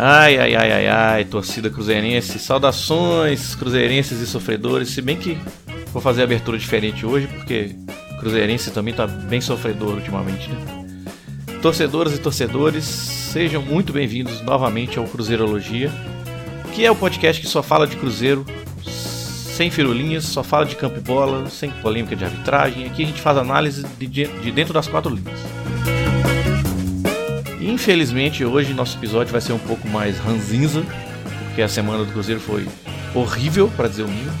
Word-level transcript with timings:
Ai, 0.00 0.38
ai, 0.38 0.54
ai, 0.54 0.72
ai, 0.72 0.86
ai, 0.86 1.24
torcida 1.24 1.68
cruzeirense, 1.68 2.38
saudações 2.38 3.56
cruzeirenses 3.56 4.20
e 4.20 4.28
sofredores. 4.28 4.90
Se 4.90 5.02
bem 5.02 5.16
que 5.16 5.36
vou 5.92 6.00
fazer 6.00 6.20
a 6.20 6.24
abertura 6.24 6.56
diferente 6.56 7.04
hoje, 7.04 7.26
porque 7.26 7.74
cruzeirense 8.20 8.70
também 8.70 8.94
tá 8.94 9.08
bem 9.08 9.40
sofredor 9.40 9.94
ultimamente, 9.94 10.48
né? 10.50 10.86
Torcedoras 11.60 12.14
e 12.14 12.18
torcedores, 12.18 12.84
sejam 12.84 13.60
muito 13.60 13.92
bem-vindos 13.92 14.40
novamente 14.40 15.00
ao 15.00 15.04
Cruzeirologia, 15.04 15.90
que 16.76 16.86
é 16.86 16.90
o 16.92 16.94
podcast 16.94 17.42
que 17.42 17.48
só 17.48 17.60
fala 17.60 17.84
de 17.84 17.96
Cruzeiro, 17.96 18.46
sem 18.84 19.68
firulinhas, 19.68 20.26
só 20.26 20.44
fala 20.44 20.64
de 20.64 20.76
campo 20.76 20.98
e 20.98 21.02
bola, 21.02 21.50
sem 21.50 21.70
polêmica 21.82 22.14
de 22.14 22.24
arbitragem. 22.24 22.86
Aqui 22.86 23.02
a 23.02 23.06
gente 23.06 23.20
faz 23.20 23.36
análise 23.36 23.84
de, 23.98 24.06
de 24.06 24.52
dentro 24.52 24.72
das 24.72 24.86
quatro 24.86 25.12
linhas. 25.12 25.40
Infelizmente, 27.68 28.42
hoje 28.46 28.72
nosso 28.72 28.96
episódio 28.96 29.30
vai 29.30 29.42
ser 29.42 29.52
um 29.52 29.58
pouco 29.58 29.86
mais 29.88 30.18
ranzinza, 30.18 30.82
porque 31.44 31.60
a 31.60 31.68
semana 31.68 32.02
do 32.02 32.10
Cruzeiro 32.10 32.40
foi 32.40 32.66
horrível, 33.14 33.70
para 33.76 33.86
dizer 33.88 34.04
o 34.04 34.08
mínimo. 34.08 34.32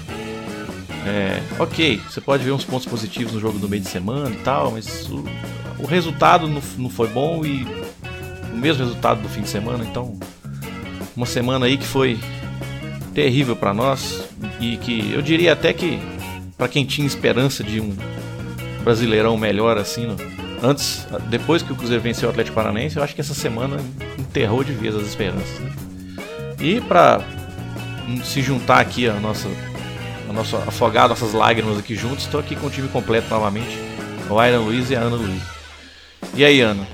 É, 1.06 1.42
ok, 1.58 2.00
você 2.08 2.22
pode 2.22 2.42
ver 2.42 2.52
uns 2.52 2.64
pontos 2.64 2.86
positivos 2.86 3.34
no 3.34 3.38
jogo 3.38 3.58
do 3.58 3.68
meio 3.68 3.82
de 3.82 3.88
semana 3.88 4.34
e 4.34 4.38
tal, 4.38 4.70
mas 4.70 5.06
o, 5.10 5.22
o 5.78 5.84
resultado 5.84 6.48
não, 6.48 6.62
não 6.78 6.88
foi 6.88 7.06
bom 7.08 7.44
e 7.44 7.66
o 8.50 8.56
mesmo 8.56 8.82
resultado 8.82 9.20
do 9.20 9.28
fim 9.28 9.42
de 9.42 9.50
semana, 9.50 9.84
então 9.84 10.18
uma 11.14 11.26
semana 11.26 11.66
aí 11.66 11.76
que 11.76 11.86
foi 11.86 12.18
terrível 13.12 13.54
para 13.54 13.74
nós 13.74 14.22
e 14.58 14.78
que 14.78 15.12
eu 15.12 15.20
diria 15.20 15.52
até 15.52 15.74
que 15.74 16.00
para 16.56 16.66
quem 16.66 16.82
tinha 16.82 17.06
esperança 17.06 17.62
de 17.62 17.78
um 17.78 17.94
brasileirão 18.82 19.36
melhor 19.36 19.76
assim, 19.76 20.06
no, 20.06 20.16
antes, 20.62 21.06
depois 21.28 21.62
que 21.62 21.72
o 21.72 21.76
Cruzeiro 21.76 22.02
venceu 22.02 22.28
o 22.28 22.30
Atlético 22.30 22.54
Paranaense, 22.54 22.96
eu 22.96 23.02
acho 23.02 23.14
que 23.14 23.20
essa 23.20 23.34
semana 23.34 23.78
enterrou 24.18 24.62
de 24.64 24.72
vez 24.72 24.94
as 24.94 25.06
esperanças. 25.06 25.58
Né? 25.60 25.72
E 26.60 26.80
para 26.80 27.20
se 28.24 28.42
juntar 28.42 28.80
aqui 28.80 29.08
a 29.08 29.14
nossa, 29.14 29.48
a 30.28 30.32
nossa 30.32 30.58
afogar 30.58 31.08
nossas 31.08 31.32
lágrimas 31.32 31.78
aqui 31.78 31.94
juntos, 31.94 32.24
estou 32.24 32.40
aqui 32.40 32.56
com 32.56 32.66
o 32.66 32.70
time 32.70 32.88
completo 32.88 33.28
novamente, 33.28 33.78
o 34.28 34.44
Iron 34.44 34.64
Luiz 34.64 34.90
e 34.90 34.96
a 34.96 35.00
Ana 35.00 35.16
Luiz. 35.16 35.42
E 36.34 36.44
aí, 36.44 36.60
Ana, 36.60 36.86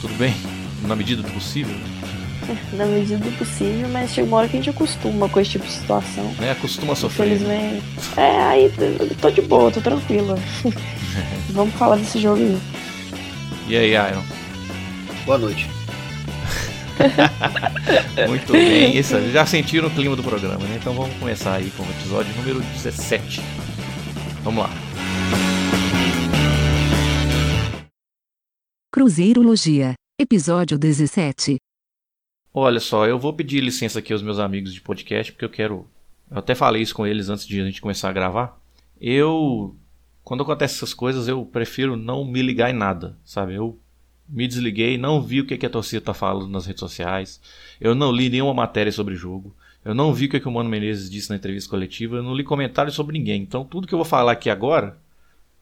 tudo 0.00 0.14
bem? 0.14 0.34
Na 0.82 0.96
medida 0.96 1.22
do 1.22 1.30
possível? 1.30 1.74
Na 2.72 2.86
medida 2.86 3.18
do 3.18 3.38
possível, 3.38 3.88
mas 3.88 4.10
chega 4.10 4.26
uma 4.26 4.38
hora 4.38 4.48
que 4.48 4.56
a 4.56 4.60
gente 4.60 4.70
acostuma 4.70 5.28
com 5.28 5.40
esse 5.40 5.52
tipo 5.52 5.64
de 5.64 5.72
situação. 5.72 6.34
É, 6.40 6.50
acostuma 6.50 6.92
a 6.92 6.96
sofrer. 6.96 7.26
Infelizmente. 7.28 7.82
É, 8.16 8.42
aí 8.42 8.72
tô 9.20 9.30
de 9.30 9.42
boa, 9.42 9.70
tô 9.70 9.80
tranquila. 9.80 10.36
Vamos 11.50 11.74
falar 11.74 11.96
desse 11.96 12.18
jogo 12.18 12.42
aí. 12.42 12.81
E 13.72 13.74
aí, 13.74 13.92
Iron? 13.92 14.22
Boa 15.24 15.38
noite. 15.38 15.66
Muito 18.28 18.52
bem, 18.52 18.98
isso, 18.98 19.18
já 19.30 19.46
sentiram 19.46 19.88
o 19.88 19.90
clima 19.90 20.14
do 20.14 20.22
programa, 20.22 20.62
né? 20.68 20.76
Então 20.78 20.92
vamos 20.92 21.16
começar 21.16 21.54
aí 21.54 21.70
com 21.70 21.82
o 21.82 21.90
episódio 21.90 22.36
número 22.36 22.60
17. 22.60 23.40
Vamos 24.42 24.64
lá. 24.64 24.70
Cruzeirologia, 28.92 29.94
episódio 30.20 30.78
17. 30.78 31.56
Olha 32.52 32.78
só, 32.78 33.06
eu 33.06 33.18
vou 33.18 33.32
pedir 33.32 33.60
licença 33.60 34.00
aqui 34.00 34.12
aos 34.12 34.20
meus 34.20 34.38
amigos 34.38 34.74
de 34.74 34.82
podcast, 34.82 35.32
porque 35.32 35.46
eu 35.46 35.50
quero. 35.50 35.88
Eu 36.30 36.36
até 36.36 36.54
falei 36.54 36.82
isso 36.82 36.94
com 36.94 37.06
eles 37.06 37.30
antes 37.30 37.46
de 37.46 37.58
a 37.58 37.64
gente 37.64 37.80
começar 37.80 38.10
a 38.10 38.12
gravar. 38.12 38.60
Eu 39.00 39.74
quando 40.24 40.42
acontece 40.42 40.76
essas 40.76 40.94
coisas, 40.94 41.28
eu 41.28 41.44
prefiro 41.44 41.96
não 41.96 42.24
me 42.24 42.42
ligar 42.42 42.70
em 42.70 42.76
nada, 42.76 43.16
sabe? 43.24 43.54
Eu 43.54 43.78
me 44.28 44.46
desliguei, 44.46 44.96
não 44.96 45.20
vi 45.20 45.40
o 45.40 45.46
que, 45.46 45.58
que 45.58 45.66
a 45.66 45.70
torcida 45.70 46.00
tá 46.00 46.14
falando 46.14 46.48
nas 46.48 46.66
redes 46.66 46.80
sociais, 46.80 47.40
eu 47.80 47.94
não 47.94 48.12
li 48.12 48.30
nenhuma 48.30 48.54
matéria 48.54 48.92
sobre 48.92 49.14
jogo, 49.14 49.54
eu 49.84 49.94
não 49.94 50.14
vi 50.14 50.26
o 50.26 50.28
que, 50.28 50.40
que 50.40 50.48
o 50.48 50.52
Mano 50.52 50.70
Menezes 50.70 51.10
disse 51.10 51.28
na 51.28 51.36
entrevista 51.36 51.68
coletiva, 51.68 52.16
eu 52.16 52.22
não 52.22 52.34
li 52.34 52.44
comentários 52.44 52.94
sobre 52.94 53.18
ninguém. 53.18 53.42
Então, 53.42 53.64
tudo 53.64 53.86
que 53.86 53.92
eu 53.92 53.98
vou 53.98 54.04
falar 54.04 54.32
aqui 54.32 54.48
agora, 54.48 54.96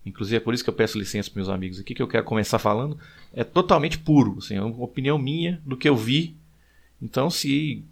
inclusive 0.05 0.37
é 0.37 0.41
por 0.41 0.53
isso 0.53 0.63
que 0.63 0.69
eu 0.71 0.75
peço 0.75 0.99
licença 0.99 1.31
para 1.31 1.41
meus 1.41 1.49
amigos 1.49 1.81
aqui, 1.81 1.95
que 1.95 2.03
eu 2.03 2.09
quero 2.09 2.25
começar 2.25 2.59
falando, 2.59 2.99
é 3.33 3.43
totalmente 3.43 3.99
puro, 3.99 4.37
assim, 4.39 4.57
é 4.57 4.63
uma 4.63 4.85
opinião 4.85 5.19
minha 5.19 5.61
do 5.65 5.77
que 5.77 5.89
eu 5.89 5.97
vi. 5.97 6.37
Então, 7.01 7.31
se 7.31 7.83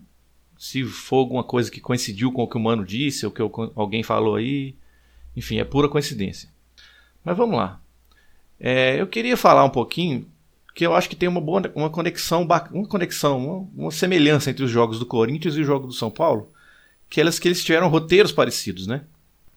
se 0.58 0.82
for 0.84 1.18
alguma 1.18 1.44
coisa 1.44 1.70
que 1.70 1.80
coincidiu 1.80 2.32
com 2.32 2.42
o 2.42 2.48
que 2.48 2.56
o 2.56 2.60
Mano 2.60 2.84
disse, 2.84 3.24
ou 3.24 3.30
que 3.30 3.40
alguém 3.76 4.02
falou 4.02 4.34
aí, 4.34 4.74
enfim, 5.36 5.58
é 5.58 5.64
pura 5.64 5.88
coincidência. 5.88 6.50
Mas 7.24 7.36
vamos 7.36 7.56
lá. 7.56 7.80
É, 8.58 9.00
eu 9.00 9.06
queria 9.06 9.36
falar 9.36 9.64
um 9.64 9.70
pouquinho 9.70 10.26
que 10.74 10.86
eu 10.86 10.94
acho 10.94 11.08
que 11.08 11.16
tem 11.16 11.28
uma 11.28 11.40
boa 11.40 11.72
uma 11.74 11.90
conexão, 11.90 12.42
uma 12.42 12.86
conexão, 12.86 13.38
uma, 13.38 13.84
uma, 13.84 13.90
semelhança 13.90 14.50
entre 14.50 14.64
os 14.64 14.70
jogos 14.70 14.98
do 14.98 15.06
Corinthians 15.06 15.56
e 15.56 15.60
o 15.60 15.64
jogo 15.64 15.88
do 15.88 15.92
São 15.92 16.10
Paulo, 16.10 16.52
que 17.10 17.20
elas 17.20 17.38
que 17.38 17.48
eles 17.48 17.64
tiveram 17.64 17.88
roteiros 17.88 18.30
parecidos, 18.30 18.86
né? 18.86 19.02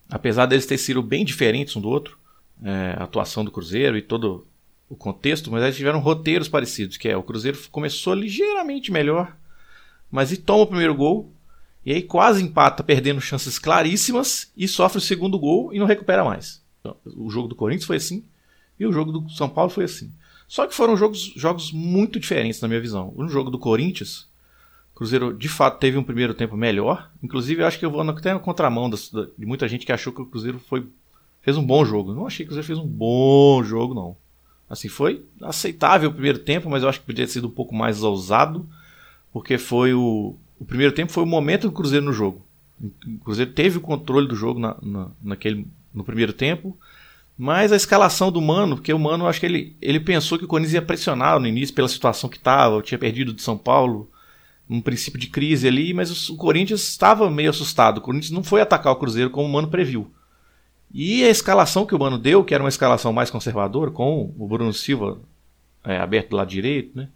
Apesar 0.10 0.48
deles 0.48 0.66
terem 0.66 0.84
sido 0.84 1.02
bem 1.02 1.24
diferentes 1.24 1.76
um 1.76 1.82
do 1.82 1.90
outro, 1.90 2.18
é, 2.64 2.96
a 2.98 3.04
atuação 3.04 3.46
do 3.46 3.52
Cruzeiro 3.52 3.98
e 3.98 4.02
todo 4.02 4.48
o 4.90 4.96
contexto, 4.96 5.52
mas 5.52 5.64
eles 5.64 5.78
tiveram 5.78 6.00
roteiros 6.00 6.50
parecidos, 6.50 6.98
que 6.98 7.08
é 7.08 7.16
o 7.16 7.24
Cruzeiro 7.24 7.58
começou 7.72 8.14
ligeiramente 8.14 8.92
melhor, 8.92 9.38
mas 10.10 10.32
e 10.32 10.38
toma 10.38 10.64
o 10.64 10.68
primeiro 10.68 10.96
gol 10.96 11.32
e 11.86 11.94
aí 11.94 12.02
quase 12.02 12.44
empata, 12.44 12.84
perdendo 12.84 13.22
chances 13.22 13.58
claríssimas 13.58 14.52
e 14.58 14.68
sofre 14.68 14.98
o 14.98 15.02
segundo 15.02 15.40
gol 15.40 15.74
e 15.74 15.80
não 15.80 15.86
recupera 15.86 16.24
mais. 16.24 16.62
O 17.06 17.30
jogo 17.30 17.48
do 17.48 17.56
Corinthians 17.56 17.86
foi 17.86 17.98
assim 17.98 18.24
e 18.80 18.86
o 18.86 18.92
jogo 18.92 19.12
do 19.12 19.30
São 19.30 19.48
Paulo 19.48 19.70
foi 19.70 19.86
assim. 19.86 20.12
Só 20.48 20.68
que 20.68 20.74
foram 20.74 20.98
jogos, 20.98 21.34
jogos 21.36 21.72
muito 21.72 22.20
diferentes 22.20 22.60
na 22.60 22.68
minha 22.68 22.82
visão. 22.82 23.14
No 23.16 23.30
jogo 23.30 23.50
do 23.50 23.60
Corinthians, 23.60 24.28
o 24.94 24.98
Cruzeiro 24.98 25.34
de 25.34 25.48
fato 25.48 25.80
teve 25.80 25.98
um 25.98 26.04
primeiro 26.04 26.34
tempo 26.34 26.58
melhor. 26.58 27.10
Inclusive, 27.22 27.62
eu 27.62 27.68
acho 27.68 27.80
que 27.80 27.86
eu 27.86 27.92
vou 27.92 28.02
até 28.02 28.34
na 28.34 28.40
contramão 28.40 28.90
de 28.90 29.46
muita 29.46 29.68
gente 29.68 29.86
que 29.86 29.92
achou 29.92 30.12
que 30.12 30.22
o 30.22 30.26
Cruzeiro 30.26 30.60
foi, 30.60 30.86
fez 31.42 31.56
um 31.56 31.64
bom 31.64 31.86
jogo. 31.86 32.14
Não 32.14 32.28
achei 32.28 32.46
que 32.46 32.52
o 32.52 32.56
Cruzeiro 32.56 32.68
fez 32.68 32.80
um 32.80 32.88
bom 32.88 33.64
jogo, 33.64 33.94
não. 33.94 34.18
Assim, 34.70 34.90
foi 34.90 35.24
aceitável 35.42 36.10
o 36.10 36.14
primeiro 36.14 36.40
tempo, 36.40 36.70
mas 36.70 36.82
eu 36.82 36.90
acho 36.90 37.00
que 37.00 37.06
podia 37.06 37.26
ter 37.26 37.32
sido 37.32 37.48
um 37.48 37.52
pouco 37.52 37.76
mais 37.76 38.04
ousado, 38.04 38.68
porque 39.32 39.58
foi 39.58 39.94
o, 39.94 40.36
o 40.60 40.66
primeiro 40.66 40.94
tempo 40.94 41.12
foi 41.12 41.24
o 41.24 41.28
momento 41.28 41.68
do 41.68 41.74
Cruzeiro 41.74 42.06
no 42.06 42.14
jogo. 42.14 42.46
O 42.82 43.24
Cruzeiro 43.24 43.52
teve 43.52 43.78
o 43.78 43.82
controle 43.82 44.28
do 44.28 44.36
jogo 44.36 44.60
na, 44.60 44.76
na, 44.82 45.12
naquele 45.22 45.68
no 45.94 46.04
primeiro 46.04 46.34
tempo. 46.34 46.78
Mas 47.38 47.72
a 47.72 47.76
escalação 47.76 48.32
do 48.32 48.42
Mano, 48.42 48.76
porque 48.76 48.94
o 48.94 49.00
Mano, 49.00 49.28
acho 49.28 49.40
que 49.40 49.46
ele, 49.46 49.76
ele 49.82 50.00
pensou 50.00 50.38
que 50.38 50.46
o 50.46 50.48
Corinthians 50.48 50.74
ia 50.76 50.82
pressionar 50.82 51.40
no 51.40 51.48
início 51.48 51.74
pela 51.74 51.88
situação 51.88 52.30
que 52.30 52.38
estava, 52.38 52.82
tinha 52.82 53.00
perdido 53.00 53.34
de 53.34 53.42
São 53.42 53.58
Paulo, 53.58 54.12
um 54.70 54.80
princípio 54.80 55.20
de 55.20 55.28
crise 55.28 55.68
ali, 55.68 55.94
mas 55.94 56.30
o, 56.30 56.38
Corinthians 56.38 56.88
estava 56.88 57.30
meio 57.30 57.50
assustado. 57.50 57.98
O 57.98 58.02
Corinthians 58.02 58.32
não 58.32 58.44
foi 58.44 58.62
atacar 58.62 58.94
o 58.94 58.96
Cruzeiro 58.96 59.30
como 59.30 59.48
o 59.48 59.52
Mano 59.52 59.70
previu. 59.70 60.12
E 60.94 61.24
a 61.24 61.30
escalação 61.30 61.86
que 61.86 61.96
o 61.96 62.00
Mano 62.00 62.18
deu, 62.18 62.44
que 62.44 62.54
era 62.54 62.64
uma 62.64 62.70
escalação 62.70 63.12
mais 63.12 63.30
conservadora, 63.30 63.92
com 63.92 64.34
o 64.38 64.48
Bruno 64.48 64.74
Silva 64.74 65.20
é, 65.84 65.98
aberto 65.98 66.30
do 66.30 66.36
lado 66.36 66.50
direito, 66.50 66.98
né? 66.98 67.10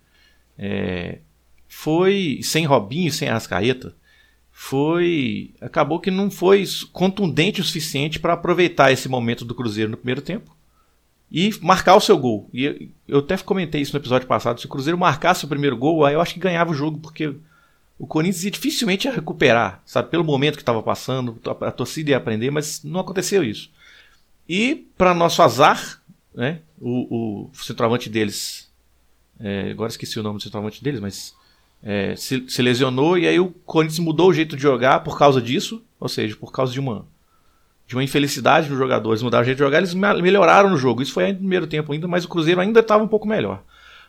É, 0.57 1.19
foi 1.68 2.40
sem 2.42 2.66
Robinho, 2.66 3.12
sem 3.12 3.28
Arrascaeta 3.28 3.94
foi 4.58 5.54
acabou 5.60 6.00
que 6.00 6.10
não 6.10 6.32
foi 6.32 6.64
contundente 6.94 7.60
o 7.60 7.64
suficiente 7.64 8.22
para 8.22 8.32
aproveitar 8.32 8.90
esse 8.90 9.10
momento 9.10 9.44
do 9.44 9.54
Cruzeiro 9.54 9.92
no 9.92 9.98
primeiro 9.98 10.22
tempo 10.22 10.56
e 11.30 11.54
marcar 11.62 11.96
o 11.96 12.00
seu 12.00 12.18
gol. 12.18 12.50
E 12.54 12.90
eu 13.06 13.20
até 13.20 13.38
comentei 13.38 13.82
isso 13.82 13.92
no 13.92 14.00
episódio 14.00 14.26
passado, 14.26 14.62
se 14.62 14.66
o 14.66 14.70
Cruzeiro 14.70 14.98
marcasse 14.98 15.44
o 15.44 15.48
primeiro 15.50 15.76
gol, 15.76 16.06
aí 16.06 16.14
eu 16.14 16.22
acho 16.22 16.34
que 16.34 16.40
ganhava 16.40 16.72
o 16.72 16.74
jogo, 16.74 17.00
porque 17.00 17.36
o 18.00 18.08
Corinthians 18.08 18.46
ia 18.46 18.52
dificilmente 18.52 19.08
ia 19.08 19.14
recuperar, 19.14 19.84
sabe, 19.86 20.10
pelo 20.10 20.24
momento 20.24 20.56
que 20.56 20.62
estava 20.62 20.82
passando, 20.82 21.38
a 21.60 21.72
torcida 21.72 22.12
ia 22.12 22.18
aprender, 22.18 22.50
mas 22.50 22.82
não 22.82 23.02
aconteceu 23.02 23.44
isso. 23.44 23.70
E 24.48 24.88
para 24.98 25.13
nosso 25.13 25.42
azar, 25.42 26.01
né, 26.34 26.62
o, 26.80 27.50
o 27.50 27.56
centroavante 27.56 28.10
deles, 28.10 28.72
é, 29.38 29.72
agora 29.72 29.90
esqueci 29.90 30.18
o 30.18 30.24
nome 30.24 30.40
do 30.40 30.44
centroavante 30.44 30.81
deles, 30.81 31.01
mas 31.01 31.36
é, 31.86 32.16
se, 32.16 32.44
se, 32.48 32.62
lesionou 32.64 33.16
e 33.16 33.28
aí 33.28 33.40
o 33.40 33.52
Corinthians 33.64 34.00
mudou 34.00 34.30
o 34.30 34.34
jeito 34.34 34.56
de 34.56 34.62
jogar 34.64 35.02
por 35.02 35.20
causa 35.20 35.40
disso, 35.40 35.84
ou 36.00 36.10
seja, 36.10 36.36
por 36.36 36.52
causa 36.52 36.74
de 36.74 36.80
uma 36.80 37.06
de 37.88 37.96
uma 37.96 38.04
infelicidade 38.04 38.68
dos 38.68 38.80
jogadores 38.80 39.22
mudaram 39.22 39.44
o 39.44 39.46
jeito 39.46 39.60
de 39.60 39.64
jogar, 39.64 39.78
eles 39.78 39.94
melhoraram 39.94 40.72
no 40.72 40.78
jogo. 40.78 41.04
Isso 41.04 41.14
foi 41.14 41.32
no 41.32 41.38
primeiro 41.38 41.68
tempo 41.68 41.94
ainda, 41.94 42.08
mas 42.08 42.26
o 42.26 42.28
Cruzeiro 42.28 42.60
ainda 42.60 42.80
estava 42.80 43.04
um 43.04 43.08
pouco 43.08 43.28
melhor. 43.28 43.62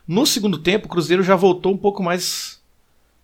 No 0.08 0.24
segundo 0.24 0.56
tempo, 0.56 0.86
o 0.86 0.88
Cruzeiro 0.88 1.22
já 1.22 1.36
voltou 1.36 1.74
um 1.74 1.76
pouco 1.76 2.02
mais 2.02 2.58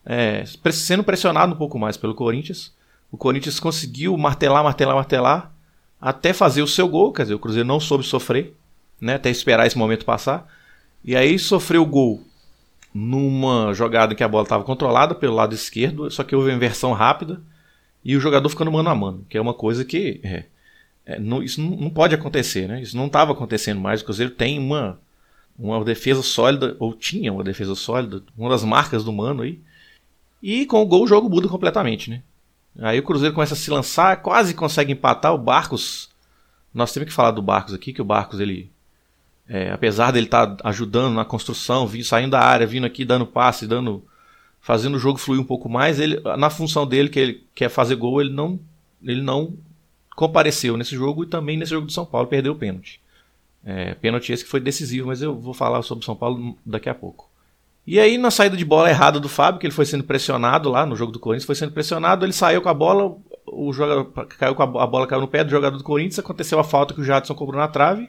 é, 0.05 0.45
sendo 0.71 1.03
pressionado 1.03 1.55
um 1.55 1.57
pouco 1.57 1.79
mais 1.79 1.97
pelo 1.97 2.15
Corinthians. 2.15 2.71
O 3.11 3.17
Corinthians 3.17 3.59
conseguiu 3.59 4.15
martelar, 4.19 4.63
martelar, 4.63 4.95
martelar 4.95 5.55
até 5.99 6.35
fazer 6.35 6.61
o 6.61 6.67
seu 6.67 6.87
gol, 6.87 7.15
quer 7.15 7.23
dizer, 7.23 7.35
o 7.35 7.39
Cruzeiro 7.39 7.67
não 7.67 7.81
soube 7.81 8.05
sofrer, 8.05 8.55
né, 9.01 9.15
até 9.15 9.31
esperar 9.31 9.67
esse 9.67 9.79
momento 9.79 10.05
passar. 10.05 10.47
E 11.03 11.17
aí 11.17 11.39
sofreu 11.39 11.83
o 11.83 11.87
gol 11.87 12.23
numa 12.94 13.73
jogada 13.73 14.12
em 14.12 14.17
que 14.17 14.25
a 14.25 14.29
bola 14.29 14.44
estava 14.44 14.65
controlada 14.65 15.15
pelo 15.15 15.35
lado 15.35 15.55
esquerdo, 15.55 16.11
só 16.11 16.23
que 16.23 16.35
houve 16.35 16.50
uma 16.50 16.56
inversão 16.56 16.93
rápida 16.93 17.41
e 18.05 18.17
o 18.17 18.21
jogador 18.21 18.49
ficando 18.49 18.73
mano 18.73 18.89
a 18.89 18.94
mano, 18.94 19.25
que 19.29 19.39
é 19.39 19.41
uma 19.41 19.55
coisa 19.55 19.85
que 19.85 20.21
é, 20.23 20.44
é, 21.05 21.19
não, 21.19 21.43
isso 21.43 21.61
não, 21.61 21.91
pode 21.91 22.15
acontecer, 22.15 22.69
né? 22.69 22.83
Isso 22.83 22.97
não 22.97 23.06
estava 23.06 23.33
acontecendo 23.33 23.81
mais. 23.81 24.00
O 24.00 24.05
Cruzeiro 24.05 24.33
tem 24.33 24.59
uma, 24.59 25.00
uma 25.59 25.85
defesa 25.85 26.23
sólida, 26.23 26.77
ou 26.79 26.94
tinha 26.94 27.33
uma 27.33 27.44
defesa 27.44 27.75
sólida, 27.75 28.23
uma 28.37 28.50
das 28.50 28.65
marcas 28.65 29.05
do 29.05 29.12
mano 29.12 29.43
aí. 29.43 29.61
E 30.43 30.67
com 30.67 30.83
o 30.83 30.87
gol 30.87 31.05
o 31.05 31.06
jogo 31.06 31.29
muda 31.29 31.49
completamente, 31.49 32.11
né? 32.11 32.23
Aí 32.79 32.99
o 32.99 33.03
Cruzeiro 33.03 33.35
começa 33.35 33.55
a 33.55 33.56
se 33.56 33.71
lançar, 33.71 34.23
quase 34.23 34.55
consegue 34.55 34.93
empatar. 34.93 35.35
O 35.35 35.39
Barcos, 35.39 36.11
nós 36.73 36.93
temos 36.93 37.09
que 37.09 37.15
falar 37.15 37.31
do 37.33 37.43
Barcos 37.43 37.75
aqui, 37.75 37.93
que 37.93 38.03
o 38.03 38.05
Barcos 38.05 38.41
ele 38.41 38.72
é, 39.49 39.71
apesar 39.71 40.11
dele 40.11 40.27
estar 40.27 40.47
tá 40.47 40.69
ajudando 40.69 41.15
na 41.15 41.25
construção, 41.25 41.87
vindo, 41.87 42.05
saindo 42.05 42.31
da 42.31 42.41
área, 42.41 42.67
vindo 42.67 42.87
aqui 42.87 43.05
dando 43.05 43.27
passe, 43.27 43.67
dando, 43.67 44.05
fazendo 44.61 44.94
o 44.97 44.99
jogo 44.99 45.19
fluir 45.19 45.41
um 45.41 45.44
pouco 45.44 45.69
mais, 45.69 45.99
ele, 45.99 46.21
na 46.39 46.50
função 46.50 46.87
dele 46.87 47.09
que 47.09 47.19
ele 47.19 47.44
quer 47.55 47.69
fazer 47.69 47.97
gol, 47.97 48.21
ele 48.21 48.33
não, 48.33 48.59
ele 49.03 49.23
não 49.23 49.55
compareceu 50.15 50.77
nesse 50.77 50.94
jogo 50.94 51.25
e 51.25 51.27
também 51.27 51.56
nesse 51.56 51.73
jogo 51.73 51.87
do 51.87 51.93
São 51.93 52.06
Paulo 52.06 52.29
perdeu 52.29 52.53
o 52.53 52.56
pênalti. 52.56 53.00
É, 53.65 53.94
pênalti 53.94 54.33
esse 54.33 54.44
que 54.44 54.50
foi 54.50 54.61
decisivo, 54.61 55.09
mas 55.09 55.23
eu 55.23 55.39
vou 55.39 55.55
falar 55.55 55.83
sobre 55.83 56.03
o 56.03 56.06
São 56.06 56.17
Paulo 56.17 56.56
daqui 56.65 56.89
a 56.89 56.94
pouco. 56.94 57.31
E 57.85 57.99
aí, 57.99 58.17
na 58.17 58.31
saída 58.31 58.56
de 58.56 58.65
bola 58.65 58.89
errada 58.89 59.19
do 59.19 59.29
Fábio, 59.29 59.61
que 59.61 59.67
ele 59.67 59.75
foi 59.75 59.85
sendo 59.85 60.05
pressionado 60.05 60.71
lá 60.71 60.87
no 60.87 60.94
jogo 60.94 61.11
do 61.11 61.19
Corinthians, 61.19 61.47
foi 61.47 61.56
sendo 61.56 61.73
pressionado, 61.73 62.25
ele 62.25 62.33
saiu 62.33 62.62
com 62.62 62.69
a 62.69 62.75
bola, 62.75 63.17
o 63.44 63.73
jogador 63.73 64.05
caiu 64.39 64.55
com 64.55 64.62
a, 64.62 64.85
a 64.85 64.87
bola 64.87 65.06
caiu 65.06 65.21
no 65.21 65.27
pé 65.27 65.43
do 65.43 65.50
jogador 65.50 65.77
do 65.77 65.83
Corinthians, 65.83 66.21
aconteceu 66.21 66.61
a 66.61 66.65
falta 66.65 66.94
que 66.94 67.00
o 67.00 67.05
Jadson 67.05 67.35
cobrou 67.35 67.61
na 67.61 67.67
trave 67.67 68.09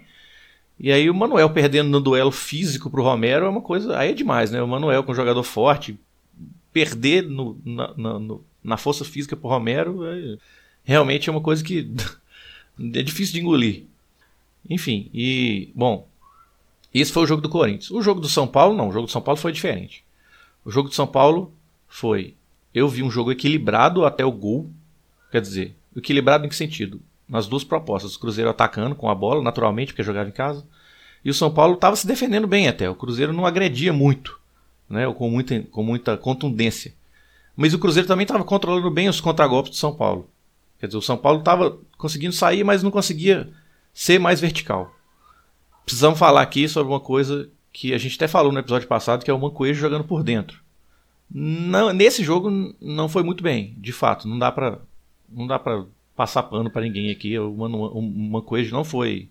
e 0.79 0.91
aí 0.91 1.09
o 1.09 1.13
Manuel 1.13 1.49
perdendo 1.49 1.89
no 1.89 2.01
duelo 2.01 2.31
físico 2.31 2.89
pro 2.89 3.03
Romero 3.03 3.45
é 3.45 3.49
uma 3.49 3.61
coisa. 3.61 3.97
Aí 3.97 4.11
é 4.11 4.13
demais, 4.13 4.51
né? 4.51 4.61
O 4.61 4.67
Manuel 4.67 5.03
com 5.03 5.11
um 5.11 5.15
jogador 5.15 5.43
forte, 5.43 5.97
perder 6.71 7.23
no, 7.23 7.57
na, 7.63 7.93
na, 7.95 8.19
no, 8.19 8.43
na 8.63 8.77
força 8.77 9.05
física 9.05 9.35
pro 9.35 9.49
Romero 9.49 10.05
é, 10.05 10.37
realmente 10.83 11.29
é 11.29 11.31
uma 11.31 11.41
coisa 11.41 11.63
que 11.63 11.91
é 12.79 13.01
difícil 13.01 13.33
de 13.33 13.41
engolir. 13.41 13.83
Enfim, 14.69 15.09
e. 15.13 15.69
Bom, 15.75 16.07
esse 16.93 17.11
foi 17.11 17.23
o 17.23 17.27
jogo 17.27 17.41
do 17.41 17.49
Corinthians. 17.49 17.91
O 17.91 18.01
jogo 18.01 18.19
do 18.19 18.29
São 18.29 18.47
Paulo, 18.47 18.75
não. 18.75 18.89
O 18.89 18.91
jogo 18.91 19.07
do 19.07 19.11
São 19.11 19.21
Paulo 19.21 19.39
foi 19.39 19.51
diferente. 19.51 20.03
O 20.63 20.71
jogo 20.71 20.89
do 20.89 20.95
São 20.95 21.07
Paulo 21.07 21.53
foi. 21.87 22.35
Eu 22.73 22.87
vi 22.87 23.03
um 23.03 23.11
jogo 23.11 23.31
equilibrado 23.31 24.05
até 24.05 24.25
o 24.25 24.31
gol. 24.31 24.69
Quer 25.31 25.41
dizer, 25.41 25.75
equilibrado 25.95 26.45
em 26.45 26.49
que 26.49 26.55
sentido? 26.55 27.01
Nas 27.27 27.47
duas 27.47 27.63
propostas. 27.63 28.15
O 28.15 28.19
Cruzeiro 28.19 28.49
atacando 28.49 28.95
com 28.95 29.09
a 29.09 29.15
bola, 29.15 29.41
naturalmente, 29.41 29.93
porque 29.93 30.03
jogava 30.03 30.29
em 30.29 30.33
casa. 30.33 30.65
E 31.23 31.29
o 31.29 31.33
São 31.33 31.51
Paulo 31.51 31.75
estava 31.75 31.95
se 31.95 32.05
defendendo 32.05 32.47
bem 32.47 32.67
até. 32.67 32.89
O 32.89 32.95
Cruzeiro 32.95 33.33
não 33.33 33.45
agredia 33.45 33.93
muito, 33.93 34.39
né, 34.89 35.11
com, 35.13 35.29
muita, 35.29 35.61
com 35.63 35.83
muita 35.83 36.17
contundência. 36.17 36.93
Mas 37.55 37.73
o 37.73 37.79
Cruzeiro 37.79 38.07
também 38.07 38.23
estava 38.23 38.43
controlando 38.43 38.89
bem 38.89 39.07
os 39.07 39.21
contragolpes 39.21 39.71
do 39.71 39.77
São 39.77 39.95
Paulo. 39.95 40.29
Quer 40.79 40.87
dizer, 40.87 40.97
o 40.97 41.01
São 41.01 41.17
Paulo 41.17 41.39
estava 41.39 41.77
conseguindo 41.97 42.33
sair, 42.33 42.63
mas 42.63 42.83
não 42.83 42.91
conseguia 42.91 43.49
ser 43.93 44.19
mais 44.19 44.41
vertical. 44.41 44.93
Precisamos 45.85 46.19
falar 46.19 46.41
aqui 46.41 46.67
sobre 46.67 46.91
uma 46.91 46.99
coisa 46.99 47.49
que 47.71 47.93
a 47.93 47.97
gente 47.97 48.15
até 48.15 48.27
falou 48.27 48.51
no 48.51 48.59
episódio 48.59 48.87
passado, 48.87 49.23
que 49.23 49.31
é 49.31 49.33
o 49.33 49.39
Mancoejo 49.39 49.79
jogando 49.79 50.03
por 50.03 50.23
dentro. 50.23 50.61
Não, 51.29 51.91
nesse 51.93 52.23
jogo 52.23 52.75
não 52.81 53.09
foi 53.09 53.23
muito 53.23 53.43
bem, 53.43 53.75
de 53.77 53.91
fato. 53.91 54.27
Não 54.27 54.37
dá 54.37 54.51
para 54.51 54.79
não 55.29 55.47
dá 55.47 55.57
para 55.57 55.83
passar 56.15 56.44
pano 56.44 56.69
para 56.69 56.83
ninguém 56.83 57.12
aqui. 57.12 57.38
O, 57.38 57.54
Mano, 57.54 57.86
o 57.86 58.01
Mancoejo 58.01 58.74
não 58.74 58.83
foi. 58.83 59.30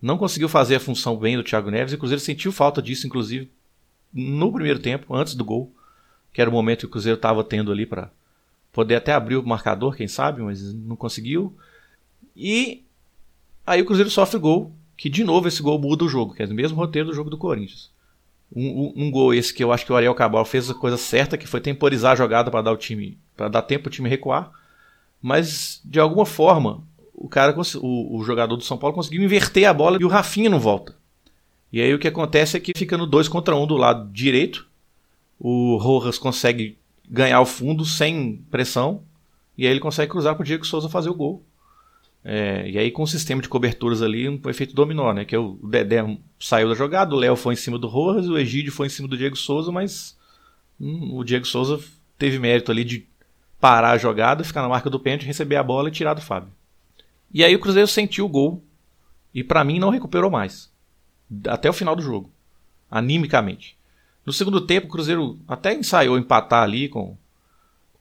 Não 0.00 0.18
conseguiu 0.18 0.48
fazer 0.48 0.76
a 0.76 0.80
função 0.80 1.16
bem 1.16 1.36
do 1.36 1.42
Thiago 1.42 1.70
Neves. 1.70 1.92
E 1.92 1.96
o 1.96 1.98
Cruzeiro 1.98 2.20
sentiu 2.20 2.52
falta 2.52 2.80
disso, 2.82 3.06
inclusive, 3.06 3.50
no 4.12 4.52
primeiro 4.52 4.78
tempo, 4.78 5.14
antes 5.14 5.34
do 5.34 5.44
gol. 5.44 5.72
Que 6.32 6.40
era 6.40 6.50
o 6.50 6.52
momento 6.52 6.80
que 6.80 6.86
o 6.86 6.90
Cruzeiro 6.90 7.16
estava 7.16 7.44
tendo 7.44 7.70
ali 7.70 7.86
para 7.86 8.10
poder 8.72 8.96
até 8.96 9.12
abrir 9.12 9.36
o 9.36 9.46
marcador, 9.46 9.94
quem 9.94 10.08
sabe, 10.08 10.42
mas 10.42 10.74
não 10.74 10.96
conseguiu. 10.96 11.56
E 12.36 12.82
aí 13.64 13.80
o 13.80 13.86
Cruzeiro 13.86 14.10
sofre 14.10 14.38
gol, 14.38 14.72
que 14.96 15.08
de 15.08 15.22
novo 15.22 15.46
esse 15.46 15.62
gol 15.62 15.78
muda 15.78 16.04
o 16.04 16.08
jogo, 16.08 16.34
que 16.34 16.42
é 16.42 16.46
o 16.46 16.54
mesmo 16.54 16.76
roteiro 16.76 17.08
do 17.08 17.14
jogo 17.14 17.30
do 17.30 17.38
Corinthians. 17.38 17.92
Um, 18.54 18.66
um, 18.66 18.92
um, 18.96 19.10
gol 19.10 19.32
esse 19.32 19.54
que 19.54 19.62
eu 19.62 19.72
acho 19.72 19.86
que 19.86 19.92
o 19.92 19.96
Ariel 19.96 20.14
Cabral 20.14 20.44
fez 20.44 20.68
a 20.68 20.74
coisa 20.74 20.96
certa, 20.96 21.38
que 21.38 21.46
foi 21.46 21.60
temporizar 21.60 22.12
a 22.12 22.16
jogada 22.16 22.50
para 22.50 22.62
dar 22.62 22.72
o 22.72 22.76
time, 22.76 23.16
para 23.36 23.48
dar 23.48 23.62
tempo 23.62 23.88
o 23.88 23.90
time 23.90 24.08
recuar 24.08 24.52
mas 25.24 25.80
de 25.82 25.98
alguma 25.98 26.26
forma 26.26 26.84
o 27.14 27.26
cara, 27.30 27.56
o, 27.80 28.18
o 28.18 28.24
jogador 28.24 28.56
do 28.56 28.62
São 28.62 28.76
Paulo 28.76 28.94
conseguiu 28.94 29.22
inverter 29.22 29.66
a 29.66 29.72
bola 29.72 29.96
e 29.98 30.04
o 30.04 30.08
Rafinha 30.08 30.50
não 30.50 30.60
volta. 30.60 30.94
E 31.72 31.80
aí 31.80 31.94
o 31.94 31.98
que 31.98 32.06
acontece 32.06 32.58
é 32.58 32.60
que 32.60 32.72
fica 32.76 32.98
no 32.98 33.06
2 33.06 33.26
contra 33.28 33.56
1 33.56 33.62
um 33.62 33.66
do 33.66 33.74
lado 33.74 34.12
direito. 34.12 34.66
O 35.40 35.78
Rojas 35.78 36.18
consegue 36.18 36.76
ganhar 37.08 37.40
o 37.40 37.46
fundo 37.46 37.86
sem 37.86 38.44
pressão. 38.50 39.02
E 39.56 39.64
aí 39.66 39.72
ele 39.72 39.80
consegue 39.80 40.12
cruzar 40.12 40.34
para 40.34 40.42
o 40.42 40.44
Diego 40.44 40.66
Souza 40.66 40.90
fazer 40.90 41.08
o 41.08 41.14
gol. 41.14 41.42
É, 42.22 42.68
e 42.68 42.76
aí 42.76 42.90
com 42.90 43.04
o 43.04 43.08
sistema 43.08 43.40
de 43.40 43.48
coberturas 43.48 44.02
ali, 44.02 44.28
um 44.28 44.38
efeito 44.50 44.74
dominó, 44.74 45.10
né? 45.14 45.24
Que 45.24 45.34
é 45.34 45.38
o 45.38 45.58
Dedé 45.62 46.04
saiu 46.38 46.68
da 46.68 46.74
jogada, 46.74 47.14
o 47.14 47.18
Léo 47.18 47.34
foi 47.34 47.54
em 47.54 47.56
cima 47.56 47.78
do 47.78 47.88
Rojas, 47.88 48.28
o 48.28 48.36
Egídio 48.36 48.72
foi 48.72 48.88
em 48.88 48.90
cima 48.90 49.08
do 49.08 49.16
Diego 49.16 49.36
Souza, 49.36 49.72
mas 49.72 50.18
hum, 50.78 51.16
o 51.16 51.24
Diego 51.24 51.46
Souza 51.46 51.82
teve 52.18 52.38
mérito 52.38 52.70
ali 52.70 52.84
de 52.84 53.06
parar 53.60 53.92
a 53.92 53.98
jogada, 53.98 54.44
ficar 54.44 54.62
na 54.62 54.68
marca 54.68 54.90
do 54.90 55.00
pênalti, 55.00 55.26
receber 55.26 55.56
a 55.56 55.62
bola 55.62 55.88
e 55.88 55.92
tirar 55.92 56.14
do 56.14 56.20
Fábio. 56.20 56.50
E 57.32 57.44
aí 57.44 57.54
o 57.54 57.58
Cruzeiro 57.58 57.88
sentiu 57.88 58.26
o 58.26 58.28
gol 58.28 58.62
e 59.34 59.42
para 59.42 59.64
mim 59.64 59.78
não 59.78 59.90
recuperou 59.90 60.30
mais. 60.30 60.72
Até 61.48 61.68
o 61.68 61.72
final 61.72 61.96
do 61.96 62.02
jogo. 62.02 62.30
Animicamente. 62.90 63.76
No 64.24 64.32
segundo 64.32 64.60
tempo, 64.60 64.86
o 64.86 64.90
Cruzeiro 64.90 65.38
até 65.48 65.74
ensaiou 65.74 66.16
empatar 66.16 66.62
ali 66.62 66.88
com 66.88 67.16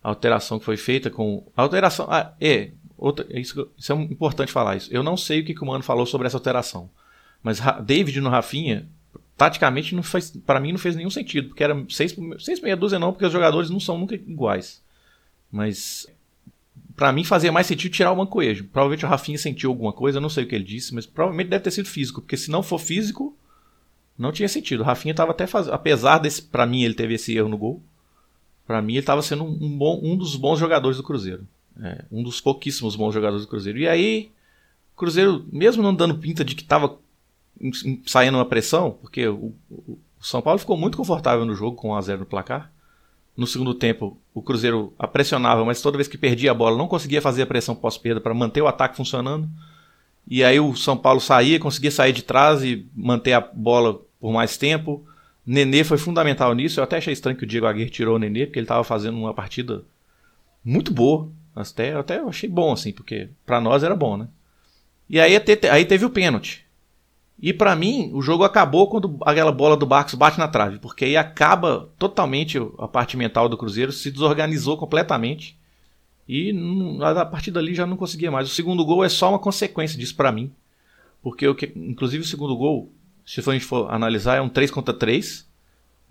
a 0.03 0.09
alteração 0.09 0.59
que 0.59 0.65
foi 0.65 0.77
feita 0.77 1.09
com. 1.09 1.43
A 1.55 1.61
alteração. 1.63 2.07
Ah, 2.09 2.33
é. 2.39 2.71
Outra, 2.97 3.25
isso, 3.29 3.69
isso 3.77 3.91
é 3.91 3.95
importante 3.95 4.51
falar 4.51 4.75
isso. 4.75 4.93
Eu 4.93 5.01
não 5.01 5.17
sei 5.17 5.41
o 5.41 5.45
que, 5.45 5.53
que 5.53 5.63
o 5.63 5.65
Mano 5.65 5.83
falou 5.83 6.05
sobre 6.05 6.27
essa 6.27 6.37
alteração. 6.37 6.89
Mas 7.41 7.59
David 7.83 8.21
no 8.21 8.29
Rafinha, 8.29 8.87
taticamente, 9.35 9.95
não 9.95 10.03
faz, 10.03 10.31
para 10.31 10.59
mim 10.59 10.71
não 10.71 10.79
fez 10.79 10.95
nenhum 10.95 11.09
sentido. 11.09 11.49
Porque 11.49 11.63
era 11.63 11.83
seis, 11.89 12.15
seis 12.39 12.61
meia 12.61 12.77
dúzia 12.77 12.99
não, 12.99 13.11
porque 13.11 13.25
os 13.25 13.33
jogadores 13.33 13.69
não 13.69 13.79
são 13.79 13.97
nunca 13.97 14.15
iguais. 14.15 14.82
Mas 15.53 16.07
para 16.95 17.11
mim 17.11 17.23
fazia 17.23 17.51
mais 17.51 17.67
sentido 17.67 17.91
tirar 17.91 18.11
o 18.11 18.15
Mancoejo. 18.15 18.63
Provavelmente 18.65 19.05
o 19.05 19.07
Rafinha 19.07 19.37
sentiu 19.37 19.69
alguma 19.69 19.93
coisa, 19.93 20.19
não 20.19 20.27
sei 20.29 20.43
o 20.43 20.47
que 20.47 20.55
ele 20.55 20.63
disse, 20.63 20.95
mas 20.95 21.05
provavelmente 21.05 21.49
deve 21.49 21.63
ter 21.63 21.69
sido 21.69 21.87
físico, 21.87 22.21
porque 22.21 22.35
se 22.35 22.49
não 22.49 22.63
for 22.63 22.79
físico, 22.79 23.37
não 24.17 24.31
tinha 24.31 24.49
sentido. 24.49 24.81
O 24.81 24.83
Rafinha 24.83 25.11
estava 25.11 25.29
até 25.29 25.45
fazendo, 25.45 25.75
apesar 25.75 26.17
desse, 26.17 26.41
para 26.41 26.65
mim 26.65 26.81
ele 26.81 26.95
teve 26.95 27.13
esse 27.13 27.37
erro 27.37 27.49
no 27.49 27.57
gol. 27.57 27.83
Para 28.65 28.81
mim 28.81 28.93
ele 28.93 29.01
estava 29.01 29.21
sendo 29.21 29.43
um, 29.43 29.77
bom, 29.77 29.99
um 30.03 30.17
dos 30.17 30.35
bons 30.35 30.57
jogadores 30.57 30.97
do 30.97 31.03
Cruzeiro, 31.03 31.47
é, 31.79 32.03
um 32.11 32.23
dos 32.23 32.41
pouquíssimos 32.41 32.95
bons 32.95 33.13
jogadores 33.13 33.45
do 33.45 33.49
Cruzeiro. 33.49 33.77
E 33.77 33.87
aí 33.87 34.31
o 34.95 34.97
Cruzeiro, 34.97 35.45
mesmo 35.51 35.83
não 35.83 35.93
dando 35.93 36.17
pinta 36.17 36.43
de 36.43 36.55
que 36.55 36.63
estava 36.63 36.97
saindo 38.07 38.37
uma 38.39 38.45
pressão, 38.45 38.97
porque 39.01 39.27
o, 39.27 39.53
o, 39.69 39.99
São 40.19 40.41
Paulo 40.41 40.59
ficou 40.59 40.75
muito 40.75 40.97
confortável 40.97 41.45
no 41.45 41.53
jogo 41.53 41.75
com 41.75 41.89
1 41.89 41.95
a 41.95 42.01
0 42.01 42.19
no 42.21 42.25
placar. 42.25 42.71
No 43.35 43.47
segundo 43.47 43.73
tempo, 43.73 44.17
o 44.33 44.41
Cruzeiro 44.41 44.93
a 44.97 45.07
pressionava, 45.07 45.65
mas 45.65 45.81
toda 45.81 45.97
vez 45.97 46.07
que 46.07 46.17
perdia 46.17 46.51
a 46.51 46.53
bola 46.53 46.77
não 46.77 46.87
conseguia 46.87 47.21
fazer 47.21 47.41
a 47.41 47.47
pressão 47.47 47.75
pós-perda 47.75 48.21
para 48.21 48.33
manter 48.33 48.61
o 48.61 48.67
ataque 48.67 48.95
funcionando. 48.95 49.49
E 50.27 50.43
aí 50.43 50.59
o 50.59 50.75
São 50.75 50.95
Paulo 50.95 51.19
saía, 51.19 51.59
conseguia 51.59 51.91
sair 51.91 52.13
de 52.13 52.23
trás 52.23 52.63
e 52.63 52.87
manter 52.95 53.33
a 53.33 53.41
bola 53.41 53.99
por 54.19 54.31
mais 54.31 54.55
tempo. 54.55 55.03
Nenê 55.45 55.83
foi 55.83 55.97
fundamental 55.97 56.53
nisso. 56.53 56.79
Eu 56.79 56.83
até 56.83 56.97
achei 56.97 57.11
estranho 57.11 57.37
que 57.37 57.43
o 57.43 57.47
Diego 57.47 57.65
Aguirre 57.65 57.89
tirou 57.89 58.15
o 58.15 58.19
Nenê, 58.19 58.45
porque 58.45 58.59
ele 58.59 58.65
estava 58.65 58.83
fazendo 58.83 59.17
uma 59.17 59.33
partida 59.33 59.83
muito 60.63 60.93
boa. 60.93 61.29
Até, 61.55 61.93
até 61.93 62.19
achei 62.19 62.49
bom, 62.49 62.71
assim, 62.71 62.91
porque 62.91 63.29
para 63.45 63.59
nós 63.59 63.83
era 63.83 63.95
bom, 63.95 64.17
né? 64.17 64.27
E 65.09 65.19
aí, 65.19 65.35
aí 65.71 65.85
teve 65.85 66.05
o 66.05 66.09
pênalti. 66.09 66.62
E 67.39 67.51
para 67.51 67.75
mim, 67.75 68.11
o 68.13 68.21
jogo 68.21 68.43
acabou 68.43 68.89
quando 68.89 69.17
aquela 69.21 69.51
bola 69.51 69.75
do 69.75 69.85
Barcos 69.85 70.13
bate 70.13 70.37
na 70.37 70.47
trave, 70.47 70.79
porque 70.79 71.05
aí 71.05 71.17
acaba 71.17 71.89
totalmente 71.97 72.57
a 72.77 72.87
parte 72.87 73.17
mental 73.17 73.49
do 73.49 73.57
Cruzeiro, 73.57 73.91
se 73.91 74.11
desorganizou 74.11 74.77
completamente. 74.77 75.57
E 76.27 76.55
a 77.01 77.25
partir 77.25 77.51
dali 77.51 77.75
já 77.75 77.85
não 77.85 77.97
conseguia 77.97 78.31
mais. 78.31 78.47
O 78.47 78.53
segundo 78.53 78.85
gol 78.85 79.03
é 79.03 79.09
só 79.09 79.29
uma 79.29 79.39
consequência 79.39 79.99
disso 79.99 80.15
para 80.15 80.31
mim. 80.31 80.51
Porque 81.21 81.53
que, 81.53 81.73
inclusive 81.75 82.23
o 82.23 82.27
segundo 82.27 82.55
gol, 82.55 82.91
se 83.25 83.41
a 83.41 83.53
gente 83.53 83.65
for 83.65 83.91
analisar, 83.91 84.37
é 84.37 84.41
um 84.41 84.49
3 84.49 84.71
contra 84.71 84.93
3. 84.93 85.45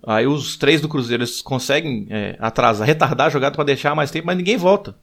Aí 0.04 0.26
os 0.26 0.56
três 0.56 0.80
do 0.80 0.88
Cruzeiro 0.88 1.22
eles 1.22 1.40
conseguem 1.40 2.06
é, 2.10 2.36
atrasar, 2.40 2.86
retardar 2.86 3.28
a 3.28 3.30
jogada 3.30 3.54
para 3.54 3.64
deixar 3.64 3.94
mais 3.94 4.10
tempo, 4.10 4.26
mas 4.26 4.36
ninguém 4.36 4.56
volta. 4.56 4.96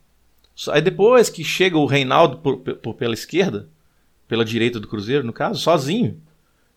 Aí 0.71 0.81
depois 0.81 1.29
que 1.29 1.43
chega 1.43 1.77
o 1.77 1.85
Reinaldo 1.85 2.37
por, 2.39 2.57
por, 2.57 2.93
pela 2.95 3.13
esquerda, 3.13 3.69
pela 4.29 4.45
direita 4.45 4.79
do 4.79 4.87
Cruzeiro, 4.87 5.25
no 5.25 5.33
caso, 5.33 5.59
sozinho. 5.59 6.21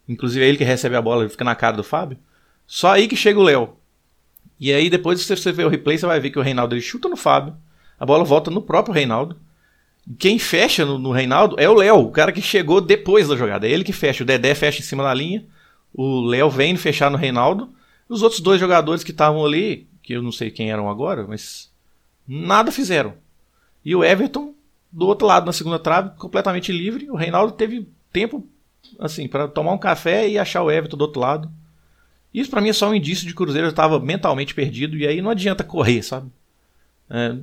Inclusive 0.09 0.45
é 0.45 0.49
ele 0.49 0.59
que 0.59 0.65
recebe 0.65 0.97
a 0.97 1.03
bola, 1.03 1.23
ele 1.23 1.31
fica 1.31 1.45
na 1.45 1.55
cara 1.55 1.77
do 1.77 1.85
Fábio. 1.85 2.19
Só 2.67 2.93
aí 2.93 3.07
que 3.07 3.15
chega 3.15 3.39
o 3.39 3.43
Léo. 3.43 3.77
E 4.59 4.73
aí 4.73 4.89
depois 4.89 5.21
se 5.21 5.37
você 5.37 5.53
ver 5.53 5.67
o 5.67 5.69
replay, 5.69 5.99
você 5.99 6.07
vai 6.07 6.19
ver 6.19 6.31
que 6.31 6.39
o 6.39 6.43
Reinaldo 6.43 6.75
ele 6.75 6.81
chuta 6.81 7.09
no 7.09 7.17
Fábio. 7.17 7.55
A 8.01 8.07
bola 8.07 8.25
volta 8.25 8.51
no 8.51 8.63
próprio 8.63 8.95
Reinaldo. 8.95 9.37
Quem 10.19 10.39
fecha 10.39 10.85
no, 10.85 10.99
no 10.99 11.13
Reinaldo 11.13 11.55
é 11.59 11.69
o 11.69 11.75
Léo, 11.75 11.99
o 11.99 12.11
cara 12.11 12.33
que 12.33 12.41
chegou 12.41 12.81
depois 12.81 13.29
da 13.29 13.37
jogada. 13.37 13.69
É 13.69 13.71
ele 13.71 13.85
que 13.85 13.93
fecha. 13.93 14.25
O 14.25 14.27
Dedé 14.27 14.55
fecha 14.55 14.81
em 14.81 14.85
cima 14.85 15.05
da 15.05 15.13
linha. 15.13 15.45
O 15.93 16.23
Léo 16.23 16.49
vem 16.49 16.75
fechar 16.77 17.11
no 17.11 17.19
Reinaldo. 17.19 17.73
Os 18.09 18.23
outros 18.23 18.41
dois 18.41 18.59
jogadores 18.59 19.05
que 19.05 19.11
estavam 19.11 19.45
ali, 19.45 19.87
que 20.03 20.15
eu 20.15 20.23
não 20.23 20.33
sei 20.33 20.51
quem 20.51 20.71
eram 20.71 20.89
agora, 20.89 21.27
mas 21.29 21.71
nada 22.27 22.73
fizeram. 22.73 23.15
E 23.85 23.95
o 23.95 24.03
Everton 24.03 24.55
do 24.93 25.07
outro 25.07 25.27
lado, 25.27 25.47
na 25.47 25.53
segunda 25.53 25.79
trave, 25.79 26.11
completamente 26.17 26.71
livre. 26.71 27.11
O 27.11 27.17
Reinaldo 27.17 27.53
teve 27.53 27.89
tempo 28.13 28.47
assim 28.99 29.27
para 29.27 29.49
tomar 29.49 29.73
um 29.73 29.79
café 29.79 30.29
e 30.29 30.39
achar 30.39 30.63
o 30.63 30.71
Everton 30.71 30.97
do 30.97 31.03
outro 31.03 31.21
lado. 31.21 31.51
Isso 32.33 32.51
para 32.51 32.61
mim 32.61 32.69
é 32.69 32.73
só 32.73 32.89
um 32.89 32.95
indício 32.95 33.27
de 33.27 33.35
que 33.35 33.43
o 33.43 33.45
Cruzeiro 33.45 33.69
estava 33.69 33.99
mentalmente 33.99 34.55
perdido 34.55 34.97
e 34.97 35.07
aí 35.07 35.21
não 35.21 35.31
adianta 35.31 35.65
correr, 35.65 36.03
sabe? 36.03 36.31
É, 37.09 37.37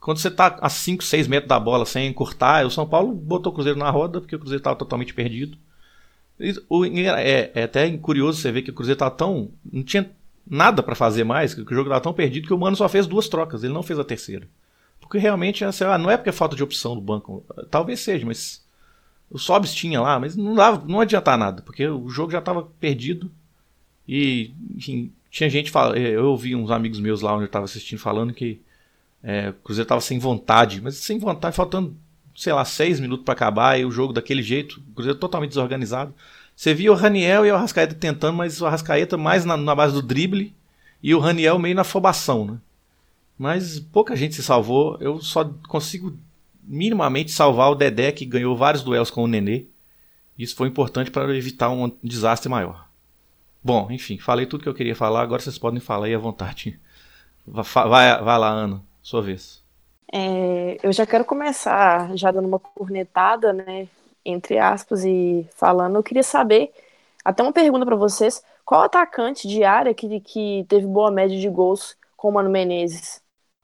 quando 0.00 0.18
você 0.18 0.30
tá 0.30 0.58
a 0.60 0.68
5, 0.68 1.02
6 1.02 1.28
metros 1.28 1.48
da 1.48 1.60
bola 1.60 1.86
sem 1.86 2.08
encurtar, 2.08 2.66
o 2.66 2.70
São 2.70 2.86
Paulo 2.86 3.12
botou 3.12 3.52
o 3.52 3.54
Cruzeiro 3.54 3.78
na 3.78 3.90
roda 3.90 4.20
porque 4.20 4.34
o 4.34 4.38
Cruzeiro 4.38 4.60
estava 4.60 4.76
totalmente 4.76 5.14
perdido. 5.14 5.56
O, 6.68 6.84
é, 6.84 7.52
é, 7.54 7.62
até 7.62 7.96
curioso 7.98 8.40
você 8.40 8.50
ver 8.50 8.62
que 8.62 8.70
o 8.70 8.74
Cruzeiro 8.74 8.96
estava 8.96 9.12
tão. 9.12 9.50
não 9.64 9.82
tinha 9.84 10.10
nada 10.44 10.82
para 10.82 10.96
fazer 10.96 11.22
mais, 11.22 11.54
que 11.54 11.60
o 11.60 11.68
jogo 11.68 11.82
estava 11.82 12.00
tão 12.00 12.12
perdido 12.12 12.48
que 12.48 12.54
o 12.54 12.58
Mano 12.58 12.76
só 12.76 12.88
fez 12.88 13.06
duas 13.06 13.28
trocas, 13.28 13.62
ele 13.62 13.72
não 13.72 13.82
fez 13.82 13.98
a 13.98 14.04
terceira. 14.04 14.48
Porque 15.12 15.20
realmente, 15.20 15.62
assim, 15.62 15.84
ah, 15.84 15.98
não 15.98 16.10
é 16.10 16.16
porque 16.16 16.30
é 16.30 16.32
falta 16.32 16.56
de 16.56 16.62
opção 16.62 16.94
do 16.94 17.00
banco, 17.02 17.44
talvez 17.70 18.00
seja, 18.00 18.24
mas 18.24 18.64
o 19.30 19.38
Sobs 19.38 19.74
tinha 19.74 20.00
lá, 20.00 20.18
mas 20.18 20.34
não, 20.34 20.54
dava, 20.54 20.82
não 20.88 21.00
adiantar 21.00 21.36
nada, 21.36 21.60
porque 21.60 21.86
o 21.86 22.08
jogo 22.08 22.32
já 22.32 22.38
estava 22.38 22.62
perdido 22.80 23.30
e 24.08 24.54
enfim, 24.74 25.12
tinha 25.30 25.50
gente 25.50 25.70
falando, 25.70 25.98
eu 25.98 26.30
ouvi 26.30 26.56
uns 26.56 26.70
amigos 26.70 26.98
meus 26.98 27.20
lá 27.20 27.34
onde 27.34 27.42
eu 27.42 27.46
estava 27.46 27.66
assistindo 27.66 27.98
falando 27.98 28.32
que 28.32 28.58
é, 29.22 29.50
o 29.50 29.52
Cruzeiro 29.62 29.84
estava 29.84 30.00
sem 30.00 30.18
vontade, 30.18 30.80
mas 30.80 30.96
sem 30.96 31.18
vontade, 31.18 31.54
faltando, 31.54 31.94
sei 32.34 32.54
lá, 32.54 32.64
seis 32.64 32.98
minutos 32.98 33.26
para 33.26 33.34
acabar 33.34 33.78
e 33.78 33.84
o 33.84 33.90
jogo 33.90 34.14
daquele 34.14 34.42
jeito, 34.42 34.82
o 34.92 34.94
Cruzeiro 34.94 35.18
totalmente 35.18 35.50
desorganizado. 35.50 36.14
Você 36.56 36.72
via 36.72 36.90
o 36.90 36.96
Raniel 36.96 37.44
e 37.44 37.50
o 37.50 37.54
Arrascaeta 37.54 37.94
tentando, 37.94 38.38
mas 38.38 38.62
o 38.62 38.66
Arrascaeta 38.66 39.18
mais 39.18 39.44
na, 39.44 39.58
na 39.58 39.74
base 39.74 39.92
do 39.92 40.00
drible 40.00 40.56
e 41.02 41.14
o 41.14 41.18
Raniel 41.18 41.58
meio 41.58 41.74
na 41.74 41.82
afobação, 41.82 42.46
né? 42.46 42.58
Mas 43.42 43.80
pouca 43.80 44.14
gente 44.14 44.36
se 44.36 44.42
salvou. 44.44 44.96
Eu 45.00 45.20
só 45.20 45.50
consigo 45.66 46.16
minimamente 46.62 47.32
salvar 47.32 47.72
o 47.72 47.74
Dedé, 47.74 48.12
que 48.12 48.24
ganhou 48.24 48.56
vários 48.56 48.84
duelos 48.84 49.10
com 49.10 49.24
o 49.24 49.26
Nenê. 49.26 49.66
Isso 50.38 50.54
foi 50.54 50.68
importante 50.68 51.10
para 51.10 51.36
evitar 51.36 51.68
um 51.68 51.90
desastre 52.00 52.48
maior. 52.48 52.88
Bom, 53.60 53.90
enfim, 53.90 54.16
falei 54.16 54.46
tudo 54.46 54.62
que 54.62 54.68
eu 54.68 54.74
queria 54.74 54.94
falar. 54.94 55.22
Agora 55.22 55.42
vocês 55.42 55.58
podem 55.58 55.80
falar 55.80 56.06
aí 56.06 56.14
à 56.14 56.18
vontade. 56.20 56.78
Vai, 57.44 58.22
vai, 58.22 58.38
lá, 58.38 58.48
Ana, 58.48 58.80
sua 59.02 59.20
vez. 59.20 59.60
É, 60.12 60.78
eu 60.80 60.92
já 60.92 61.04
quero 61.04 61.24
começar 61.24 62.16
já 62.16 62.30
dando 62.30 62.46
uma 62.46 62.60
cornetada, 62.60 63.52
né? 63.52 63.88
Entre 64.24 64.56
aspas, 64.56 65.04
e 65.04 65.44
falando. 65.56 65.96
Eu 65.96 66.02
queria 66.04 66.22
saber, 66.22 66.70
até 67.24 67.42
uma 67.42 67.52
pergunta 67.52 67.84
para 67.84 67.96
vocês: 67.96 68.40
qual 68.64 68.82
atacante 68.82 69.48
de 69.48 69.64
área 69.64 69.92
que, 69.92 70.20
que 70.20 70.64
teve 70.68 70.86
boa 70.86 71.10
média 71.10 71.36
de 71.36 71.48
gols 71.48 71.96
com 72.16 72.28
o 72.28 72.32
Mano 72.34 72.48
Menezes? 72.48 73.21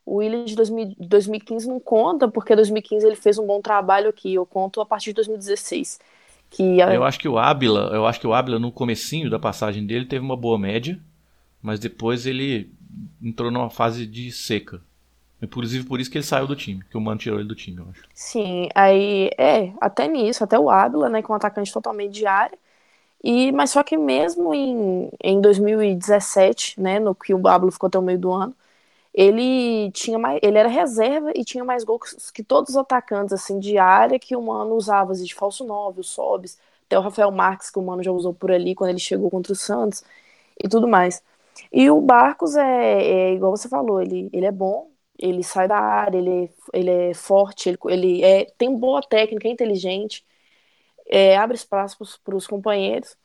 O 0.08 0.16
Willian 0.16 0.46
de 0.46 0.56
2015 0.56 1.68
não 1.68 1.78
conta, 1.78 2.26
porque 2.26 2.56
2015 2.56 3.06
ele 3.06 3.14
fez 3.14 3.38
um 3.38 3.46
bom 3.46 3.60
trabalho 3.60 4.08
aqui. 4.08 4.32
Eu 4.32 4.46
conto 4.46 4.80
a 4.80 4.86
partir 4.86 5.10
de 5.10 5.16
2016. 5.16 6.00
Que 6.48 6.80
a... 6.80 6.94
Eu 6.94 7.04
acho 7.04 7.18
que 7.18 7.28
o 7.28 7.38
Ábila, 7.38 7.90
eu 7.92 8.06
acho 8.06 8.18
que 8.18 8.26
o 8.26 8.32
Ábila 8.32 8.58
no 8.58 8.72
comecinho 8.72 9.28
da 9.28 9.38
passagem 9.38 9.86
dele 9.86 10.06
teve 10.06 10.24
uma 10.24 10.36
boa 10.36 10.58
média, 10.58 10.98
mas 11.60 11.78
depois 11.78 12.24
ele 12.24 12.72
entrou 13.22 13.50
numa 13.50 13.68
fase 13.68 14.06
de 14.06 14.32
seca. 14.32 14.80
Inclusive 15.42 15.86
por 15.86 16.00
isso 16.00 16.10
que 16.10 16.16
ele 16.16 16.24
saiu 16.24 16.46
do 16.46 16.56
time, 16.56 16.82
que 16.90 16.96
o 16.96 17.00
Mano 17.02 17.18
tirou 17.18 17.38
ele 17.38 17.48
do 17.48 17.54
time, 17.54 17.76
eu 17.76 17.86
acho. 17.90 18.02
Sim, 18.14 18.70
aí 18.74 19.30
é, 19.36 19.74
até 19.78 20.08
nisso, 20.08 20.42
até 20.42 20.58
o 20.58 20.70
Ábila, 20.70 21.10
né, 21.10 21.20
que 21.20 21.30
é 21.30 21.32
um 21.32 21.36
atacante 21.36 21.70
totalmente 21.70 22.14
de 22.14 22.26
área. 22.26 22.58
E, 23.22 23.52
mas 23.52 23.70
só 23.70 23.82
que 23.82 23.98
mesmo 23.98 24.54
em, 24.54 25.10
em 25.22 25.38
2017, 25.38 26.80
né, 26.80 26.98
no 26.98 27.14
que 27.14 27.34
o 27.34 27.46
Ábila 27.46 27.70
ficou 27.70 27.88
até 27.88 27.98
o 27.98 28.02
meio 28.02 28.18
do 28.18 28.32
ano, 28.32 28.54
ele 29.18 29.90
tinha 29.90 30.16
mais, 30.16 30.38
ele 30.44 30.56
era 30.58 30.68
reserva 30.68 31.32
e 31.34 31.44
tinha 31.44 31.64
mais 31.64 31.82
gols 31.82 32.30
que 32.32 32.44
todos 32.44 32.70
os 32.70 32.76
atacantes 32.76 33.32
assim 33.32 33.58
de 33.58 33.76
área 33.76 34.16
que 34.18 34.36
o 34.36 34.42
Mano 34.42 34.76
usava, 34.76 35.10
assim, 35.12 35.24
de 35.24 35.34
falso 35.34 35.64
9, 35.64 36.00
o 36.00 36.04
Sobis, 36.04 36.56
até 36.86 36.96
o 36.96 37.02
Rafael 37.02 37.32
Marques 37.32 37.68
que 37.68 37.78
o 37.80 37.82
Mano 37.82 38.00
já 38.02 38.12
usou 38.12 38.32
por 38.32 38.52
ali 38.52 38.76
quando 38.76 38.90
ele 38.90 39.00
chegou 39.00 39.28
contra 39.28 39.52
o 39.52 39.56
Santos 39.56 40.04
e 40.62 40.68
tudo 40.68 40.86
mais. 40.86 41.20
E 41.72 41.90
o 41.90 42.00
Barcos 42.00 42.54
é, 42.56 42.62
é 43.32 43.34
igual 43.34 43.56
você 43.56 43.68
falou, 43.68 44.00
ele, 44.00 44.30
ele 44.32 44.46
é 44.46 44.52
bom, 44.52 44.88
ele 45.18 45.42
sai 45.42 45.66
da 45.66 45.78
área, 45.78 46.16
ele, 46.18 46.50
ele 46.72 46.90
é 46.90 47.14
forte, 47.14 47.68
ele, 47.70 47.78
ele 47.86 48.24
é, 48.24 48.44
tem 48.56 48.74
boa 48.76 49.02
técnica, 49.02 49.48
é 49.48 49.50
inteligente, 49.50 50.24
é, 51.08 51.36
abre 51.36 51.56
espaço 51.56 51.98
para 52.24 52.36
os 52.36 52.46
companheiros. 52.46 53.16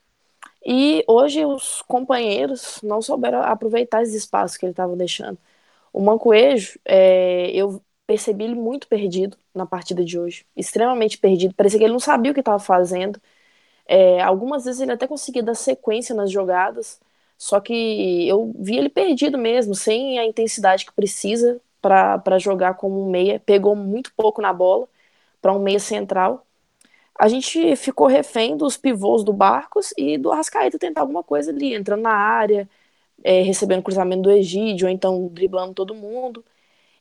E 0.65 1.03
hoje 1.07 1.45
os 1.45 1.81
companheiros 1.83 2.79
não 2.83 3.01
souberam 3.01 3.41
aproveitar 3.43 4.03
esse 4.03 4.17
espaço 4.17 4.57
que 4.59 4.65
ele 4.65 4.71
estava 4.73 4.95
deixando. 4.95 5.37
O 5.93 6.01
Mancoejo, 6.01 6.79
é, 6.85 7.51
eu 7.51 7.81
percebi 8.07 8.45
ele 8.45 8.55
muito 8.55 8.87
perdido 8.87 9.37
na 9.55 9.65
partida 9.65 10.03
de 10.05 10.19
hoje, 10.19 10.45
extremamente 10.57 11.17
perdido. 11.19 11.55
Parecia 11.55 11.79
que 11.79 11.85
ele 11.85 11.93
não 11.93 11.99
sabia 12.01 12.31
o 12.31 12.35
que 12.35 12.41
estava 12.41 12.59
fazendo. 12.59 13.21
É, 13.87 14.21
algumas 14.21 14.65
vezes 14.65 14.81
ele 14.81 14.91
até 14.93 15.07
conseguia 15.07 15.43
dar 15.43 15.55
sequência 15.55 16.15
nas 16.15 16.31
jogadas, 16.31 17.01
só 17.37 17.59
que 17.59 18.27
eu 18.27 18.53
vi 18.59 18.77
ele 18.77 18.89
perdido 18.89 19.37
mesmo, 19.37 19.75
sem 19.75 20.19
a 20.19 20.25
intensidade 20.25 20.85
que 20.85 20.93
precisa 20.93 21.61
para 21.81 22.39
jogar 22.39 22.75
como 22.75 23.05
um 23.05 23.09
meia. 23.11 23.39
Pegou 23.39 23.75
muito 23.75 24.13
pouco 24.15 24.41
na 24.41 24.53
bola 24.53 24.87
para 25.41 25.53
um 25.53 25.59
meia 25.59 25.79
central. 25.79 26.45
A 27.19 27.27
gente 27.27 27.75
ficou 27.75 28.07
refém 28.07 28.57
dos 28.57 28.77
pivôs 28.77 29.23
do 29.23 29.33
Barcos 29.33 29.93
e 29.97 30.17
do 30.17 30.31
Arrascaeta 30.31 30.79
tentar 30.79 31.01
alguma 31.01 31.23
coisa 31.23 31.51
ali, 31.51 31.73
entrando 31.73 32.01
na 32.01 32.13
área, 32.13 32.69
é, 33.23 33.41
recebendo 33.41 33.83
cruzamento 33.83 34.23
do 34.23 34.31
Egídio, 34.31 34.87
ou 34.87 34.93
então 34.93 35.27
driblando 35.29 35.73
todo 35.73 35.95
mundo. 35.95 36.43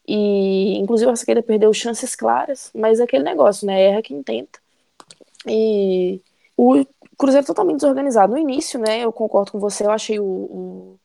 E, 0.07 0.79
inclusive, 0.79 1.07
a 1.09 1.11
Arrascaeta 1.11 1.43
perdeu 1.43 1.73
chances 1.73 2.17
claras, 2.17 2.71
mas 2.75 3.01
é 3.01 3.05
aquele 3.05 3.25
negócio, 3.25 3.67
né? 3.67 3.81
Erra 3.83 4.03
quem 4.03 4.23
tenta. 4.23 4.61
E 5.47 6.21
o 6.57 6.85
Cruzeiro 7.19 7.47
totalmente 7.47 7.77
desorganizado. 7.77 8.33
No 8.33 8.39
início, 8.39 8.81
né, 8.81 9.01
eu 9.05 9.13
concordo 9.13 9.53
com 9.53 9.59
você, 9.61 9.85
eu 9.85 9.91
achei 9.91 10.19
o, 10.21 10.99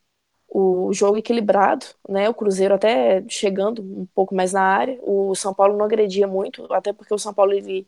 o, 0.49 0.87
o 0.89 0.93
jogo 0.93 1.17
equilibrado, 1.17 1.85
né? 2.09 2.29
O 2.29 2.33
Cruzeiro 2.33 2.73
até 2.75 3.23
chegando 3.29 3.81
um 3.81 4.05
pouco 4.15 4.35
mais 4.35 4.53
na 4.53 4.61
área. 4.61 4.99
O 5.03 5.35
São 5.35 5.53
Paulo 5.53 5.77
não 5.77 5.85
agredia 5.85 6.27
muito, 6.27 6.71
até 6.73 6.93
porque 6.93 7.13
o 7.13 7.19
São 7.19 7.33
Paulo 7.33 7.53
ele 7.53 7.87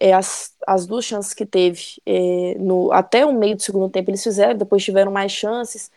é, 0.00 0.12
as, 0.14 0.56
as 0.66 0.86
duas 0.86 1.04
chances 1.04 1.34
que 1.34 1.46
teve 1.46 2.00
é, 2.06 2.56
no, 2.58 2.92
até 2.92 3.24
o 3.26 3.32
meio 3.32 3.56
do 3.56 3.62
segundo 3.62 3.90
tempo 3.90 4.10
eles 4.10 4.22
fizeram, 4.22 4.56
depois 4.58 4.84
tiveram 4.84 5.12
mais 5.12 5.32
chances. 5.32 5.90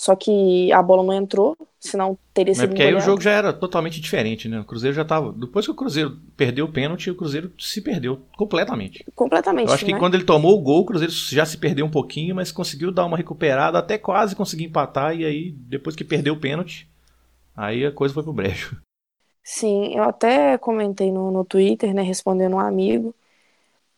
Só 0.00 0.16
que 0.16 0.72
a 0.72 0.82
bola 0.82 1.02
não 1.02 1.12
entrou, 1.12 1.54
senão 1.78 2.16
teria 2.32 2.54
sido. 2.54 2.62
Mas 2.62 2.70
porque 2.70 2.82
aí 2.82 2.94
o 2.94 3.00
jogo 3.00 3.20
já 3.20 3.32
era 3.32 3.52
totalmente 3.52 4.00
diferente, 4.00 4.48
né? 4.48 4.58
O 4.58 4.64
Cruzeiro 4.64 4.96
já 4.96 5.04
tava. 5.04 5.30
Depois 5.30 5.66
que 5.66 5.72
o 5.72 5.74
Cruzeiro 5.74 6.18
perdeu 6.38 6.64
o 6.64 6.72
pênalti, 6.72 7.10
o 7.10 7.14
Cruzeiro 7.14 7.52
se 7.58 7.82
perdeu 7.82 8.22
completamente. 8.34 9.04
Completamente. 9.14 9.68
Eu 9.68 9.74
acho 9.74 9.84
né? 9.84 9.92
que 9.92 9.98
quando 9.98 10.14
ele 10.14 10.24
tomou 10.24 10.58
o 10.58 10.62
gol, 10.62 10.80
o 10.80 10.86
Cruzeiro 10.86 11.12
já 11.12 11.44
se 11.44 11.58
perdeu 11.58 11.84
um 11.84 11.90
pouquinho, 11.90 12.34
mas 12.34 12.50
conseguiu 12.50 12.90
dar 12.90 13.04
uma 13.04 13.18
recuperada, 13.18 13.78
até 13.78 13.98
quase 13.98 14.34
conseguir 14.34 14.64
empatar, 14.64 15.14
e 15.14 15.22
aí, 15.22 15.50
depois 15.50 15.94
que 15.94 16.02
perdeu 16.02 16.32
o 16.32 16.40
pênalti, 16.40 16.88
aí 17.54 17.84
a 17.84 17.92
coisa 17.92 18.14
foi 18.14 18.22
pro 18.22 18.32
brejo. 18.32 18.80
Sim, 19.44 19.94
eu 19.94 20.04
até 20.04 20.56
comentei 20.56 21.12
no, 21.12 21.30
no 21.30 21.44
Twitter, 21.44 21.92
né, 21.92 22.00
respondendo 22.00 22.56
um 22.56 22.60
amigo. 22.60 23.14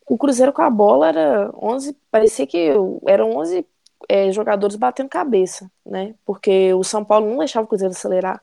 O 0.05 0.19
Cruzeiro 0.19 0.53
com 0.53 0.63
a 0.63 0.71
bola 0.71 1.11
era 1.11 1.53
11, 1.55 1.97
parecia 2.11 2.45
que 2.45 2.73
eram 3.07 3.37
11 3.37 3.65
é, 4.09 4.33
jogadores 4.33 4.77
batendo 4.77 5.09
cabeça, 5.09 5.71
né? 5.85 6.15
Porque 6.25 6.73
o 6.75 6.85
São 6.85 7.05
Paulo 7.05 7.29
não 7.31 7.39
deixava 7.39 7.65
o 7.65 7.69
Cruzeiro 7.69 7.93
acelerar, 7.95 8.43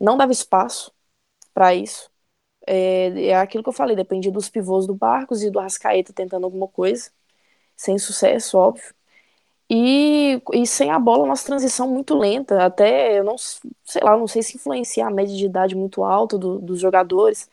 não 0.00 0.16
dava 0.16 0.32
espaço 0.32 0.92
para 1.54 1.74
isso. 1.74 2.10
É, 2.66 3.28
é, 3.28 3.36
aquilo 3.36 3.62
que 3.64 3.68
eu 3.70 3.74
falei, 3.74 3.96
dependia 3.96 4.32
dos 4.32 4.48
pivôs 4.50 4.86
do 4.86 4.94
Barcos 4.94 5.42
e 5.42 5.50
do 5.50 5.60
Arrascaeta 5.60 6.12
tentando 6.12 6.44
alguma 6.44 6.68
coisa, 6.68 7.10
sem 7.76 7.98
sucesso, 7.98 8.58
óbvio. 8.58 8.94
E, 9.72 10.42
e 10.52 10.66
sem 10.66 10.90
a 10.90 10.98
bola, 10.98 11.26
nossa 11.26 11.46
transição 11.46 11.88
muito 11.88 12.18
lenta, 12.18 12.64
até, 12.64 13.18
eu 13.18 13.24
não 13.24 13.36
sei 13.38 14.02
lá, 14.02 14.16
não 14.16 14.26
sei 14.26 14.42
se 14.42 14.56
influencia 14.56 15.06
a 15.06 15.10
média 15.10 15.36
de 15.36 15.46
idade 15.46 15.76
muito 15.76 16.02
alta 16.04 16.36
do, 16.36 16.58
dos 16.58 16.80
jogadores, 16.80 17.48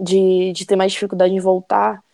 de, 0.00 0.52
de 0.52 0.66
ter 0.66 0.76
mais 0.76 0.92
dificuldade 0.92 1.34
em 1.34 1.40
voltar, 1.40 2.04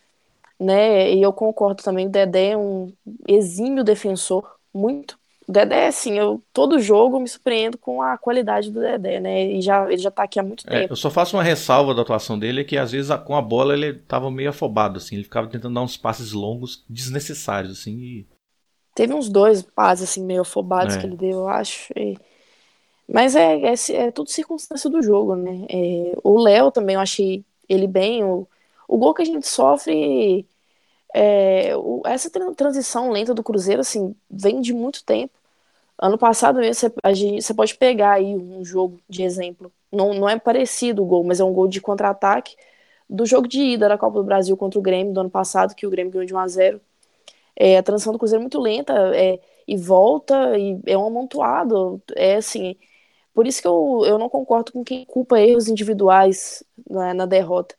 né? 0.59 1.11
E 1.13 1.21
eu 1.21 1.33
concordo 1.33 1.83
também, 1.83 2.07
o 2.07 2.09
Dedé 2.09 2.51
é 2.51 2.57
um 2.57 2.93
exímio 3.27 3.83
defensor, 3.83 4.59
muito. 4.73 5.17
O 5.47 5.51
Dedé, 5.51 5.87
assim, 5.87 6.17
eu 6.17 6.41
todo 6.53 6.79
jogo 6.79 7.19
me 7.19 7.27
surpreendo 7.27 7.77
com 7.77 8.01
a 8.01 8.17
qualidade 8.17 8.71
do 8.71 8.79
Dedé, 8.79 9.19
né? 9.19 9.45
E 9.45 9.61
já, 9.61 9.85
ele 9.91 10.01
já 10.01 10.09
tá 10.09 10.23
aqui 10.23 10.39
há 10.39 10.43
muito 10.43 10.65
é, 10.67 10.81
tempo. 10.81 10.93
Eu 10.93 10.97
só 10.97 11.09
faço 11.09 11.35
uma 11.35 11.43
ressalva 11.43 11.93
da 11.93 12.01
atuação 12.01 12.39
dele, 12.39 12.61
é 12.61 12.63
que 12.63 12.77
às 12.77 12.91
vezes 12.91 13.13
com 13.25 13.35
a 13.35 13.41
bola 13.41 13.73
ele 13.73 13.93
tava 13.93 14.31
meio 14.31 14.49
afobado, 14.49 14.97
assim, 14.97 15.15
ele 15.15 15.25
ficava 15.25 15.47
tentando 15.47 15.75
dar 15.75 15.81
uns 15.81 15.97
passes 15.97 16.31
longos 16.31 16.83
desnecessários, 16.89 17.79
assim, 17.79 17.97
e... 17.97 18.27
Teve 18.95 19.13
uns 19.13 19.27
dois 19.27 19.63
passes, 19.63 20.09
assim, 20.09 20.23
meio 20.23 20.41
afobados 20.41 20.95
é. 20.95 20.99
que 20.99 21.07
ele 21.07 21.17
deu, 21.17 21.39
eu 21.39 21.47
acho. 21.47 21.91
E... 21.97 22.17
Mas 23.11 23.35
é, 23.35 23.59
é, 23.59 23.73
é, 23.93 24.11
tudo 24.11 24.29
circunstância 24.29 24.89
do 24.89 25.01
jogo, 25.01 25.35
né? 25.35 25.65
É, 25.69 26.15
o 26.23 26.39
Léo 26.39 26.71
também, 26.71 26.93
eu 26.93 27.01
achei 27.01 27.43
ele 27.67 27.87
bem. 27.87 28.23
O, 28.23 28.47
o 28.87 28.97
gol 28.97 29.13
que 29.13 29.23
a 29.23 29.25
gente 29.25 29.47
sofre 29.47 30.45
é, 31.13 31.75
o, 31.77 32.01
essa 32.05 32.29
transição 32.55 33.11
lenta 33.11 33.33
do 33.33 33.43
Cruzeiro, 33.43 33.81
assim, 33.81 34.15
vem 34.29 34.61
de 34.61 34.73
muito 34.73 35.03
tempo. 35.03 35.33
Ano 35.97 36.17
passado 36.17 36.59
você, 36.63 36.91
você 37.41 37.53
pode 37.53 37.75
pegar 37.75 38.13
aí 38.13 38.35
um 38.35 38.65
jogo 38.65 38.99
de 39.09 39.23
exemplo. 39.23 39.71
Não, 39.91 40.13
não 40.13 40.29
é 40.29 40.39
parecido 40.39 41.03
o 41.03 41.05
gol, 41.05 41.23
mas 41.23 41.39
é 41.39 41.43
um 41.43 41.53
gol 41.53 41.67
de 41.67 41.81
contra-ataque 41.81 42.55
do 43.09 43.25
jogo 43.25 43.47
de 43.47 43.61
ida 43.61 43.87
da 43.89 43.97
Copa 43.97 44.19
do 44.19 44.23
Brasil 44.23 44.57
contra 44.57 44.79
o 44.79 44.81
Grêmio 44.81 45.13
do 45.13 45.19
ano 45.21 45.29
passado, 45.29 45.75
que 45.75 45.85
o 45.87 45.89
Grêmio 45.89 46.11
ganhou 46.11 46.25
de 46.25 46.33
1 46.33 46.39
a 46.39 46.47
0 46.47 46.81
é, 47.55 47.77
a 47.77 47.83
transição 47.83 48.13
do 48.13 48.19
Cruzeiro 48.19 48.41
é 48.41 48.43
muito 48.43 48.59
lenta. 48.59 48.93
É, 49.15 49.39
e 49.67 49.77
volta 49.77 50.57
e 50.57 50.79
é 50.85 50.97
um 50.97 51.07
amontoado. 51.07 52.01
É 52.15 52.35
assim, 52.35 52.75
por 53.33 53.47
isso 53.47 53.61
que 53.61 53.67
eu, 53.67 54.03
eu 54.05 54.17
não 54.17 54.29
concordo 54.29 54.71
com 54.73 54.83
quem 54.83 55.05
culpa 55.05 55.39
erros 55.41 55.67
individuais 55.67 56.63
na, 56.89 57.13
na 57.13 57.25
derrota. 57.25 57.75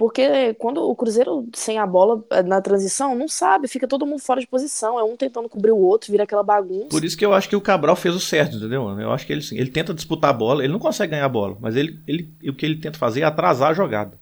Porque 0.00 0.54
quando 0.54 0.78
o 0.78 0.96
Cruzeiro 0.96 1.46
sem 1.52 1.76
a 1.76 1.86
bola 1.86 2.24
eh, 2.30 2.42
na 2.42 2.58
transição, 2.62 3.14
não 3.14 3.28
sabe, 3.28 3.68
fica 3.68 3.86
todo 3.86 4.06
mundo 4.06 4.22
fora 4.22 4.40
de 4.40 4.46
posição, 4.46 4.98
é 4.98 5.04
um 5.04 5.14
tentando 5.14 5.46
cobrir 5.46 5.72
o 5.72 5.76
outro, 5.76 6.10
vira 6.10 6.24
aquela 6.24 6.42
bagunça. 6.42 6.88
Por 6.88 7.04
isso 7.04 7.18
que 7.18 7.26
eu 7.26 7.34
acho 7.34 7.50
que 7.50 7.54
o 7.54 7.60
Cabral 7.60 7.94
fez 7.94 8.14
o 8.14 8.18
certo, 8.18 8.56
entendeu? 8.56 8.98
Eu 8.98 9.12
acho 9.12 9.26
que 9.26 9.32
ele, 9.34 9.44
ele 9.52 9.70
tenta 9.70 9.92
disputar 9.92 10.30
a 10.30 10.32
bola, 10.32 10.64
ele 10.64 10.72
não 10.72 10.78
consegue 10.78 11.10
ganhar 11.10 11.26
a 11.26 11.28
bola, 11.28 11.58
mas 11.60 11.76
ele, 11.76 12.00
ele, 12.08 12.32
o 12.48 12.54
que 12.54 12.64
ele 12.64 12.76
tenta 12.76 12.98
fazer 12.98 13.20
é 13.20 13.24
atrasar 13.24 13.72
a 13.72 13.74
jogada. 13.74 14.18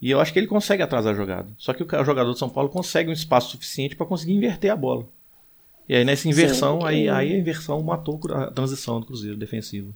E 0.00 0.08
eu 0.08 0.20
acho 0.20 0.32
que 0.32 0.38
ele 0.38 0.46
consegue 0.46 0.84
atrasar 0.84 1.14
a 1.14 1.16
jogada. 1.16 1.48
Só 1.58 1.72
que 1.72 1.82
o 1.82 2.04
jogador 2.04 2.32
de 2.32 2.38
São 2.38 2.48
Paulo 2.48 2.70
consegue 2.70 3.10
um 3.10 3.12
espaço 3.12 3.50
suficiente 3.50 3.96
para 3.96 4.06
conseguir 4.06 4.34
inverter 4.34 4.70
a 4.70 4.76
bola. 4.76 5.04
E 5.88 5.96
aí 5.96 6.04
nessa 6.04 6.28
inversão, 6.28 6.82
Sim, 6.82 6.86
aí, 6.86 7.08
aí 7.08 7.32
a 7.32 7.38
inversão 7.38 7.82
matou 7.82 8.20
a 8.32 8.52
transição 8.52 9.00
do 9.00 9.06
Cruzeiro 9.06 9.36
defensivo. 9.36 9.92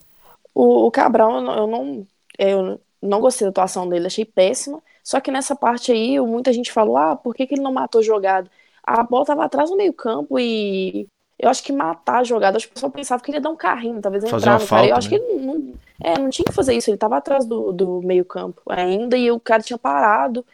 O, 0.53 0.89
o 0.89 0.91
Cabral, 0.91 1.37
eu 1.37 1.67
não, 1.69 2.07
eu 2.41 2.63
não 2.65 2.81
gostei 3.21 3.47
da 3.47 3.51
atuação 3.51 3.89
dele, 3.89 4.07
achei 4.07 4.25
péssima. 4.25 4.83
Só 5.03 5.21
que 5.21 5.31
nessa 5.31 5.55
parte 5.55 5.93
aí, 5.93 6.21
muita 6.21 6.53
gente 6.53 6.73
falou: 6.73 6.97
ah, 6.97 7.17
por 7.17 7.35
que, 7.35 7.47
que 7.47 7.55
ele 7.55 7.63
não 7.63 7.73
matou 7.73 8.03
jogada? 8.03 8.51
A 8.83 9.03
bola 9.03 9.23
estava 9.23 9.45
atrás 9.45 9.71
no 9.71 9.77
meio-campo 9.77 10.39
e 10.39 11.09
eu 11.39 11.51
acho 11.51 11.63
que 11.63 11.73
matar 11.73 12.21
a 12.21 12.25
jogada, 12.25 12.57
acho 12.57 12.67
que 12.67 12.73
o 12.73 12.75
pessoal 12.75 12.93
pensava 12.93 13.23
que 13.23 13.31
ele 13.31 13.39
ia 13.39 13.43
dar 13.43 13.51
um 13.51 13.57
carrinho, 13.57 14.01
talvez 14.01 14.25
fazer 14.25 14.37
entrar 14.37 14.55
no 14.55 14.61
falta, 14.61 14.75
cara. 14.75 14.89
Eu 14.89 14.97
acho 14.97 15.11
né? 15.11 15.19
que 15.19 15.25
ele 15.25 15.47
não, 15.47 15.75
é, 16.01 16.19
não 16.19 16.31
tinha 16.31 16.45
que 16.47 16.53
fazer 16.53 16.75
isso, 16.75 16.89
ele 16.89 16.97
estava 16.97 17.17
atrás 17.17 17.45
do, 17.45 17.73
do 17.73 18.01
meio-campo 18.03 18.63
ainda 18.69 19.17
e 19.17 19.31
o 19.31 19.39
cara 19.39 19.63
tinha 19.63 19.79
parado. 19.79 20.45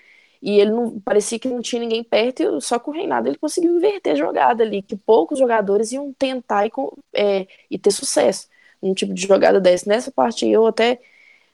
E 0.43 0.59
ele 0.59 0.73
não 0.73 0.99
parecia 0.99 1.39
que 1.39 1.47
não 1.47 1.61
tinha 1.61 1.81
ninguém 1.81 2.03
perto, 2.03 2.61
só 2.61 2.77
que 2.77 2.91
o 2.91 2.93
Reinado 2.93 3.29
ele 3.29 3.39
conseguiu 3.39 3.77
inverter 3.77 4.15
a 4.15 4.17
jogada 4.17 4.65
ali, 4.65 4.83
que 4.83 4.97
poucos 4.97 5.39
jogadores 5.39 5.93
iam 5.93 6.13
tentar 6.13 6.67
e, 6.67 6.73
é, 7.15 7.47
e 7.71 7.79
ter 7.79 7.93
sucesso 7.93 8.49
num 8.83 8.93
tipo 8.93 9.15
de 9.15 9.23
jogada 9.23 9.61
dessa. 9.61 9.89
Nessa 9.89 10.11
parte 10.11 10.49
eu 10.49 10.67
até 10.67 11.01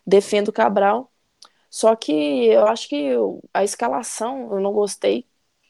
defendo 0.09 0.49
o 0.49 0.53
Cabral, 0.53 1.12
só 1.71 1.95
que 1.97 2.12
eu 2.49 2.67
acho 2.67 2.88
que 2.88 3.12
a 3.55 3.65
escalação 3.65 4.50
eu 4.53 4.61
não 4.61 4.73
gostei, 4.73 5.27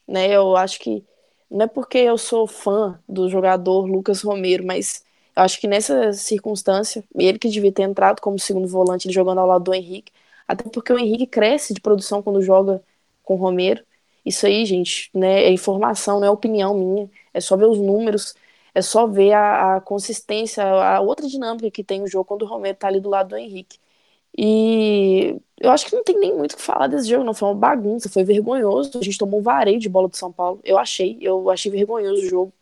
né? 0.07 0.29
Eu 0.35 0.57
acho 0.57 0.79
que 0.81 1.05
não 1.51 1.65
é 1.65 1.69
porque 1.69 1.99
eu 1.99 2.19
sou 2.19 2.47
fã 2.47 3.03
do 3.09 3.29
jogador 3.29 3.87
Lucas 3.87 4.23
Romero, 4.23 4.65
mas 4.67 5.05
eu 5.37 5.43
acho 5.43 5.61
que 5.61 5.67
nessa 5.69 6.13
circunstância, 6.13 7.05
ele 7.15 7.39
que 7.39 7.49
devia 7.49 7.73
ter 7.73 7.83
entrado 7.83 8.21
como 8.21 8.39
segundo 8.39 8.69
volante, 8.69 9.07
ele 9.09 9.15
jogando 9.15 9.39
ao 9.41 9.47
lado 9.47 9.65
do 9.65 9.75
Henrique, 9.75 10.13
até 10.47 10.65
porque 10.71 10.93
o 10.93 10.99
Henrique 10.99 11.27
cresce 11.27 11.75
de 11.75 11.81
produção 11.81 12.23
quando 12.23 12.43
joga 12.43 12.83
com 13.23 13.35
o 13.35 13.37
Romero. 13.37 13.85
Isso 14.25 14.47
aí, 14.47 14.65
gente, 14.67 15.11
né, 15.15 15.45
é 15.45 15.51
informação, 15.51 16.21
não 16.21 16.27
é 16.27 16.31
opinião 16.31 16.75
minha. 16.75 17.11
É 17.33 17.41
só 17.41 17.57
ver 17.57 17.67
os 17.67 17.79
números, 17.79 18.35
é 18.75 18.83
só 18.83 19.07
ver 19.07 19.33
a, 19.33 19.77
a 19.77 19.81
consistência, 19.81 20.65
a 20.65 21.01
outra 21.01 21.27
dinâmica 21.29 21.71
que 21.71 21.85
tem 21.85 22.03
o 22.03 22.07
jogo 22.09 22.25
quando 22.25 22.43
o 22.43 22.47
Romero 22.47 22.77
tá 22.77 22.89
ali 22.89 23.01
do 23.01 23.09
lado 23.09 23.31
do 23.31 23.37
Henrique. 23.37 23.79
E 24.41 25.37
eu 25.61 25.71
acho 25.73 25.87
que 25.87 25.97
não 25.97 26.05
tem 26.05 26.17
nem 26.19 26.33
muito 26.37 26.53
o 26.53 26.57
que 26.57 26.63
falar 26.63 26.87
desse 26.87 27.09
jogo, 27.09 27.25
não. 27.25 27.35
Foi 27.35 27.49
uma 27.49 27.55
bagunça, 27.57 28.09
foi 28.09 28.23
vergonhoso. 28.25 28.99
A 28.99 29.03
gente 29.03 29.19
tomou 29.19 29.41
um 29.41 29.43
vareio 29.43 29.81
de 29.81 29.89
bola 29.89 30.09
do 30.09 30.17
São 30.17 30.33
Paulo. 30.33 30.61
Eu 30.65 30.79
achei, 30.79 31.19
eu 31.21 31.51
achei 31.51 31.71
vergonhoso 31.73 32.23
o 32.23 32.29
jogo. 32.29 32.53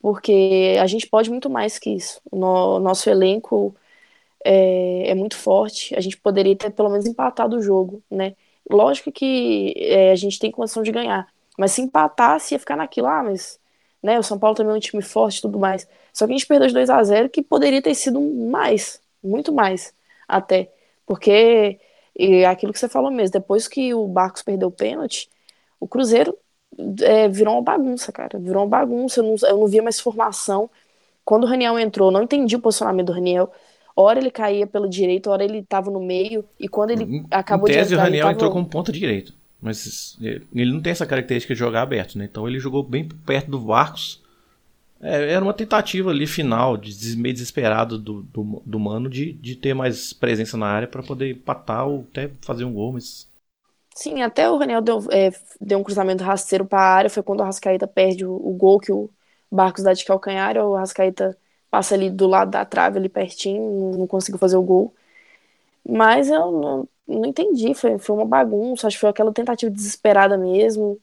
Porque 0.00 0.76
a 0.80 0.86
gente 0.86 1.06
pode 1.08 1.30
muito 1.30 1.48
mais 1.50 1.78
que 1.78 1.90
isso. 1.90 2.20
O 2.30 2.78
nosso 2.80 3.08
elenco 3.10 3.74
é, 4.44 5.10
é 5.10 5.14
muito 5.14 5.36
forte. 5.36 5.94
A 5.96 6.00
gente 6.00 6.16
poderia 6.18 6.56
ter 6.56 6.70
pelo 6.70 6.90
menos 6.90 7.06
empatado 7.06 7.56
o 7.56 7.62
jogo, 7.62 8.02
né? 8.10 8.36
Lógico 8.70 9.12
que 9.12 9.74
é, 9.78 10.12
a 10.12 10.16
gente 10.16 10.38
tem 10.38 10.50
condição 10.50 10.82
de 10.82 10.92
ganhar. 10.92 11.28
Mas 11.58 11.72
se 11.72 11.82
empatasse, 11.82 12.54
ia 12.54 12.58
ficar 12.58 12.76
naquilo, 12.76 13.06
ah, 13.08 13.22
mas 13.22 13.60
né, 14.02 14.18
o 14.18 14.22
São 14.22 14.38
Paulo 14.38 14.56
também 14.56 14.74
é 14.74 14.76
um 14.76 14.80
time 14.80 15.02
forte 15.02 15.38
e 15.38 15.42
tudo 15.42 15.58
mais. 15.58 15.88
Só 16.12 16.26
que 16.26 16.32
a 16.32 16.36
gente 16.36 16.46
perdeu 16.46 16.68
de 16.68 16.74
2 16.74 16.90
a 16.90 17.02
0 17.04 17.30
que 17.30 17.42
poderia 17.42 17.82
ter 17.82 17.94
sido 17.94 18.20
mais, 18.20 19.00
muito 19.22 19.52
mais, 19.52 19.94
até. 20.28 20.70
Porque 21.06 21.78
e 22.16 22.44
aquilo 22.44 22.72
que 22.72 22.78
você 22.78 22.88
falou 22.88 23.10
mesmo, 23.10 23.32
depois 23.32 23.66
que 23.66 23.92
o 23.92 24.06
Barcos 24.06 24.42
perdeu 24.42 24.68
o 24.68 24.72
pênalti, 24.72 25.28
o 25.80 25.88
Cruzeiro 25.88 26.36
é, 27.02 27.28
virou 27.28 27.54
uma 27.54 27.62
bagunça, 27.62 28.12
cara. 28.12 28.38
Virou 28.38 28.62
uma 28.62 28.68
bagunça. 28.68 29.20
Eu 29.20 29.24
não, 29.24 29.34
eu 29.48 29.58
não 29.58 29.66
via 29.66 29.82
mais 29.82 29.98
formação. 29.98 30.70
Quando 31.24 31.44
o 31.44 31.46
Raniel 31.46 31.78
entrou, 31.78 32.10
não 32.10 32.22
entendi 32.22 32.54
o 32.56 32.60
posicionamento 32.60 33.06
do 33.06 33.12
Raniel. 33.12 33.50
Hora 33.96 34.18
ele 34.18 34.30
caía 34.30 34.66
pela 34.66 34.88
direita, 34.88 35.30
hora 35.30 35.44
ele 35.44 35.58
estava 35.58 35.88
no 35.88 36.00
meio, 36.00 36.44
e 36.58 36.66
quando 36.68 36.90
ele 36.90 37.04
em, 37.04 37.26
acabou 37.30 37.68
em 37.68 37.72
tese, 37.72 37.90
de 37.90 37.94
entrar, 37.94 38.02
o 38.02 38.06
Raniel 38.06 38.24
tava... 38.24 38.34
entrou 38.34 38.50
como 38.50 38.66
ponta 38.66 38.90
direita. 38.90 39.32
Mas 39.62 40.18
ele 40.20 40.72
não 40.72 40.82
tem 40.82 40.90
essa 40.90 41.06
característica 41.06 41.54
de 41.54 41.60
jogar 41.60 41.82
aberto, 41.82 42.18
né? 42.18 42.24
Então 42.24 42.48
ele 42.48 42.58
jogou 42.58 42.82
bem 42.82 43.08
perto 43.08 43.50
do 43.50 43.58
Barcos. 43.58 44.20
É, 45.04 45.32
era 45.34 45.44
uma 45.44 45.52
tentativa 45.52 46.08
ali 46.10 46.26
final, 46.26 46.78
de, 46.78 47.14
meio 47.18 47.34
desesperado 47.34 47.98
do, 47.98 48.22
do, 48.22 48.62
do 48.64 48.80
Mano, 48.80 49.10
de, 49.10 49.34
de 49.34 49.54
ter 49.54 49.74
mais 49.74 50.14
presença 50.14 50.56
na 50.56 50.66
área 50.66 50.88
para 50.88 51.02
poder 51.02 51.32
empatar 51.32 51.86
ou 51.86 52.06
até 52.10 52.30
fazer 52.40 52.64
um 52.64 52.72
gol, 52.72 52.94
mas. 52.94 53.30
Sim, 53.94 54.22
até 54.22 54.50
o 54.50 54.56
Raniel 54.56 54.80
deu, 54.80 54.98
é, 55.12 55.30
deu 55.60 55.78
um 55.78 55.84
cruzamento 55.84 56.24
rasteiro 56.24 56.64
para 56.64 56.80
a 56.80 56.94
área, 56.94 57.10
foi 57.10 57.22
quando 57.22 57.40
o 57.40 57.44
Rascaeta 57.44 57.86
perde 57.86 58.24
o, 58.24 58.32
o, 58.34 58.54
gol 58.54 58.80
que 58.80 58.90
o 58.90 59.10
Barcos 59.50 59.84
dá 59.84 59.92
de 59.92 60.04
calcanhar, 60.04 60.56
o 60.56 60.74
Rascaeta 60.74 61.36
passa 61.70 61.94
ali 61.94 62.10
do 62.10 62.26
lado 62.26 62.50
da 62.50 62.64
trave, 62.64 62.98
ali 62.98 63.08
pertinho, 63.08 63.96
não 63.98 64.06
conseguiu 64.06 64.38
fazer 64.38 64.56
o 64.56 64.62
gol. 64.62 64.94
Mas 65.88 66.28
eu 66.30 66.50
não, 66.52 66.88
não 67.06 67.26
entendi, 67.26 67.74
foi, 67.74 67.98
foi 67.98 68.16
uma 68.16 68.26
bagunça, 68.26 68.86
acho 68.86 68.96
que 68.96 69.00
foi 69.02 69.10
aquela 69.10 69.32
tentativa 69.32 69.70
desesperada 69.70 70.36
mesmo. 70.38 71.00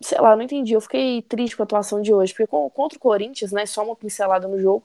Sei 0.00 0.20
lá, 0.20 0.36
não 0.36 0.42
entendi. 0.42 0.74
Eu 0.74 0.80
fiquei 0.80 1.22
triste 1.22 1.56
com 1.56 1.62
a 1.62 1.64
atuação 1.64 2.02
de 2.02 2.12
hoje, 2.12 2.34
porque 2.34 2.46
contra 2.46 2.96
o 2.96 3.00
Corinthians, 3.00 3.52
né, 3.52 3.64
só 3.66 3.84
uma 3.84 3.96
pincelada 3.96 4.46
no 4.48 4.58
jogo. 4.60 4.84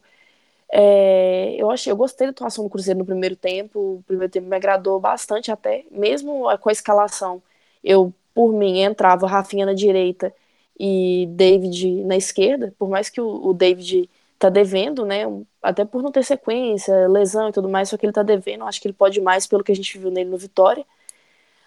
É, 0.72 1.56
eu 1.58 1.70
achei, 1.72 1.92
eu 1.92 1.98
gostei 1.98 2.28
da 2.28 2.32
atuação 2.32 2.64
do 2.64 2.70
Cruzeiro 2.70 3.00
no 3.00 3.06
primeiro 3.06 3.36
tempo. 3.36 3.80
O 4.00 4.04
primeiro 4.08 4.32
tempo 4.32 4.48
me 4.48 4.56
agradou 4.56 5.00
bastante 5.00 5.52
até, 5.52 5.86
mesmo 5.92 6.46
com 6.60 6.70
a 6.70 6.72
escalação. 6.72 7.42
Eu, 7.84 8.14
por 8.34 8.54
mim, 8.54 8.80
entrava 8.82 9.28
Rafinha 9.28 9.66
na 9.66 9.74
direita 9.74 10.34
e 10.80 11.28
David 11.32 12.04
na 12.06 12.16
esquerda, 12.18 12.74
por 12.80 12.90
mais 12.90 13.10
que 13.10 13.22
o, 13.22 13.28
o 13.50 13.54
David 13.54 14.10
tá 14.40 14.50
devendo, 14.50 15.06
né? 15.06 15.24
Até 15.62 15.86
por 15.86 16.02
não 16.02 16.12
ter 16.12 16.24
sequência, 16.24 17.08
lesão 17.08 17.50
e 17.50 17.52
tudo 17.52 17.70
mais, 17.70 17.90
só 17.90 17.98
que 17.98 18.06
ele 18.06 18.14
tá 18.14 18.24
devendo. 18.24 18.64
Acho 18.66 18.82
que 18.82 18.88
ele 18.88 18.94
pode 18.94 19.22
mais 19.22 19.46
pelo 19.48 19.64
que 19.64 19.72
a 19.72 19.76
gente 19.76 19.98
viu 20.00 20.10
nele 20.12 20.30
no 20.30 20.38
Vitória. 20.38 20.86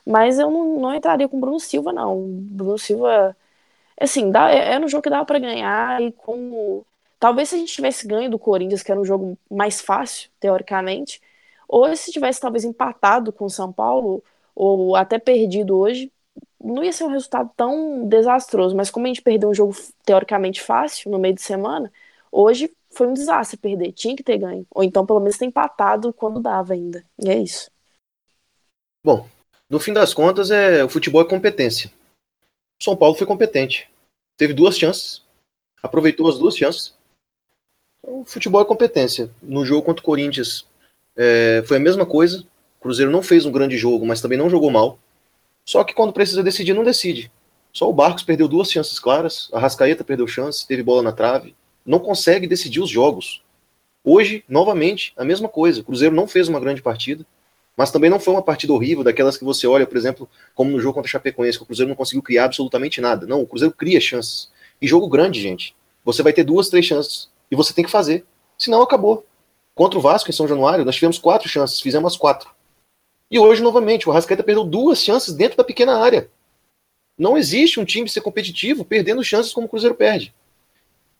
Mas 0.06 0.38
eu 0.38 0.50
não, 0.50 0.80
não 0.80 0.94
entraria 0.94 1.28
com 1.28 1.36
o 1.38 1.40
Bruno 1.40 1.60
Silva, 1.60 1.92
não. 1.92 2.18
O 2.18 2.28
Bruno 2.28 2.78
Silva, 2.78 3.36
assim, 4.00 4.30
dá, 4.30 4.50
é, 4.50 4.74
é 4.74 4.78
no 4.78 4.88
jogo 4.88 5.02
que 5.02 5.10
dava 5.10 5.24
para 5.24 5.38
ganhar 5.38 6.02
e 6.02 6.12
como. 6.12 6.86
Talvez 7.18 7.48
se 7.48 7.54
a 7.56 7.58
gente 7.58 7.72
tivesse 7.72 8.06
ganho 8.06 8.30
do 8.30 8.38
Corinthians, 8.38 8.82
que 8.82 8.92
era 8.92 9.00
um 9.00 9.04
jogo 9.04 9.38
mais 9.50 9.80
fácil, 9.80 10.30
teoricamente, 10.40 11.22
ou 11.68 11.94
se 11.96 12.12
tivesse 12.12 12.40
talvez 12.40 12.64
empatado 12.64 13.32
com 13.32 13.46
o 13.46 13.50
São 13.50 13.72
Paulo, 13.72 14.22
ou 14.54 14.94
até 14.96 15.18
perdido 15.18 15.78
hoje, 15.78 16.12
não 16.62 16.84
ia 16.84 16.92
ser 16.92 17.04
um 17.04 17.08
resultado 17.08 17.50
tão 17.56 18.06
desastroso. 18.06 18.76
Mas 18.76 18.90
como 18.90 19.06
a 19.06 19.08
gente 19.08 19.22
perdeu 19.22 19.48
um 19.50 19.54
jogo 19.54 19.74
teoricamente 20.04 20.62
fácil 20.62 21.10
no 21.10 21.18
meio 21.18 21.34
de 21.34 21.42
semana, 21.42 21.90
Hoje 22.36 22.68
foi 22.90 23.06
um 23.06 23.14
desastre 23.14 23.56
perder, 23.56 23.92
tinha 23.92 24.16
que 24.16 24.22
ter 24.24 24.38
ganho. 24.38 24.66
Ou 24.74 24.82
então, 24.82 25.06
pelo 25.06 25.20
menos, 25.20 25.38
ter 25.38 25.44
empatado 25.44 26.12
quando 26.12 26.40
dava 26.40 26.72
ainda. 26.72 27.04
E 27.16 27.30
é 27.30 27.38
isso. 27.38 27.70
Bom, 29.04 29.28
no 29.74 29.80
fim 29.80 29.92
das 29.92 30.14
contas, 30.14 30.52
é, 30.52 30.84
o 30.84 30.88
futebol 30.88 31.20
é 31.20 31.24
competência. 31.24 31.90
O 32.80 32.84
São 32.84 32.96
Paulo 32.96 33.16
foi 33.16 33.26
competente. 33.26 33.90
Teve 34.36 34.52
duas 34.52 34.78
chances, 34.78 35.22
aproveitou 35.82 36.28
as 36.28 36.38
duas 36.38 36.56
chances. 36.56 36.94
Então, 37.98 38.20
o 38.20 38.24
futebol 38.24 38.62
é 38.62 38.64
competência. 38.64 39.30
No 39.42 39.66
jogo 39.66 39.82
contra 39.82 40.00
o 40.00 40.04
Corinthians 40.06 40.64
é, 41.16 41.64
foi 41.66 41.78
a 41.78 41.80
mesma 41.80 42.06
coisa. 42.06 42.46
O 42.78 42.82
Cruzeiro 42.82 43.10
não 43.10 43.22
fez 43.22 43.44
um 43.44 43.52
grande 43.52 43.76
jogo, 43.76 44.06
mas 44.06 44.20
também 44.20 44.38
não 44.38 44.48
jogou 44.48 44.70
mal. 44.70 44.96
Só 45.64 45.82
que 45.82 45.92
quando 45.92 46.12
precisa 46.12 46.42
decidir, 46.42 46.72
não 46.72 46.84
decide. 46.84 47.32
Só 47.72 47.90
o 47.90 47.92
Barcos 47.92 48.22
perdeu 48.22 48.46
duas 48.46 48.70
chances 48.70 49.00
claras, 49.00 49.48
a 49.52 49.58
Rascaeta 49.58 50.04
perdeu 50.04 50.28
chance, 50.28 50.66
teve 50.66 50.82
bola 50.82 51.02
na 51.02 51.10
trave 51.10 51.54
não 51.84 51.98
consegue 51.98 52.46
decidir 52.46 52.80
os 52.80 52.88
jogos. 52.88 53.42
Hoje, 54.02 54.44
novamente, 54.48 55.12
a 55.16 55.24
mesma 55.24 55.48
coisa. 55.48 55.80
O 55.80 55.84
Cruzeiro 55.84 56.14
não 56.14 56.26
fez 56.26 56.48
uma 56.48 56.60
grande 56.60 56.82
partida, 56.82 57.26
mas 57.76 57.90
também 57.90 58.08
não 58.08 58.20
foi 58.20 58.32
uma 58.32 58.42
partida 58.42 58.72
horrível, 58.72 59.02
daquelas 59.02 59.36
que 59.36 59.44
você 59.44 59.66
olha, 59.66 59.86
por 59.86 59.96
exemplo, 59.96 60.28
como 60.54 60.70
no 60.70 60.80
jogo 60.80 60.94
contra 60.94 61.08
o 61.08 61.10
Chapecoense, 61.10 61.58
que 61.58 61.64
o 61.64 61.66
Cruzeiro 61.66 61.88
não 61.88 61.96
conseguiu 61.96 62.22
criar 62.22 62.44
absolutamente 62.44 63.00
nada. 63.00 63.26
Não, 63.26 63.42
o 63.42 63.46
Cruzeiro 63.46 63.74
cria 63.74 64.00
chances. 64.00 64.50
E 64.80 64.86
jogo 64.86 65.08
grande, 65.08 65.40
gente. 65.40 65.74
Você 66.04 66.22
vai 66.22 66.32
ter 66.32 66.44
duas, 66.44 66.68
três 66.68 66.84
chances. 66.84 67.28
E 67.50 67.56
você 67.56 67.72
tem 67.72 67.84
que 67.84 67.90
fazer. 67.90 68.24
Senão 68.56 68.82
acabou. 68.82 69.26
Contra 69.74 69.98
o 69.98 70.02
Vasco 70.02 70.30
em 70.30 70.32
São 70.32 70.46
Januário, 70.46 70.84
nós 70.84 70.94
tivemos 70.94 71.18
quatro 71.18 71.48
chances, 71.48 71.80
fizemos 71.80 72.16
quatro. 72.16 72.48
E 73.28 73.38
hoje, 73.38 73.60
novamente, 73.60 74.08
o 74.08 74.12
Arrascaeta 74.12 74.44
perdeu 74.44 74.62
duas 74.62 75.02
chances 75.02 75.34
dentro 75.34 75.56
da 75.56 75.64
pequena 75.64 75.98
área. 75.98 76.30
Não 77.18 77.36
existe 77.36 77.80
um 77.80 77.84
time 77.84 78.08
ser 78.08 78.20
competitivo 78.20 78.84
perdendo 78.84 79.24
chances 79.24 79.52
como 79.52 79.66
o 79.66 79.70
Cruzeiro 79.70 79.96
perde. 79.96 80.32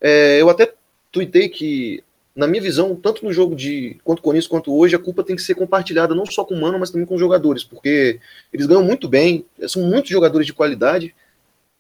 É, 0.01 0.41
eu 0.41 0.49
até 0.49 0.73
tuitei 1.11 1.49
que, 1.49 2.05
na 2.35 2.47
minha 2.47 2.63
visão, 2.63 2.97
tanto 2.97 3.25
no 3.25 3.33
jogo 3.33 3.55
de 3.55 3.99
quanto 4.03 4.21
com 4.21 4.35
isso 4.35 4.49
quanto 4.49 4.75
hoje, 4.75 4.97
a 4.97 4.99
culpa 4.99 5.23
tem 5.23 5.37
que 5.37 5.43
ser 5.43 5.55
compartilhada 5.55 6.15
não 6.15 6.27
só 6.27 6.45
com 6.45 6.55
o 6.55 6.61
Mano, 6.61 6.79
mas 6.79 6.91
também 6.91 7.07
com 7.07 7.15
os 7.15 7.21
jogadores, 7.21 7.63
porque 7.63 8.19
eles 8.53 8.67
ganham 8.67 8.83
muito 8.83 9.09
bem, 9.09 9.47
são 9.69 9.83
muitos 9.83 10.11
jogadores 10.11 10.47
de 10.47 10.53
qualidade, 10.53 11.15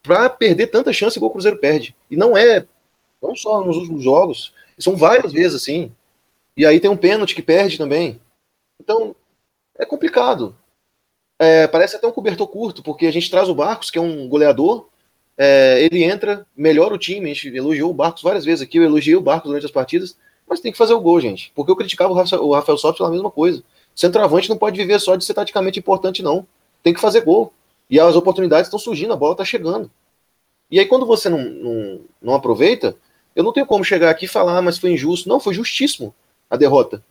para 0.05 0.29
perder 0.29 0.69
tanta 0.69 0.93
chance 0.93 1.17
igual 1.19 1.31
o 1.31 1.33
Cruzeiro 1.33 1.59
perde. 1.59 1.97
E 2.11 2.17
não 2.17 2.37
é 2.37 2.67
Não 3.23 3.35
só 3.35 3.64
nos 3.64 3.77
últimos 3.79 4.05
jogos. 4.05 4.53
São 4.79 4.95
várias 4.97 5.33
vezes 5.33 5.55
assim. 5.55 5.90
E 6.57 6.67
aí 6.67 6.79
tem 6.79 6.90
um 6.90 6.97
pênalti 6.97 7.35
que 7.35 7.40
perde 7.40 7.79
também. 7.79 8.21
Então, 8.79 9.17
é 9.79 9.87
complicado. 9.87 10.55
É, 11.38 11.67
parece 11.67 11.97
até 11.97 12.07
um 12.07 12.12
cobertor 12.12 12.47
curto, 12.47 12.83
porque 12.83 13.07
a 13.07 13.11
gente 13.11 13.31
traz 13.31 13.49
o 13.49 13.55
Barcos, 13.55 13.90
que 13.90 13.99
é 13.99 14.01
um 14.01 14.29
goleador, 14.29 14.88
é, 15.37 15.83
ele 15.83 16.05
entra, 16.05 16.47
melhora 16.57 16.95
o 16.95 16.99
time, 16.99 17.31
a 17.31 17.35
gente 17.35 17.49
elogiou 17.49 17.90
o 17.90 17.95
Barcos 17.95 18.23
várias 18.23 18.45
vezes 18.45 18.62
aqui, 18.62 18.79
eu 18.79 18.85
elogiei 18.85 19.17
o 19.17 19.21
Barcos 19.21 19.49
durante 19.49 19.67
as 19.67 19.73
partidas, 19.73 20.17
mas 20.48 20.61
tem 20.61 20.72
que 20.72 20.78
fazer 20.78 20.94
o 20.94 21.00
gol, 21.00 21.20
gente. 21.20 21.52
Porque 21.54 21.70
eu 21.70 21.76
criticava 21.76 22.12
o 22.12 22.16
Rafael, 22.16 22.44
o 22.44 22.52
Rafael 22.52 22.78
Sobis 22.78 22.98
pela 22.98 23.11
mesma 23.11 23.30
coisa. 23.30 23.62
Centroavante 23.94 24.48
não 24.48 24.57
pode 24.57 24.76
viver 24.76 24.98
só 25.00 25.16
de 25.16 25.24
ser 25.24 25.35
taticamente 25.35 25.78
importante, 25.78 26.22
não. 26.22 26.46
Tem 26.83 26.92
que 26.92 27.00
fazer 27.00 27.22
gol. 27.22 27.52
E 27.88 28.00
as 28.00 28.16
oportunidades 28.16 28.66
estão 28.66 28.78
surgindo, 28.78 29.12
a 29.12 29.16
bola 29.16 29.33
está 29.33 29.44
chegando. 29.44 29.90
E 30.70 30.78
aí, 30.78 30.87
quando 30.87 31.07
você 31.07 31.28
não, 31.28 31.42
não, 31.42 32.00
não, 32.20 32.35
aproveita, 32.35 32.96
eu 33.37 33.44
não 33.44 33.52
tenho 33.52 33.66
como 33.66 33.85
chegar 33.85 34.11
aqui 34.11 34.24
e 34.24 34.28
falar, 34.28 34.59
ah, 34.59 34.62
mas 34.62 34.78
foi 34.78 34.90
injusto. 34.90 35.28
Não, 35.28 35.38
foi 35.38 35.54
justíssimo 35.54 36.14
a 36.50 36.57
derrota. 36.57 37.02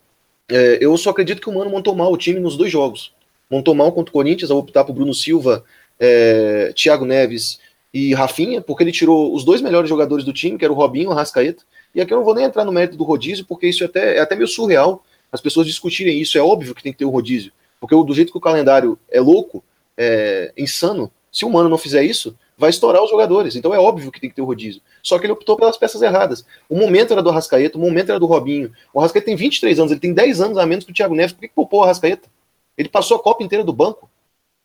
É, 0.50 0.78
eu 0.82 0.98
só 0.98 1.12
acredito 1.12 1.42
que 1.42 1.50
o 1.50 1.54
Mano 1.54 1.70
montou 1.70 1.96
mal 1.96 2.12
o 2.12 2.18
time 2.18 2.40
nos 2.40 2.58
dois 2.58 2.72
jogos. 2.72 3.14
Montou 3.50 3.74
mal 3.74 3.92
contra 3.92 4.10
o 4.10 4.14
Corinthians 4.14 4.52
ao 4.52 4.58
optar 4.58 4.84
por 4.84 4.94
Bruno 4.94 5.14
Silva, 5.14 5.64
é, 6.00 6.74
Thiago 6.76 7.06
Neves 7.06 7.60
e 7.94 8.14
Rafinha, 8.14 8.62
porque 8.62 8.84
ele 8.84 8.92
tirou 8.92 9.34
os 9.34 9.46
dois 9.46 9.62
melhores 9.62 9.88
jogadores 9.88 10.26
do 10.26 10.34
time, 10.34 10.58
que 10.58 10.66
era 10.66 10.74
o 10.74 10.76
Robinho 10.76 11.06
e 11.06 11.14
o 11.14 11.16
Rascaeta. 11.16 11.64
E 11.94 12.02
aqui 12.02 12.14
eu 12.14 12.18
não 12.18 12.26
vou 12.26 12.34
nem 12.34 12.46
entrar 12.46 12.66
no 12.66 12.72
mérito 12.72 12.98
do 12.98 13.04
rodízio, 13.04 13.46
porque 13.46 13.68
isso 13.68 13.84
é 13.84 13.88
até, 13.88 14.18
é 14.18 14.20
até 14.20 14.36
meio 14.36 14.48
surreal 14.48 15.04
as 15.32 15.42
pessoas 15.42 15.66
discutirem 15.66 16.20
isso. 16.20 16.38
É 16.38 16.42
óbvio 16.42 16.76
que 16.76 16.84
tem 16.84 16.92
que 16.92 17.00
ter 17.00 17.06
o 17.06 17.10
rodízio. 17.10 17.52
Porque 17.80 17.96
do 17.96 18.14
jeito 18.14 18.32
que 18.32 18.38
o 18.38 18.42
calendário 18.42 18.98
é 19.10 19.20
louco, 19.20 19.64
é 19.98 20.54
insano, 20.58 21.12
se 21.32 21.44
o 21.44 21.50
Mano 21.50 21.68
não 21.68 21.78
fizer 21.78 22.04
isso, 22.04 22.38
vai 22.56 22.70
estourar 22.70 23.04
os 23.04 23.10
jogadores. 23.10 23.56
Então 23.56 23.74
é 23.74 23.80
óbvio 23.80 24.12
que 24.12 24.22
tem 24.22 24.30
que 24.30 24.36
ter 24.36 24.42
o 24.44 24.46
rodízio. 24.46 24.82
Só 25.02 25.18
que 25.18 25.26
ele 25.26 25.34
optou 25.34 25.58
pelas 25.58 25.76
peças 25.76 26.02
erradas. 26.02 26.46
O 26.70 26.78
momento 26.78 27.12
era 27.12 27.24
do 27.24 27.30
Arrascaeta, 27.30 27.78
o 27.78 27.82
momento 27.82 28.10
era 28.10 28.20
do 28.20 28.28
Robinho. 28.28 28.72
O 28.94 29.00
Arrascaeta 29.00 29.26
tem 29.26 29.36
23 29.36 29.80
anos, 29.80 29.92
ele 29.92 30.00
tem 30.00 30.14
10 30.14 30.42
anos 30.42 30.58
a 30.58 30.66
menos 30.66 30.86
que 30.86 30.92
o 30.92 30.94
Thiago 30.94 31.16
Neves. 31.16 31.34
Por 31.34 31.42
que, 31.42 31.48
que 31.48 31.56
poupou 31.56 31.80
o 31.80 31.84
Arrascaeta? 31.84 32.30
Ele 32.78 32.90
passou 32.90 33.18
a 33.18 33.20
Copa 33.20 33.44
inteira 33.44 33.64
do 33.64 33.74
banco. 33.74 34.10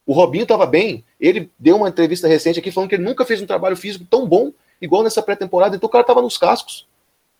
O 0.07 0.12
Robinho 0.12 0.43
estava 0.43 0.67
bem. 0.67 1.05
Ele 1.21 1.51
deu 1.59 1.77
uma 1.77 1.88
entrevista 1.88 2.29
recente 2.29 2.59
aqui 2.59 2.71
falando 2.71 2.91
que 2.91 2.95
ele 2.95 3.05
nunca 3.05 3.25
fez 3.25 3.41
um 3.43 3.47
trabalho 3.47 3.77
físico 3.77 4.07
tão 4.09 4.27
bom 4.27 4.53
igual 4.81 5.03
nessa 5.03 5.23
pré-temporada. 5.23 5.77
Então 5.77 5.87
o 5.87 5.91
cara 5.91 6.03
estava 6.03 6.23
nos 6.23 6.38
cascos. 6.38 6.87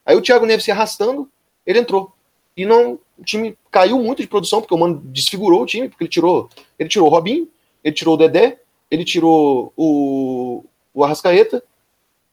Aí 0.09 0.17
o 0.17 0.23
Thiago 0.23 0.47
Neves 0.47 0.65
se 0.65 0.71
arrastando, 0.71 1.29
ele 1.67 1.81
entrou. 1.81 2.11
E 2.57 2.65
não, 2.65 2.99
o 3.19 3.23
time 3.23 3.59
caiu 3.71 4.01
muito 4.01 4.23
de 4.23 4.27
produção, 4.27 4.63
porque 4.63 4.73
o 4.73 4.79
Mano 4.79 5.03
desfigurou 5.05 5.61
o 5.61 5.67
time, 5.67 5.87
porque 5.87 6.05
ele 6.05 6.11
tirou, 6.11 6.49
ele 6.79 6.89
tirou 6.89 7.07
o 7.07 7.11
Robinho, 7.11 7.47
ele 7.85 7.95
tirou 7.95 8.15
o 8.15 8.17
Dedé, 8.17 8.59
ele 8.91 9.05
tirou 9.05 9.71
o, 9.77 10.65
o 10.95 11.05
Arrascaeta 11.05 11.63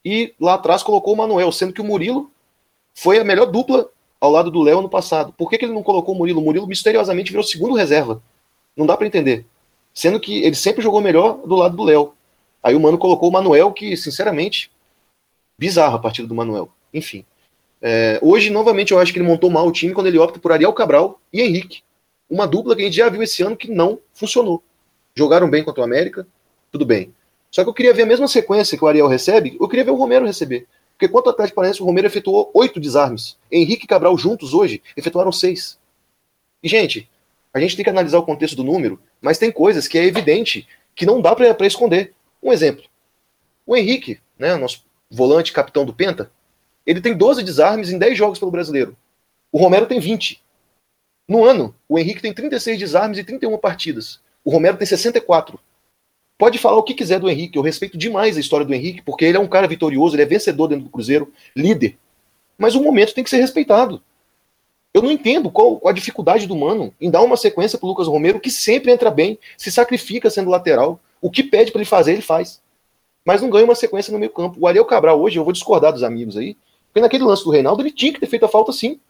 e 0.05 0.33
lá 0.39 0.53
atrás 0.53 0.83
colocou 0.83 1.13
o 1.13 1.17
Manuel, 1.17 1.51
sendo 1.51 1.73
que 1.73 1.81
o 1.81 1.83
Murilo 1.83 2.31
foi 2.93 3.19
a 3.19 3.25
melhor 3.25 3.47
dupla 3.47 3.89
ao 4.21 4.31
lado 4.31 4.49
do 4.49 4.61
Léo 4.61 4.81
no 4.81 4.87
passado. 4.87 5.33
Por 5.33 5.49
que, 5.49 5.57
que 5.57 5.65
ele 5.65 5.73
não 5.73 5.83
colocou 5.83 6.15
o 6.15 6.17
Murilo? 6.17 6.39
O 6.39 6.45
Murilo 6.45 6.67
misteriosamente 6.67 7.29
virou 7.29 7.43
segundo 7.43 7.75
reserva. 7.75 8.23
Não 8.73 8.85
dá 8.85 8.95
para 8.95 9.05
entender. 9.05 9.45
Sendo 9.93 10.17
que 10.17 10.43
ele 10.43 10.55
sempre 10.55 10.81
jogou 10.81 11.01
melhor 11.01 11.45
do 11.45 11.55
lado 11.55 11.75
do 11.75 11.83
Léo. 11.83 12.13
Aí 12.63 12.73
o 12.73 12.79
Mano 12.79 12.97
colocou 12.97 13.27
o 13.27 13.33
Manuel, 13.33 13.73
que, 13.73 13.97
sinceramente, 13.97 14.71
bizarro 15.59 15.97
a 15.97 15.99
partida 15.99 16.25
do 16.25 16.33
Manuel. 16.33 16.69
Enfim. 16.93 17.25
É, 17.87 18.17
hoje, 18.19 18.49
novamente, 18.49 18.93
eu 18.93 18.97
acho 18.97 19.13
que 19.13 19.19
ele 19.19 19.27
montou 19.27 19.47
mal 19.47 19.67
o 19.67 19.71
time 19.71 19.93
quando 19.93 20.07
ele 20.07 20.17
opta 20.17 20.39
por 20.39 20.51
Ariel 20.51 20.73
Cabral 20.73 21.21
e 21.31 21.39
Henrique. 21.39 21.83
Uma 22.27 22.47
dupla 22.47 22.75
que 22.75 22.81
a 22.81 22.85
gente 22.85 22.97
já 22.97 23.07
viu 23.09 23.21
esse 23.21 23.43
ano 23.43 23.55
que 23.55 23.69
não 23.69 23.99
funcionou. 24.11 24.63
Jogaram 25.13 25.47
bem 25.47 25.63
contra 25.63 25.81
o 25.81 25.83
América, 25.83 26.25
tudo 26.71 26.83
bem. 26.83 27.13
Só 27.51 27.61
que 27.61 27.69
eu 27.69 27.73
queria 27.75 27.93
ver 27.93 28.01
a 28.01 28.07
mesma 28.07 28.27
sequência 28.27 28.75
que 28.75 28.83
o 28.83 28.87
Ariel 28.87 29.05
recebe, 29.07 29.55
eu 29.61 29.67
queria 29.67 29.85
ver 29.85 29.91
o 29.91 29.95
Romero 29.95 30.25
receber. 30.25 30.65
Porque 30.93 31.07
quanto 31.07 31.29
Atlético 31.29 31.57
Paranaense, 31.57 31.83
o 31.83 31.85
Romero 31.85 32.07
efetuou 32.07 32.49
oito 32.55 32.79
desarmes. 32.79 33.37
Henrique 33.51 33.85
e 33.85 33.87
Cabral 33.87 34.17
juntos 34.17 34.55
hoje 34.55 34.81
efetuaram 34.97 35.31
seis. 35.31 35.77
E, 36.63 36.67
gente, 36.67 37.07
a 37.53 37.59
gente 37.59 37.75
tem 37.75 37.83
que 37.83 37.91
analisar 37.91 38.17
o 38.17 38.25
contexto 38.25 38.55
do 38.55 38.63
número, 38.63 38.99
mas 39.21 39.37
tem 39.37 39.51
coisas 39.51 39.87
que 39.87 39.99
é 39.99 40.05
evidente 40.05 40.67
que 40.95 41.05
não 41.05 41.21
dá 41.21 41.35
para 41.35 41.67
esconder. 41.67 42.15
Um 42.41 42.51
exemplo. 42.51 42.83
O 43.63 43.77
Henrique, 43.77 44.19
né, 44.39 44.55
nosso 44.55 44.83
volante 45.11 45.53
capitão 45.53 45.85
do 45.85 45.93
Penta, 45.93 46.31
ele 46.85 47.01
tem 47.01 47.15
12 47.15 47.43
desarmes 47.43 47.91
em 47.91 47.97
10 47.97 48.17
jogos 48.17 48.39
pelo 48.39 48.51
brasileiro. 48.51 48.95
O 49.51 49.57
Romero 49.57 49.85
tem 49.85 49.99
20. 49.99 50.41
No 51.27 51.43
ano, 51.43 51.73
o 51.89 51.97
Henrique 51.97 52.21
tem 52.21 52.33
36 52.33 52.77
desarmes 52.77 53.17
e 53.17 53.23
31 53.23 53.57
partidas. 53.57 54.19
O 54.43 54.51
Romero 54.51 54.77
tem 54.77 54.85
64. 54.85 55.59
Pode 56.37 56.57
falar 56.57 56.77
o 56.77 56.83
que 56.83 56.93
quiser 56.93 57.19
do 57.19 57.29
Henrique, 57.29 57.57
eu 57.57 57.63
respeito 57.63 57.97
demais 57.97 58.35
a 58.35 58.39
história 58.39 58.65
do 58.65 58.73
Henrique, 58.73 59.01
porque 59.01 59.23
ele 59.23 59.37
é 59.37 59.39
um 59.39 59.47
cara 59.47 59.67
vitorioso, 59.67 60.15
ele 60.15 60.23
é 60.23 60.25
vencedor 60.25 60.67
dentro 60.67 60.83
do 60.83 60.89
Cruzeiro, 60.89 61.31
líder. 61.55 61.97
Mas 62.57 62.75
o 62.75 62.83
momento 62.83 63.13
tem 63.13 63.23
que 63.23 63.29
ser 63.29 63.37
respeitado. 63.37 64.01
Eu 64.93 65.01
não 65.01 65.11
entendo 65.11 65.49
qual, 65.49 65.77
qual 65.77 65.91
a 65.91 65.95
dificuldade 65.95 66.45
do 66.45 66.55
Mano 66.55 66.93
em 67.01 67.09
dar 67.09 67.21
uma 67.21 67.35
sequência 67.35 67.77
pro 67.77 67.87
Lucas 67.87 68.07
Romero, 68.07 68.39
que 68.39 68.51
sempre 68.51 68.91
entra 68.91 69.09
bem, 69.09 69.39
se 69.57 69.71
sacrifica 69.71 70.29
sendo 70.29 70.49
lateral. 70.49 70.99
O 71.21 71.31
que 71.31 71.43
pede 71.43 71.71
para 71.71 71.79
ele 71.81 71.89
fazer, 71.89 72.13
ele 72.13 72.21
faz. 72.21 72.61
Mas 73.25 73.41
não 73.41 73.49
ganha 73.49 73.65
uma 73.65 73.75
sequência 73.75 74.13
no 74.13 74.19
meio 74.19 74.31
campo. 74.31 74.57
O 74.59 74.67
Ariel 74.67 74.85
Cabral 74.85 75.19
hoje, 75.19 75.37
eu 75.37 75.43
vou 75.43 75.51
discordar 75.51 75.91
dos 75.91 76.03
amigos 76.03 76.37
aí, 76.37 76.55
porque 76.95 77.01
naquele 77.01 77.25
lance 77.25 77.43
do 77.43 77.49
Reinaldo, 77.49 77.81
ele 77.81 77.91
tinha 77.91 78.13
que 78.13 78.21
ter 78.21 78.27
feito 78.27 78.45
a 78.45 78.47
falta 78.47 78.71
sim. 78.71 79.01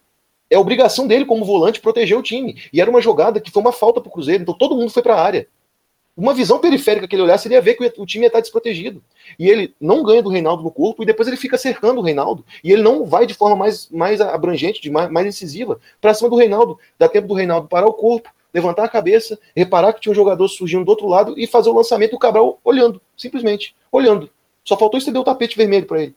É 0.49 0.57
obrigação 0.57 1.05
dele, 1.05 1.23
como 1.23 1.45
volante, 1.45 1.79
proteger 1.79 2.17
o 2.17 2.23
time. 2.23 2.59
E 2.73 2.81
era 2.81 2.89
uma 2.89 2.99
jogada 2.99 3.39
que 3.39 3.51
foi 3.51 3.61
uma 3.61 3.71
falta 3.71 4.01
pro 4.01 4.09
Cruzeiro, 4.09 4.41
então 4.41 4.55
todo 4.55 4.75
mundo 4.75 4.89
foi 4.89 5.03
para 5.03 5.13
a 5.13 5.21
área 5.21 5.47
uma 6.17 6.33
visão 6.33 6.59
periférica 6.59 7.07
que 7.07 7.13
ele 7.13 7.23
olhasse, 7.23 7.47
ele 7.47 7.55
ia 7.55 7.61
ver 7.61 7.75
que 7.75 7.83
o 7.97 8.05
time 8.05 8.23
ia 8.23 8.27
estar 8.27 8.39
desprotegido. 8.39 9.03
E 9.37 9.49
ele 9.49 9.75
não 9.81 10.01
ganha 10.01 10.23
do 10.23 10.29
Reinaldo 10.29 10.63
no 10.63 10.71
corpo 10.71 11.03
e 11.03 11.05
depois 11.05 11.27
ele 11.27 11.35
fica 11.35 11.57
cercando 11.57 11.99
o 11.99 12.01
Reinaldo. 12.01 12.43
E 12.63 12.71
ele 12.71 12.81
não 12.81 13.05
vai 13.05 13.25
de 13.25 13.33
forma 13.33 13.55
mais, 13.55 13.89
mais 13.89 14.21
abrangente, 14.21 14.81
de 14.81 14.89
mais, 14.89 15.11
mais 15.11 15.27
incisiva, 15.27 15.77
para 15.99 16.13
cima 16.13 16.29
do 16.29 16.37
Reinaldo. 16.37 16.79
Dá 16.97 17.09
tempo 17.09 17.27
do 17.27 17.33
Reinaldo 17.33 17.67
parar 17.67 17.87
o 17.87 17.93
corpo, 17.93 18.29
levantar 18.53 18.85
a 18.85 18.89
cabeça, 18.89 19.37
reparar 19.53 19.91
que 19.91 19.99
tinha 19.99 20.11
um 20.11 20.15
jogador 20.15 20.47
surgindo 20.47 20.85
do 20.85 20.89
outro 20.89 21.07
lado 21.07 21.37
e 21.37 21.45
fazer 21.45 21.69
o 21.69 21.75
lançamento 21.75 22.11
do 22.11 22.19
Cabral 22.19 22.61
olhando, 22.63 23.01
simplesmente, 23.17 23.75
olhando. 23.91 24.29
Só 24.63 24.77
faltou 24.77 24.97
estender 24.97 25.21
o 25.21 25.25
tapete 25.25 25.57
vermelho 25.57 25.85
para 25.85 26.01
ele. 26.01 26.15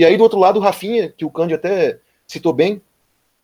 E 0.00 0.04
aí 0.06 0.16
do 0.16 0.22
outro 0.22 0.38
lado 0.38 0.58
o 0.58 0.62
Rafinha, 0.62 1.10
que 1.10 1.26
o 1.26 1.30
Cândido 1.30 1.56
até 1.56 1.98
citou 2.26 2.54
bem, 2.54 2.80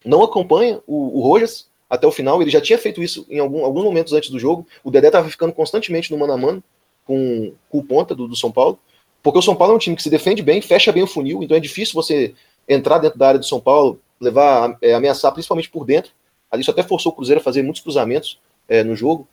não 0.03 0.23
acompanha 0.23 0.81
o, 0.87 1.19
o 1.19 1.21
Rojas, 1.21 1.69
até 1.89 2.07
o 2.07 2.11
final. 2.11 2.41
Ele 2.41 2.51
já 2.51 2.63
tinha 2.63 2.79
feito 2.79 3.03
isso 3.03 3.27
em 3.29 3.39
algum, 3.39 3.63
alguns 3.63 3.85
momentos 3.85 4.15
antes 4.15 4.31
do 4.31 4.39
jogo. 4.39 4.67
O 4.83 4.91
Dedé 4.91 5.09
estava 5.09 5.29
ficando 5.29 5.53
constantemente 5.53 6.11
no 6.11 6.17
mano 6.17 6.33
a 6.33 6.37
mano 6.39 6.65
com, 7.05 7.53
com 7.69 7.77
o 7.77 7.85
ponta 7.85 8.15
do, 8.15 8.27
do, 8.27 8.35
São 8.35 8.51
Paulo. 8.51 8.79
Porque 9.23 9.39
o 9.39 9.43
São 9.43 9.55
Paulo 9.55 9.75
é 9.75 9.77
um 9.77 9.79
time 9.79 9.95
que 9.95 10.03
se 10.03 10.09
defende 10.09 10.43
bem, 10.43 10.63
fecha 10.63 10.91
bem 10.91 11.03
o 11.03 11.07
funil, 11.07 11.43
então 11.43 11.55
é 11.55 11.61
difícil 11.61 11.93
você 11.93 12.35
entrar 12.67 13.01
dentro 13.01 13.19
da 13.19 13.29
área 13.29 13.39
do 13.39 13.45
São 13.45 13.61
Paulo, 13.61 14.01
levar, 14.19 14.79
é, 14.81 14.95
ameaçar 14.95 15.33
principalmente 15.33 15.69
por 15.69 15.85
dentro. 15.85 16.11
Isso 16.57 16.71
até 16.71 16.83
forçou 16.83 17.13
o 17.13 17.15
Cruzeiro 17.15 17.39
a 17.39 17.45
fazer 17.45 17.63
muitos 17.63 17.83
cruzamentos 17.83 18.41
é, 18.67 18.83
no 18.83 18.97
jogo. 18.97 19.29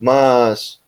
Mas 0.00 0.80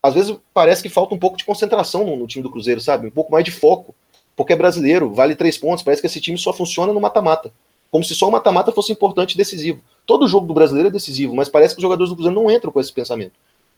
às 0.00 0.14
vezes 0.14 0.36
parece 0.54 0.80
que 0.80 0.88
falta 0.88 1.12
um 1.12 1.18
pouco 1.18 1.36
de 1.36 1.44
concentração 1.44 2.06
no, 2.06 2.14
no, 2.14 2.26
time 2.28 2.44
do 2.44 2.50
Cruzeiro, 2.52 2.80
sabe? 2.80 3.08
Um 3.08 3.10
pouco 3.10 3.32
mais 3.32 3.44
de 3.44 3.50
foco. 3.50 3.92
Porque 4.34 4.52
é 4.52 4.56
brasileiro, 4.56 5.12
vale 5.12 5.34
três 5.34 5.58
pontos. 5.58 5.82
Parece 5.84 6.00
que 6.00 6.06
esse 6.06 6.20
time 6.20 6.38
só 6.38 6.52
funciona 6.52 6.92
no 6.92 7.00
mata-mata. 7.00 7.52
Como 7.90 8.02
se 8.02 8.14
só 8.14 8.28
o 8.28 8.32
mata-mata 8.32 8.72
fosse 8.72 8.90
importante 8.90 9.34
e 9.34 9.36
decisivo. 9.36 9.80
Todo 10.06 10.26
jogo 10.26 10.46
do 10.46 10.54
brasileiro 10.54 10.88
é 10.88 10.92
decisivo, 10.92 11.34
mas 11.34 11.48
parece 11.48 11.74
que 11.74 11.78
os 11.78 11.82
jogadores 11.82 12.08
do 12.08 12.16
Cruzeiro 12.16 12.40
não 12.40 12.50
entram 12.50 12.72
com 12.72 12.80
esse 12.80 12.92
pensamento. 12.92 13.32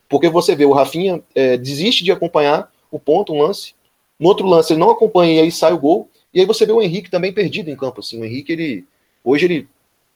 Porque 0.08 0.28
você 0.28 0.54
vê, 0.54 0.64
o 0.64 0.72
Rafinha 0.72 1.22
é, 1.34 1.56
desiste 1.56 2.04
de 2.04 2.12
acompanhar 2.12 2.70
o 2.90 2.98
ponto, 2.98 3.32
um 3.32 3.42
lance. 3.42 3.74
No 4.18 4.28
outro 4.28 4.46
lance, 4.46 4.72
ele 4.72 4.80
não 4.80 4.90
acompanha 4.90 5.34
e 5.34 5.40
aí 5.40 5.50
sai 5.50 5.72
o 5.72 5.78
gol. 5.78 6.08
E 6.32 6.40
aí 6.40 6.46
você 6.46 6.64
vê 6.64 6.72
o 6.72 6.80
Henrique 6.80 7.10
também 7.10 7.32
perdido 7.32 7.70
em 7.70 7.76
campo. 7.76 8.00
Assim. 8.00 8.20
O 8.20 8.24
Henrique, 8.24 8.52
ele 8.52 8.84
hoje 9.24 9.46
ele 9.46 9.68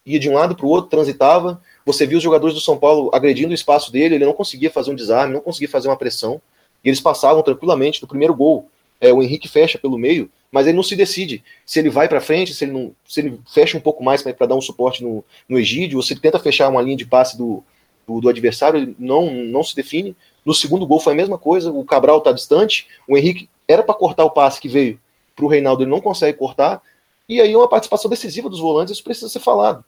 ia 0.07 0.19
de 0.19 0.29
um 0.29 0.35
lado 0.35 0.55
para 0.55 0.65
o 0.65 0.69
outro, 0.69 0.91
transitava. 0.91 1.61
Você 1.85 2.07
viu 2.07 2.19
os 2.19 2.25
jogadores 2.25 2.55
do 2.55 2.61
São 2.61 2.77
Paulo 2.77 3.11
agredindo 3.13 3.51
o 3.51 3.55
espaço 3.55 3.91
dele, 3.91 4.15
ele 4.15 4.25
não 4.25 4.33
conseguia 4.33 4.71
fazer 4.71 4.91
um 4.91 4.95
desarme, 4.95 5.35
não 5.35 5.41
conseguia 5.41 5.69
fazer 5.69 5.89
uma 5.89 5.97
pressão. 5.97 6.41
E 6.85 6.89
eles 6.89 7.01
passavam 7.01 7.43
tranquilamente. 7.43 8.01
No 8.01 8.09
primeiro 8.09 8.35
gol, 8.35 8.71
é, 9.01 9.13
o 9.13 9.23
Henrique 9.23 9.49
fecha 9.49 9.79
pelo 9.79 9.99
meio, 9.99 10.31
mas 10.51 10.67
ele 10.67 10.77
não 10.77 10.83
se 10.83 10.97
decide 10.97 11.43
se 11.65 11.79
ele 11.79 11.91
vai 11.91 12.09
para 12.09 12.21
frente, 12.21 12.55
se 12.55 12.65
ele, 12.65 12.73
não, 12.73 12.93
se 13.07 13.21
ele 13.21 13.41
fecha 13.53 13.77
um 13.77 13.81
pouco 13.81 14.03
mais 14.03 14.23
para 14.23 14.47
dar 14.47 14.55
um 14.55 14.61
suporte 14.61 15.03
no, 15.03 15.25
no 15.49 15.59
Egídio, 15.59 15.99
ou 15.99 16.03
se 16.03 16.13
ele 16.13 16.21
tenta 16.21 16.39
fechar 16.39 16.69
uma 16.69 16.83
linha 16.83 16.97
de 16.97 17.07
passe 17.07 17.37
do, 17.37 17.63
do, 18.07 18.21
do, 18.21 18.29
adversário, 18.29 18.81
ele 18.81 18.97
não, 18.99 19.31
não 19.31 19.63
se 19.63 19.77
define. 19.77 20.17
No 20.45 20.55
segundo 20.55 20.87
gol 20.87 21.01
foi 21.01 21.13
a 21.13 21.17
mesma 21.17 21.39
coisa, 21.39 21.71
o 21.71 21.85
Cabral 21.85 22.19
está 22.19 22.33
distante, 22.33 22.89
o 23.07 23.17
Henrique 23.17 23.49
era 23.67 23.83
para 23.83 23.95
cortar 23.95 24.25
o 24.25 24.31
passe 24.31 24.61
que 24.61 24.69
veio 24.69 24.99
para 25.37 25.45
o 25.45 25.49
Reinaldo, 25.49 25.83
ele 25.83 25.91
não 25.91 26.01
consegue 26.01 26.37
cortar, 26.37 26.83
e 27.29 27.41
aí 27.41 27.55
uma 27.55 27.69
participação 27.69 28.11
decisiva 28.11 28.49
dos 28.49 28.59
volantes, 28.59 28.95
isso 28.95 29.05
precisa 29.05 29.29
ser 29.29 29.41
falado. 29.41 29.85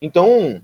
Então, 0.00 0.60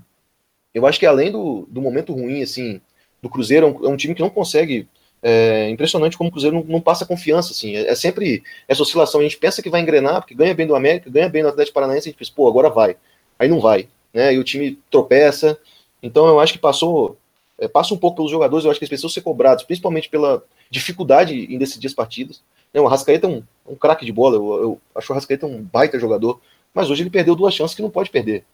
eu 0.73 0.85
acho 0.85 0.99
que 0.99 1.05
além 1.05 1.31
do, 1.31 1.65
do 1.69 1.81
momento 1.81 2.13
ruim, 2.13 2.43
assim, 2.43 2.81
do 3.21 3.29
Cruzeiro, 3.29 3.65
é 3.65 3.69
um, 3.69 3.85
é 3.85 3.89
um 3.89 3.97
time 3.97 4.13
que 4.13 4.21
não 4.21 4.29
consegue 4.29 4.87
é 5.21 5.69
impressionante 5.69 6.17
como 6.17 6.29
o 6.29 6.31
Cruzeiro 6.31 6.55
não, 6.55 6.63
não 6.63 6.81
passa 6.81 7.05
confiança, 7.05 7.51
assim. 7.51 7.75
É, 7.75 7.89
é, 7.89 7.95
sempre 7.95 8.43
essa 8.67 8.81
oscilação. 8.81 9.19
A 9.19 9.23
gente 9.23 9.37
pensa 9.37 9.61
que 9.61 9.69
vai 9.69 9.81
engrenar, 9.81 10.21
porque 10.21 10.33
ganha 10.33 10.53
bem 10.53 10.67
do 10.67 10.75
América, 10.75 11.09
ganha 11.09 11.29
bem 11.29 11.43
do 11.43 11.49
Atlético 11.49 11.75
Paranaense, 11.75 12.07
a 12.07 12.11
gente 12.11 12.19
pensa, 12.19 12.31
pô, 12.35 12.47
agora 12.47 12.69
vai. 12.69 12.95
Aí 13.37 13.47
não 13.47 13.59
vai, 13.59 13.87
né? 14.13 14.33
E 14.33 14.39
o 14.39 14.43
time 14.43 14.79
tropeça. 14.89 15.57
Então 16.01 16.27
eu 16.27 16.39
acho 16.39 16.53
que 16.53 16.59
passou 16.59 17.17
é, 17.59 17.67
passa 17.67 17.93
um 17.93 17.97
pouco 17.97 18.17
pelos 18.17 18.31
jogadores, 18.31 18.65
eu 18.65 18.71
acho 18.71 18.79
que 18.79 18.85
eles 18.85 18.89
precisam 18.89 19.09
ser 19.09 19.21
cobrados, 19.21 19.63
principalmente 19.63 20.09
pela 20.09 20.43
dificuldade 20.69 21.35
em 21.35 21.57
decidir 21.57 21.87
as 21.87 21.93
partidas. 21.93 22.41
Né, 22.73 22.79
o 22.79 22.87
Arrascaeta 22.87 23.27
é 23.27 23.29
um, 23.29 23.43
um 23.67 23.75
craque 23.75 24.05
de 24.05 24.11
bola, 24.11 24.35
eu, 24.35 24.61
eu 24.61 24.81
acho 24.95 25.11
o 25.11 25.13
Arrascaeta 25.13 25.45
um 25.45 25.61
baita 25.61 25.99
jogador, 25.99 26.39
mas 26.73 26.89
hoje 26.89 27.03
ele 27.03 27.09
perdeu 27.09 27.35
duas 27.35 27.53
chances 27.53 27.75
que 27.75 27.81
não 27.81 27.89
pode 27.89 28.09
perder. 28.09 28.45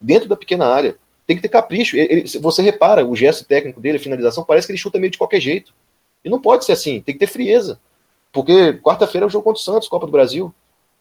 Dentro 0.00 0.28
da 0.28 0.36
pequena 0.36 0.66
área, 0.66 0.96
tem 1.26 1.36
que 1.36 1.42
ter 1.42 1.48
capricho. 1.48 1.96
Ele, 1.96 2.24
você 2.40 2.62
repara 2.62 3.06
o 3.06 3.14
gesto 3.14 3.44
técnico 3.44 3.80
dele, 3.80 3.98
a 3.98 4.00
finalização, 4.00 4.44
parece 4.44 4.66
que 4.66 4.72
ele 4.72 4.78
chuta 4.78 4.98
meio 4.98 5.10
de 5.10 5.18
qualquer 5.18 5.40
jeito. 5.40 5.72
E 6.24 6.30
não 6.30 6.40
pode 6.40 6.64
ser 6.64 6.72
assim, 6.72 7.00
tem 7.00 7.14
que 7.14 7.18
ter 7.18 7.26
frieza. 7.26 7.80
Porque 8.32 8.74
quarta-feira 8.74 9.26
é 9.26 9.28
o 9.28 9.30
jogo 9.30 9.44
contra 9.44 9.60
o 9.60 9.64
Santos, 9.64 9.88
Copa 9.88 10.06
do 10.06 10.12
Brasil. 10.12 10.52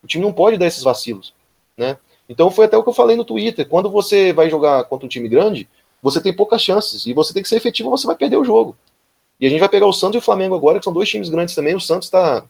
O 0.04 0.08
time 0.08 0.24
não 0.24 0.34
pode 0.34 0.58
dar 0.58 0.66
esses 0.66 0.84
vacilos. 0.84 1.34
Né? 1.78 1.98
Então 2.28 2.52
foi 2.52 2.66
até 2.66 2.78
o 2.78 2.84
que 2.84 2.90
eu 2.90 2.94
falei 2.94 3.16
no 3.16 3.26
Twitter. 3.26 3.68
Quando 3.68 3.90
você 3.90 4.34
vai 4.34 4.50
jogar 4.50 4.84
contra 4.86 5.06
um 5.06 5.10
time 5.10 5.30
grande, 5.30 5.68
você 6.02 6.20
tem 6.20 6.34
poucas 6.34 6.62
chances. 6.62 7.06
E 7.06 7.14
você 7.14 7.34
tem 7.34 7.42
que 7.42 7.50
ser 7.50 7.58
efetivo 7.58 7.90
você 7.90 8.08
vai 8.08 8.16
perder 8.16 8.38
o 8.38 8.44
jogo. 8.44 8.76
E 9.40 9.48
a 9.48 9.50
gente 9.50 9.60
vai 9.60 9.70
pegar 9.70 9.88
o 9.88 9.94
Santos 9.94 10.16
e 10.16 10.18
o 10.20 10.22
Flamengo 10.22 10.56
agora, 10.56 10.78
que 10.78 10.84
são 10.84 10.94
dois 10.94 11.10
times 11.10 11.30
grandes 11.30 11.56
também. 11.56 11.76
O 11.76 11.80
Santos 11.80 12.08
está 12.08 12.46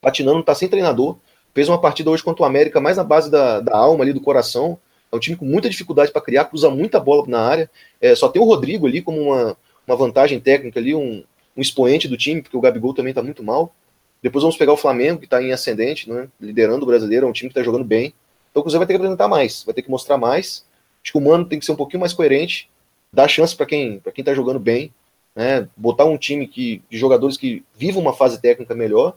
patinando, 0.00 0.40
está 0.40 0.54
sem 0.54 0.68
treinador. 0.68 1.16
Fez 1.54 1.68
uma 1.68 1.80
partida 1.80 2.10
hoje 2.10 2.22
contra 2.22 2.42
o 2.42 2.46
América, 2.46 2.80
mais 2.80 2.96
na 2.96 3.04
base 3.04 3.30
da, 3.30 3.60
da 3.60 3.76
alma 3.76 4.04
ali, 4.04 4.12
do 4.12 4.20
coração. 4.20 4.78
É 5.10 5.16
um 5.16 5.20
time 5.20 5.36
com 5.36 5.44
muita 5.44 5.70
dificuldade 5.70 6.12
para 6.12 6.20
criar, 6.20 6.44
cruza 6.44 6.68
muita 6.68 7.00
bola 7.00 7.24
na 7.26 7.40
área. 7.40 7.70
É, 8.00 8.14
só 8.14 8.28
tem 8.28 8.42
o 8.42 8.44
Rodrigo 8.44 8.86
ali 8.86 9.00
como 9.00 9.20
uma, 9.20 9.56
uma 9.86 9.96
vantagem 9.96 10.40
técnica 10.40 10.80
ali, 10.80 10.94
um, 10.94 11.22
um 11.56 11.60
expoente 11.60 12.08
do 12.08 12.16
time, 12.16 12.42
porque 12.42 12.56
o 12.56 12.60
Gabigol 12.60 12.94
também 12.94 13.10
está 13.10 13.22
muito 13.22 13.42
mal. 13.42 13.74
Depois 14.22 14.42
vamos 14.42 14.56
pegar 14.56 14.72
o 14.72 14.76
Flamengo, 14.76 15.18
que 15.18 15.26
está 15.26 15.42
em 15.42 15.52
ascendente, 15.52 16.08
né, 16.08 16.28
liderando 16.40 16.82
o 16.82 16.86
brasileiro, 16.86 17.26
é 17.26 17.28
um 17.28 17.32
time 17.32 17.50
que 17.50 17.58
está 17.58 17.64
jogando 17.64 17.84
bem. 17.84 18.14
Então 18.50 18.60
o 18.60 18.64
Cruzeiro 18.64 18.80
vai 18.80 18.86
ter 18.86 18.94
que 18.94 18.96
apresentar 18.96 19.28
mais, 19.28 19.62
vai 19.64 19.74
ter 19.74 19.82
que 19.82 19.90
mostrar 19.90 20.16
mais. 20.16 20.64
Acho 21.02 21.12
que 21.12 21.18
o 21.18 21.20
Mano 21.20 21.44
tem 21.44 21.58
que 21.58 21.66
ser 21.66 21.72
um 21.72 21.76
pouquinho 21.76 22.00
mais 22.00 22.12
coerente, 22.12 22.70
dar 23.12 23.28
chance 23.28 23.54
para 23.54 23.66
quem 23.66 23.98
para 23.98 24.12
quem 24.12 24.22
está 24.22 24.32
jogando 24.32 24.58
bem, 24.58 24.92
né, 25.34 25.68
botar 25.76 26.04
um 26.04 26.16
time 26.16 26.46
que, 26.46 26.82
de 26.88 26.96
jogadores 26.96 27.36
que 27.36 27.62
vivam 27.76 28.00
uma 28.00 28.14
fase 28.14 28.40
técnica 28.40 28.74
melhor 28.74 29.16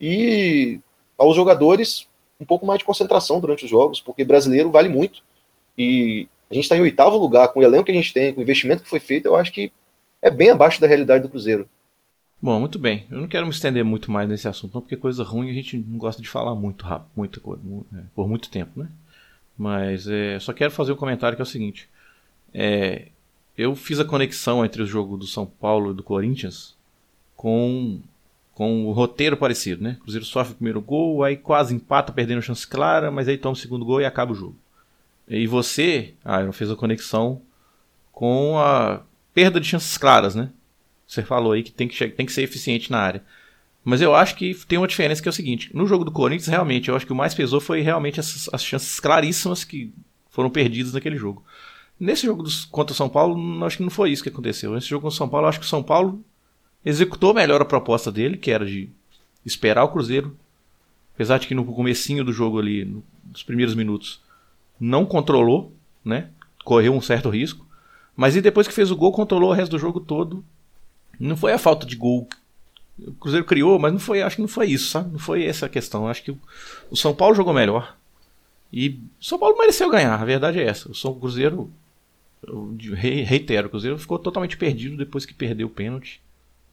e 0.00 0.80
aos 1.16 1.36
jogadores 1.36 2.08
um 2.40 2.44
pouco 2.44 2.66
mais 2.66 2.80
de 2.80 2.84
concentração 2.84 3.38
durante 3.38 3.64
os 3.64 3.70
jogos, 3.70 4.00
porque 4.00 4.24
brasileiro 4.24 4.70
vale 4.70 4.88
muito. 4.88 5.22
E 5.78 6.26
a 6.50 6.54
gente 6.54 6.64
está 6.64 6.76
em 6.76 6.80
oitavo 6.80 7.16
lugar, 7.16 7.48
com 7.48 7.60
o 7.60 7.62
elenco 7.62 7.84
que 7.84 7.92
a 7.92 7.94
gente 7.94 8.12
tem, 8.12 8.34
com 8.34 8.40
o 8.40 8.42
investimento 8.42 8.82
que 8.82 8.88
foi 8.88 8.98
feito, 8.98 9.26
eu 9.26 9.36
acho 9.36 9.52
que 9.52 9.72
é 10.22 10.30
bem 10.30 10.50
abaixo 10.50 10.80
da 10.80 10.86
realidade 10.86 11.24
do 11.24 11.28
Cruzeiro. 11.28 11.68
Bom, 12.40 12.58
muito 12.58 12.78
bem. 12.78 13.06
Eu 13.10 13.20
não 13.20 13.28
quero 13.28 13.46
me 13.46 13.52
estender 13.52 13.84
muito 13.84 14.10
mais 14.10 14.28
nesse 14.28 14.48
assunto, 14.48 14.74
não, 14.74 14.80
porque 14.80 14.96
coisa 14.96 15.22
ruim 15.22 15.50
a 15.50 15.52
gente 15.52 15.76
não 15.76 15.98
gosta 15.98 16.22
de 16.22 16.28
falar 16.28 16.54
muito 16.54 16.84
rápido, 16.84 17.10
muita 17.14 17.40
coisa, 17.40 17.62
é, 17.94 18.00
por 18.14 18.28
muito 18.28 18.48
tempo, 18.48 18.80
né? 18.80 18.88
Mas 19.56 20.06
é, 20.08 20.38
só 20.40 20.52
quero 20.52 20.70
fazer 20.70 20.92
um 20.92 20.96
comentário 20.96 21.36
que 21.36 21.42
é 21.42 21.44
o 21.44 21.46
seguinte. 21.46 21.88
É, 22.54 23.08
eu 23.56 23.76
fiz 23.76 24.00
a 24.00 24.04
conexão 24.04 24.64
entre 24.64 24.82
o 24.82 24.86
jogo 24.86 25.16
do 25.16 25.26
São 25.26 25.46
Paulo 25.46 25.90
e 25.90 25.94
do 25.94 26.02
Corinthians 26.02 26.74
com 27.36 28.00
com 28.54 28.86
o 28.86 28.92
roteiro 28.92 29.36
parecido, 29.36 29.82
né? 29.82 29.96
Cruzeiro 30.02 30.26
sofre 30.26 30.52
o 30.52 30.56
primeiro 30.56 30.80
gol, 30.80 31.24
aí 31.24 31.36
quase 31.36 31.74
empata, 31.74 32.12
perdendo 32.12 32.42
chance 32.42 32.66
clara, 32.66 33.10
mas 33.10 33.26
aí 33.26 33.38
toma 33.38 33.54
o 33.54 33.56
segundo 33.56 33.84
gol 33.84 34.00
e 34.00 34.04
acaba 34.04 34.32
o 34.32 34.34
jogo. 34.34 34.54
E 35.26 35.46
você, 35.46 36.12
eu 36.44 36.52
fez 36.52 36.70
a 36.70 36.76
conexão 36.76 37.40
com 38.12 38.58
a 38.58 39.00
perda 39.34 39.60
de 39.60 39.68
chances 39.68 39.96
claras, 39.96 40.34
né? 40.34 40.50
Você 41.06 41.22
falou 41.22 41.52
aí 41.52 41.62
que 41.62 41.72
tem 41.72 41.88
que, 41.88 42.08
tem 42.08 42.26
que 42.26 42.32
ser 42.32 42.42
eficiente 42.42 42.90
na 42.90 42.98
área. 42.98 43.22
Mas 43.84 44.00
eu 44.00 44.14
acho 44.14 44.36
que 44.36 44.54
tem 44.66 44.78
uma 44.78 44.86
diferença 44.86 45.20
que 45.20 45.28
é 45.28 45.30
o 45.30 45.34
seguinte: 45.34 45.70
no 45.74 45.86
jogo 45.86 46.04
do 46.04 46.12
Corinthians, 46.12 46.46
realmente, 46.46 46.88
eu 46.88 46.96
acho 46.96 47.06
que 47.06 47.12
o 47.12 47.16
mais 47.16 47.34
pesou 47.34 47.60
foi 47.60 47.80
realmente 47.80 48.20
essas, 48.20 48.48
as 48.52 48.64
chances 48.64 49.00
claríssimas 49.00 49.64
que 49.64 49.92
foram 50.30 50.48
perdidas 50.48 50.92
naquele 50.92 51.16
jogo. 51.16 51.44
Nesse 51.98 52.26
jogo 52.26 52.42
dos, 52.42 52.64
contra 52.64 52.92
o 52.92 52.96
São 52.96 53.08
Paulo, 53.08 53.64
acho 53.64 53.76
que 53.76 53.82
não 53.82 53.90
foi 53.90 54.10
isso 54.10 54.22
que 54.22 54.28
aconteceu. 54.28 54.72
Nesse 54.72 54.88
jogo 54.88 55.02
contra 55.02 55.14
o 55.14 55.18
São 55.18 55.28
Paulo, 55.28 55.46
acho 55.46 55.60
que 55.60 55.66
o 55.66 55.68
São 55.68 55.82
Paulo 55.82 56.24
executou 56.84 57.34
melhor 57.34 57.60
a 57.60 57.66
proposta 57.66 58.10
dele, 58.10 58.36
que 58.36 58.50
era 58.50 58.64
de 58.64 58.88
esperar 59.44 59.84
o 59.84 59.88
Cruzeiro. 59.88 60.36
Apesar 61.14 61.38
de 61.38 61.46
que 61.46 61.54
no 61.54 61.64
comecinho 61.64 62.24
do 62.24 62.32
jogo 62.32 62.58
ali, 62.58 62.84
nos 63.24 63.42
primeiros 63.42 63.74
minutos, 63.74 64.20
não 64.80 65.04
controlou, 65.04 65.72
né? 66.04 66.30
Correu 66.64 66.94
um 66.94 67.00
certo 67.00 67.28
risco. 67.28 67.66
Mas 68.16 68.36
e 68.36 68.40
depois 68.40 68.68
que 68.68 68.74
fez 68.74 68.90
o 68.90 68.96
gol, 68.96 69.12
controlou 69.12 69.50
o 69.50 69.54
resto 69.54 69.72
do 69.72 69.78
jogo 69.78 70.00
todo. 70.00 70.44
Não 71.18 71.36
foi 71.36 71.52
a 71.52 71.58
falta 71.58 71.86
de 71.86 71.96
gol. 71.96 72.28
O 72.98 73.12
Cruzeiro 73.12 73.46
criou, 73.46 73.78
mas 73.78 73.92
não 73.92 73.98
foi, 73.98 74.22
acho 74.22 74.36
que 74.36 74.42
não 74.42 74.48
foi 74.48 74.66
isso, 74.66 74.90
sabe? 74.90 75.12
Não 75.12 75.18
foi 75.18 75.44
essa 75.44 75.66
a 75.66 75.68
questão. 75.68 76.06
Acho 76.06 76.22
que 76.22 76.36
o 76.90 76.96
São 76.96 77.14
Paulo 77.14 77.34
jogou 77.34 77.52
melhor. 77.52 77.96
E 78.72 78.88
o 78.88 79.24
São 79.24 79.38
Paulo 79.38 79.58
mereceu 79.58 79.90
ganhar, 79.90 80.14
a 80.14 80.24
verdade 80.24 80.58
é 80.58 80.64
essa. 80.64 80.90
O 80.90 80.94
São 80.94 81.14
Cruzeiro, 81.14 81.70
reitero, 82.96 83.66
o 83.66 83.70
Cruzeiro 83.70 83.98
ficou 83.98 84.18
totalmente 84.18 84.56
perdido 84.56 84.96
depois 84.96 85.26
que 85.26 85.34
perdeu 85.34 85.66
o 85.66 85.70
pênalti. 85.70 86.20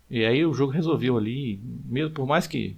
E 0.09 0.25
aí 0.25 0.45
o 0.45 0.53
jogo 0.53 0.71
resolveu 0.71 1.17
ali, 1.17 1.59
mesmo 1.85 2.11
por 2.11 2.25
mais 2.25 2.47
que 2.47 2.75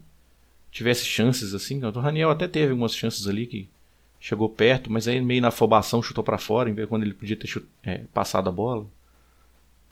tivesse 0.72 1.06
chances 1.06 1.54
assim, 1.54 1.84
o 1.84 1.92
Raniel 1.92 2.32
até 2.32 2.48
teve 2.48 2.72
algumas 2.72 2.96
chances 2.96 3.28
ali 3.28 3.46
que 3.46 3.68
chegou 4.22 4.48
perto, 4.48 4.92
mas 4.92 5.08
aí 5.08 5.20
meio 5.20 5.42
na 5.42 5.50
afobação 5.50 6.02
chutou 6.02 6.24
para 6.24 6.38
fora, 6.38 6.70
em 6.70 6.74
vez 6.74 6.88
quando 6.88 7.04
ele 7.04 7.14
podia 7.14 7.36
ter 7.36 7.48
chut... 7.48 7.68
é, 7.84 8.06
passado 8.14 8.48
a 8.48 8.52
bola. 8.52 8.86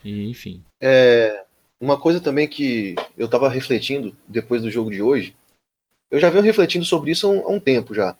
E 0.06 0.30
enfim. 0.30 0.64
É, 0.80 1.44
uma 1.82 2.00
coisa 2.00 2.22
também 2.22 2.48
que 2.48 2.96
eu 3.18 3.26
estava 3.26 3.50
refletindo 3.50 4.16
depois 4.28 4.62
do 4.62 4.72
jogo 4.72 4.92
de 4.92 5.02
hoje, 5.02 5.36
eu 6.12 6.20
já 6.20 6.30
venho 6.30 6.44
refletindo 6.44 6.86
sobre 6.86 7.12
isso 7.12 7.28
há 7.28 7.30
um, 7.32 7.40
há 7.42 7.50
um 7.50 7.60
tempo 7.60 7.94
já. 7.94 8.16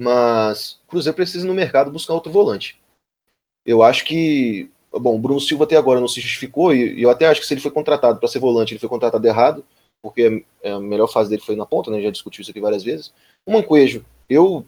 Mas 0.00 0.80
o 0.84 0.88
Cruzeiro 0.88 1.16
precisa 1.16 1.46
no 1.46 1.54
mercado 1.54 1.90
buscar 1.90 2.14
outro 2.14 2.32
volante. 2.32 2.80
Eu 3.66 3.82
acho 3.82 4.04
que 4.04 4.70
Bom, 4.92 5.16
o 5.16 5.18
Bruno 5.18 5.40
Silva 5.40 5.64
até 5.64 5.76
agora 5.76 6.00
não 6.00 6.08
se 6.08 6.20
justificou, 6.20 6.74
e, 6.74 6.98
e 6.98 7.02
eu 7.02 7.10
até 7.10 7.26
acho 7.26 7.40
que 7.40 7.46
se 7.46 7.54
ele 7.54 7.60
foi 7.60 7.70
contratado 7.70 8.18
para 8.18 8.28
ser 8.28 8.38
volante, 8.38 8.74
ele 8.74 8.80
foi 8.80 8.88
contratado 8.88 9.26
errado, 9.26 9.64
porque 10.02 10.44
a 10.62 10.78
melhor 10.78 11.06
fase 11.06 11.30
dele 11.30 11.40
foi 11.40 11.56
na 11.56 11.64
ponta, 11.64 11.90
né? 11.90 12.02
Já 12.02 12.10
discutiu 12.10 12.42
isso 12.42 12.50
aqui 12.50 12.60
várias 12.60 12.84
vezes. 12.84 13.12
O 13.46 13.52
Mancoejo, 13.52 14.04
eu 14.28 14.66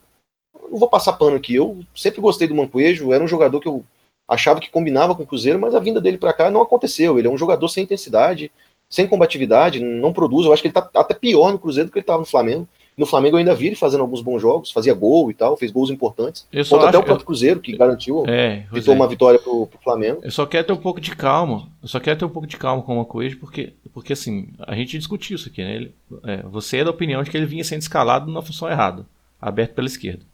não 0.70 0.78
vou 0.78 0.88
passar 0.88 1.14
pano 1.14 1.36
aqui, 1.36 1.54
eu 1.54 1.80
sempre 1.94 2.20
gostei 2.20 2.48
do 2.48 2.54
Mancoejo, 2.54 3.12
era 3.12 3.22
um 3.22 3.28
jogador 3.28 3.60
que 3.60 3.68
eu 3.68 3.84
achava 4.28 4.60
que 4.60 4.70
combinava 4.70 5.14
com 5.14 5.22
o 5.22 5.26
Cruzeiro, 5.26 5.58
mas 5.58 5.74
a 5.74 5.80
vinda 5.80 6.00
dele 6.00 6.18
para 6.18 6.32
cá 6.32 6.50
não 6.50 6.62
aconteceu. 6.62 7.18
Ele 7.18 7.28
é 7.28 7.30
um 7.30 7.38
jogador 7.38 7.68
sem 7.68 7.84
intensidade, 7.84 8.50
sem 8.88 9.06
combatividade, 9.06 9.80
não 9.80 10.12
produz. 10.12 10.46
Eu 10.46 10.52
acho 10.52 10.62
que 10.62 10.68
ele 10.68 10.74
tá 10.74 10.88
até 10.94 11.14
pior 11.14 11.52
no 11.52 11.58
Cruzeiro 11.58 11.88
do 11.88 11.92
que 11.92 11.98
ele 11.98 12.04
estava 12.04 12.20
no 12.20 12.26
Flamengo. 12.26 12.68
No 12.96 13.06
Flamengo 13.06 13.34
eu 13.34 13.38
ainda 13.38 13.54
vi 13.56 13.66
ele 13.66 13.76
fazendo 13.76 14.02
alguns 14.02 14.22
bons 14.22 14.40
jogos, 14.40 14.70
fazia 14.70 14.94
gol 14.94 15.28
e 15.28 15.34
tal, 15.34 15.56
fez 15.56 15.72
gols 15.72 15.90
importantes. 15.90 16.46
Eu 16.52 16.64
até 16.80 16.96
o 16.96 17.02
próprio 17.02 17.26
Cruzeiro, 17.26 17.58
que 17.58 17.76
garantiu 17.76 18.24
é, 18.28 18.66
uma 18.86 19.08
vitória 19.08 19.38
pro, 19.40 19.66
pro 19.66 19.80
Flamengo. 19.82 20.20
Eu 20.22 20.30
só 20.30 20.46
quero 20.46 20.64
ter 20.64 20.72
um 20.72 20.80
pouco 20.80 21.00
de 21.00 21.14
calma. 21.16 21.68
Eu 21.82 21.88
só 21.88 21.98
quero 21.98 22.20
ter 22.20 22.24
um 22.24 22.28
pouco 22.28 22.46
de 22.46 22.56
calma 22.56 22.82
com 22.82 23.00
o 23.00 23.04
Coelho, 23.04 23.36
porque, 23.40 23.72
porque 23.92 24.12
assim, 24.12 24.48
a 24.60 24.76
gente 24.76 24.96
discutiu 24.96 25.34
isso 25.34 25.48
aqui, 25.48 25.60
né? 25.60 25.74
Ele, 25.74 25.94
é, 26.22 26.42
você 26.44 26.78
é 26.78 26.84
da 26.84 26.90
opinião 26.90 27.20
de 27.24 27.32
que 27.32 27.36
ele 27.36 27.46
vinha 27.46 27.64
sendo 27.64 27.82
escalado 27.82 28.30
na 28.30 28.40
função 28.40 28.70
errada, 28.70 29.04
aberto 29.40 29.74
pela 29.74 29.88
esquerda. 29.88 30.24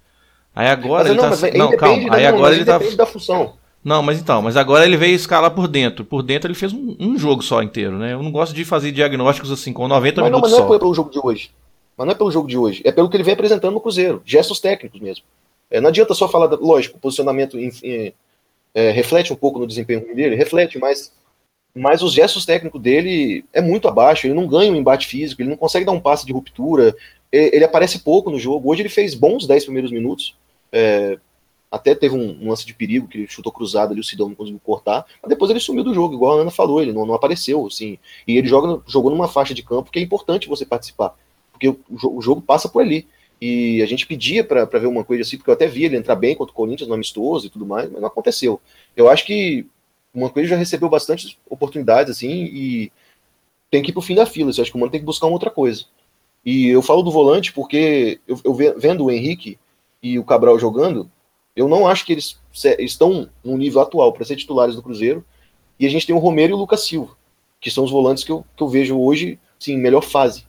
Aí 0.54 0.68
agora 0.68 1.04
mas, 1.04 1.10
ele 1.10 1.16
não, 1.16 1.30
tá. 1.30 1.36
Mas 1.40 1.54
não, 1.54 1.76
calma. 1.76 2.16
Aí 2.16 2.26
agora 2.26 2.54
ele 2.54 2.64
tá. 2.64 2.78
da 2.78 3.06
função. 3.06 3.54
Não, 3.82 4.02
mas 4.02 4.20
então, 4.20 4.42
mas 4.42 4.56
agora 4.56 4.84
ele 4.84 4.96
veio 4.96 5.14
escalar 5.14 5.50
por 5.52 5.66
dentro. 5.66 6.04
Por 6.04 6.22
dentro 6.22 6.48
ele 6.48 6.54
fez 6.54 6.72
um, 6.72 6.96
um 7.00 7.18
jogo 7.18 7.42
só 7.42 7.62
inteiro, 7.62 7.96
né? 7.96 8.12
Eu 8.12 8.22
não 8.22 8.30
gosto 8.30 8.54
de 8.54 8.64
fazer 8.64 8.92
diagnósticos 8.92 9.50
assim 9.50 9.72
com 9.72 9.88
90 9.88 10.20
mas 10.20 10.30
minutos 10.30 10.50
não, 10.50 10.58
mas 10.58 10.68
não 10.68 10.74
é 10.74 10.78
pelo 10.78 10.94
jogo 10.94 11.10
de 11.10 11.18
hoje. 11.18 11.50
Mas 11.96 12.06
não 12.06 12.12
é 12.12 12.16
pelo 12.16 12.30
jogo 12.30 12.48
de 12.48 12.56
hoje, 12.56 12.82
é 12.84 12.92
pelo 12.92 13.08
que 13.08 13.16
ele 13.16 13.24
vem 13.24 13.34
apresentando 13.34 13.74
no 13.74 13.80
Cruzeiro, 13.80 14.22
gestos 14.24 14.60
técnicos 14.60 15.00
mesmo. 15.00 15.24
É, 15.70 15.80
não 15.80 15.88
adianta 15.88 16.14
só 16.14 16.28
falar, 16.28 16.46
da, 16.46 16.56
lógico, 16.56 16.96
o 16.96 17.00
posicionamento 17.00 17.58
é, 18.74 18.90
reflete 18.90 19.32
um 19.32 19.36
pouco 19.36 19.58
no 19.58 19.66
desempenho 19.66 20.14
dele, 20.14 20.34
reflete, 20.34 20.78
mas, 20.78 21.12
mas 21.74 22.02
os 22.02 22.12
gestos 22.12 22.44
técnicos 22.44 22.80
dele 22.80 23.44
é 23.52 23.60
muito 23.60 23.86
abaixo, 23.86 24.26
ele 24.26 24.34
não 24.34 24.46
ganha 24.46 24.72
um 24.72 24.76
embate 24.76 25.06
físico, 25.06 25.42
ele 25.42 25.50
não 25.50 25.56
consegue 25.56 25.84
dar 25.84 25.92
um 25.92 26.00
passe 26.00 26.26
de 26.26 26.32
ruptura, 26.32 26.96
ele, 27.32 27.64
aparece 27.64 28.00
pouco 28.00 28.30
no 28.30 28.38
jogo. 28.38 28.70
Hoje 28.70 28.82
ele 28.82 28.88
fez 28.88 29.14
bons 29.14 29.46
10 29.46 29.64
primeiros 29.64 29.90
minutos, 29.90 30.36
é, 30.72 31.18
até 31.70 31.94
teve 31.94 32.14
um, 32.14 32.42
um, 32.42 32.48
lance 32.48 32.66
de 32.66 32.74
perigo 32.74 33.06
que 33.06 33.18
ele 33.18 33.28
chutou 33.28 33.52
cruzado 33.52 33.92
ali, 33.92 34.00
o 34.00 34.04
Sidão 34.04 34.28
não 34.28 34.34
conseguiu 34.34 34.60
cortar, 34.64 35.06
mas 35.22 35.28
depois 35.28 35.50
ele 35.50 35.60
sumiu 35.60 35.84
do 35.84 35.94
jogo, 35.94 36.14
igual 36.14 36.38
a 36.38 36.42
Ana 36.42 36.50
falou, 36.50 36.82
ele 36.82 36.92
não, 36.92 37.06
não 37.06 37.14
apareceu, 37.14 37.66
assim, 37.66 37.98
e 38.26 38.36
ele 38.36 38.48
joga, 38.48 38.82
jogou 38.86 39.10
numa 39.10 39.28
faixa 39.28 39.54
de 39.54 39.62
campo 39.62 39.90
que 39.90 39.98
é 39.98 40.02
importante 40.02 40.48
você 40.48 40.66
participar 40.66 41.14
porque 41.60 41.68
o, 41.68 42.16
o 42.16 42.22
jogo 42.22 42.40
passa 42.40 42.68
por 42.68 42.80
ali. 42.80 43.06
E 43.40 43.82
a 43.82 43.86
gente 43.86 44.06
pedia 44.06 44.44
para 44.44 44.64
ver 44.64 44.86
uma 44.86 45.04
coisa 45.04 45.22
assim, 45.22 45.36
porque 45.36 45.50
eu 45.50 45.54
até 45.54 45.66
vi 45.66 45.84
ele 45.84 45.96
entrar 45.96 46.14
bem 46.14 46.34
contra 46.34 46.52
o 46.52 46.54
Corinthians 46.54 46.88
no 46.88 46.94
amistoso 46.94 47.46
e 47.46 47.50
tudo 47.50 47.66
mais, 47.66 47.90
mas 47.90 48.00
não 48.00 48.08
aconteceu. 48.08 48.60
Eu 48.96 49.08
acho 49.08 49.24
que 49.24 49.66
o 50.12 50.20
Mancoelho 50.20 50.48
já 50.48 50.56
recebeu 50.56 50.88
bastante 50.88 51.38
oportunidades, 51.48 52.16
assim, 52.16 52.28
e 52.28 52.92
tem 53.70 53.82
que 53.82 53.90
ir 53.90 53.92
pro 53.92 54.02
fim 54.02 54.14
da 54.14 54.26
fila. 54.26 54.50
Eu 54.50 54.62
acho 54.62 54.70
que 54.70 54.76
o 54.76 54.80
Mano 54.80 54.92
tem 54.92 55.00
que 55.00 55.06
buscar 55.06 55.26
uma 55.26 55.34
outra 55.34 55.50
coisa. 55.50 55.84
E 56.44 56.68
eu 56.68 56.82
falo 56.82 57.02
do 57.02 57.10
volante 57.10 57.52
porque 57.52 58.20
eu, 58.26 58.40
eu 58.44 58.54
vendo 58.54 59.04
o 59.04 59.10
Henrique 59.10 59.58
e 60.02 60.18
o 60.18 60.24
Cabral 60.24 60.58
jogando, 60.58 61.10
eu 61.54 61.68
não 61.68 61.86
acho 61.86 62.06
que 62.06 62.12
eles 62.12 62.38
estão 62.78 63.28
no 63.44 63.56
nível 63.56 63.80
atual 63.82 64.12
para 64.12 64.24
ser 64.24 64.36
titulares 64.36 64.74
do 64.74 64.82
Cruzeiro. 64.82 65.24
E 65.78 65.86
a 65.86 65.90
gente 65.90 66.06
tem 66.06 66.14
o 66.14 66.18
Romero 66.18 66.52
e 66.52 66.54
o 66.54 66.58
Lucas 66.58 66.84
Silva, 66.84 67.16
que 67.60 67.70
são 67.70 67.84
os 67.84 67.90
volantes 67.90 68.24
que 68.24 68.32
eu, 68.32 68.44
que 68.56 68.62
eu 68.62 68.68
vejo 68.68 68.98
hoje, 68.98 69.38
sim, 69.58 69.76
melhor 69.76 70.02
fase. 70.02 70.44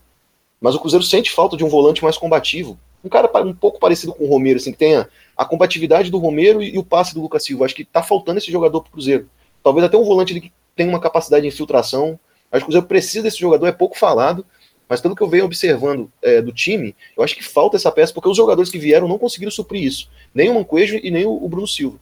Mas 0.59 0.75
o 0.75 0.79
Cruzeiro 0.79 1.03
sente 1.03 1.31
falta 1.31 1.57
de 1.57 1.63
um 1.63 1.69
volante 1.69 2.03
mais 2.03 2.17
combativo. 2.17 2.77
Um 3.03 3.09
cara 3.09 3.29
um 3.43 3.53
pouco 3.53 3.79
parecido 3.79 4.13
com 4.13 4.25
o 4.25 4.29
Romero, 4.29 4.57
assim, 4.57 4.71
que 4.71 4.77
tenha 4.77 5.09
a 5.35 5.43
combatividade 5.43 6.11
do 6.11 6.19
Romero 6.19 6.61
e, 6.61 6.77
o 6.77 6.83
passe 6.83 7.15
do 7.15 7.21
Lucas 7.21 7.43
Silva. 7.43 7.65
Acho 7.65 7.73
que 7.73 7.83
tá 7.83 8.03
faltando 8.03 8.37
esse 8.37 8.51
jogador 8.51 8.81
pro 8.81 8.91
Cruzeiro. 8.91 9.27
talvez 9.63 9.85
até 9.85 9.97
um 9.97 10.03
volante 10.03 10.39
que 10.39 10.53
tem 10.75 10.87
uma 10.87 10.99
capacidade 10.99 11.41
de 11.41 11.47
infiltração. 11.47 12.19
Acho 12.51 12.59
que 12.59 12.63
o 12.63 12.65
Cruzeiro 12.65 12.87
precisa 12.87 13.23
desse 13.23 13.39
jogador, 13.39 13.65
é 13.65 13.71
pouco 13.71 13.97
falado, 13.97 14.45
mas 14.91 14.99
pelo 14.99 15.15
que 15.15 15.23
eu 15.23 15.29
venho 15.29 15.45
observando 15.45 16.11
é, 16.21 16.41
do 16.41 16.51
time, 16.51 16.93
eu 17.15 17.23
acho 17.23 17.33
que 17.33 17.41
falta 17.41 17.77
essa 17.77 17.89
peça, 17.89 18.13
porque 18.13 18.27
os 18.27 18.35
jogadores 18.35 18.69
que 18.69 18.77
vieram 18.77 19.07
não 19.07 19.17
conseguiram 19.17 19.49
suprir 19.49 19.81
isso. 19.81 20.09
Nem 20.33 20.49
o 20.49 20.55
Mancoejo 20.55 20.99
e 21.01 21.09
nem 21.09 21.25
o, 21.25 21.47
Bruno 21.47 21.65
Silva. 21.65 21.97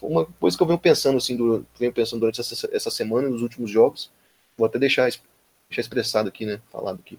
Uma 0.00 0.24
coisa 0.24 0.56
que 0.56 0.62
eu 0.62 0.66
venho 0.66 0.78
pensando 0.78 1.18
assim, 1.18 1.36
do, 1.36 1.66
venho 1.78 1.92
pensando 1.92 2.20
durante 2.20 2.40
essa, 2.40 2.66
essa 2.72 2.90
semana, 2.90 3.28
nos 3.28 3.42
últimos 3.42 3.70
jogos, 3.70 4.10
vou 4.56 4.66
até 4.66 4.78
deixar, 4.78 5.02
deixar 5.02 5.82
expressado 5.82 6.30
aqui, 6.30 6.46
né? 6.46 6.62
Falado 6.72 6.98
aqui. 7.04 7.18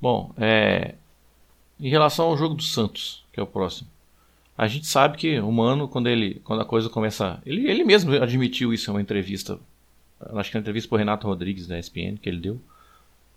Bom, 0.00 0.30
é, 0.38 0.94
em 1.80 1.88
relação 1.88 2.26
ao 2.26 2.36
jogo 2.36 2.54
do 2.54 2.62
Santos, 2.62 3.24
que 3.32 3.40
é 3.40 3.42
o 3.42 3.48
próximo. 3.48 3.90
A 4.56 4.68
gente 4.68 4.86
sabe 4.86 5.18
que 5.18 5.40
o 5.40 5.50
Mano, 5.50 5.88
quando, 5.88 6.08
ele, 6.08 6.40
quando 6.44 6.62
a 6.62 6.64
coisa 6.64 6.88
começa. 6.88 7.42
Ele, 7.44 7.68
ele 7.68 7.82
mesmo 7.82 8.12
admitiu 8.22 8.72
isso 8.72 8.88
em 8.88 8.94
uma 8.94 9.02
entrevista. 9.02 9.58
Acho 10.20 10.48
que 10.48 10.56
uma 10.56 10.60
entrevista 10.60 10.88
para 10.88 10.98
Renato 10.98 11.26
Rodrigues 11.26 11.66
da 11.66 11.76
ESPN 11.76 12.18
que 12.22 12.28
ele 12.28 12.38
deu. 12.38 12.60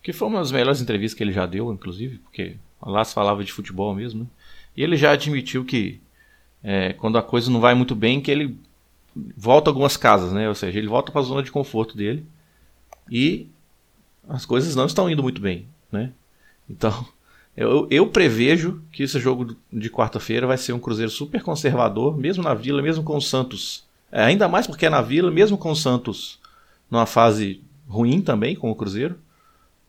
Que 0.04 0.14
foi 0.14 0.28
uma 0.28 0.40
das 0.40 0.52
melhores 0.52 0.82
entrevistas 0.82 1.18
que 1.18 1.24
ele 1.24 1.32
já 1.32 1.46
deu, 1.46 1.74
inclusive, 1.74 2.18
porque 2.20 2.58
lá 2.82 3.04
se 3.04 3.14
falava 3.14 3.44
de 3.44 3.52
futebol 3.52 3.96
mesmo. 3.96 4.24
Né? 4.24 4.28
E 4.76 4.84
ele 4.84 4.98
já 4.98 5.12
admitiu 5.12 5.64
que 5.64 6.02
é, 6.64 6.94
quando 6.94 7.18
a 7.18 7.24
coisa 7.24 7.50
não 7.50 7.60
vai 7.60 7.74
muito 7.74 7.96
bem, 7.96 8.22
que 8.22 8.30
ele 8.30 8.58
volta 9.36 9.70
algumas 9.70 9.98
casas, 9.98 10.32
né? 10.34 10.48
Ou 10.48 10.56
seja, 10.56 10.78
ele 10.78 10.88
volta 10.88 11.12
para 11.12 11.22
a 11.22 11.24
zona 11.24 11.44
de 11.44 11.52
conforto 11.52 11.96
dele 11.96 12.26
e 13.10 13.48
as 14.28 14.46
coisas 14.46 14.76
não 14.76 14.86
estão 14.86 15.10
indo 15.10 15.22
muito 15.22 15.42
bem, 15.42 15.68
né? 15.92 16.12
Então, 16.70 17.06
eu, 17.56 17.88
eu 17.92 18.08
prevejo 18.08 18.82
que 18.92 19.04
esse 19.04 19.20
jogo 19.20 19.56
de 19.72 19.90
quarta-feira 19.90 20.48
vai 20.48 20.58
ser 20.58 20.74
um 20.74 20.80
Cruzeiro 20.80 21.12
super 21.12 21.42
conservador, 21.42 22.18
mesmo 22.18 22.44
na 22.44 22.54
Vila, 22.54 22.82
mesmo 22.82 23.04
com 23.04 23.18
o 23.18 23.22
Santos. 23.22 23.84
É, 24.12 24.24
ainda 24.24 24.48
mais 24.48 24.68
porque 24.68 24.86
é 24.86 24.90
na 24.90 25.02
Vila, 25.02 25.32
mesmo 25.32 25.58
com 25.58 25.72
o 25.72 25.76
Santos 25.76 26.40
numa 26.90 27.06
fase 27.06 27.62
ruim 27.88 28.22
também, 28.22 28.56
com 28.56 28.70
o 28.72 28.76
Cruzeiro. 28.76 29.18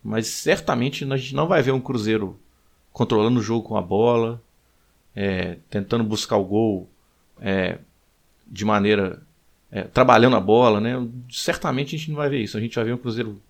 Mas 0.04 0.26
certamente 0.26 1.04
a 1.10 1.16
gente 1.16 1.34
não 1.34 1.48
vai 1.48 1.62
ver 1.62 1.72
um 1.72 1.80
Cruzeiro 1.80 2.38
controlando 2.92 3.40
o 3.40 3.42
jogo 3.42 3.66
com 3.66 3.76
a 3.76 3.82
bola, 3.82 4.42
é, 5.16 5.56
tentando 5.70 6.04
buscar 6.04 6.36
o 6.36 6.44
gol 6.44 6.88
é, 7.40 7.78
de 8.46 8.64
maneira. 8.64 9.22
É, 9.72 9.82
trabalhando 9.82 10.36
a 10.36 10.40
bola, 10.40 10.80
né? 10.80 10.92
Certamente 11.30 11.96
a 11.96 11.98
gente 11.98 12.10
não 12.10 12.16
vai 12.16 12.28
ver 12.28 12.40
isso. 12.40 12.56
A 12.56 12.60
gente 12.60 12.76
vai 12.76 12.84
ver 12.84 12.94
um 12.94 12.98
Cruzeiro 12.98 13.40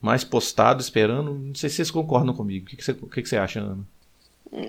mais 0.00 0.24
postado, 0.24 0.80
esperando. 0.80 1.34
Não 1.34 1.54
sei 1.54 1.68
se 1.68 1.76
vocês 1.76 1.90
concordam 1.90 2.34
comigo. 2.34 2.66
O 2.66 2.68
que, 2.68 2.76
que, 2.76 2.84
você, 2.84 2.92
o 2.92 3.06
que, 3.06 3.22
que 3.22 3.28
você 3.28 3.36
acha, 3.36 3.60
Ana? 3.60 3.84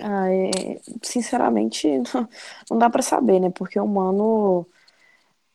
Ah, 0.02 0.30
é, 0.30 0.78
sinceramente, 1.02 1.88
não, 1.88 2.28
não 2.70 2.78
dá 2.78 2.90
para 2.90 3.02
saber, 3.02 3.40
né? 3.40 3.50
Porque 3.50 3.80
o 3.80 3.86
Mano, 3.86 4.66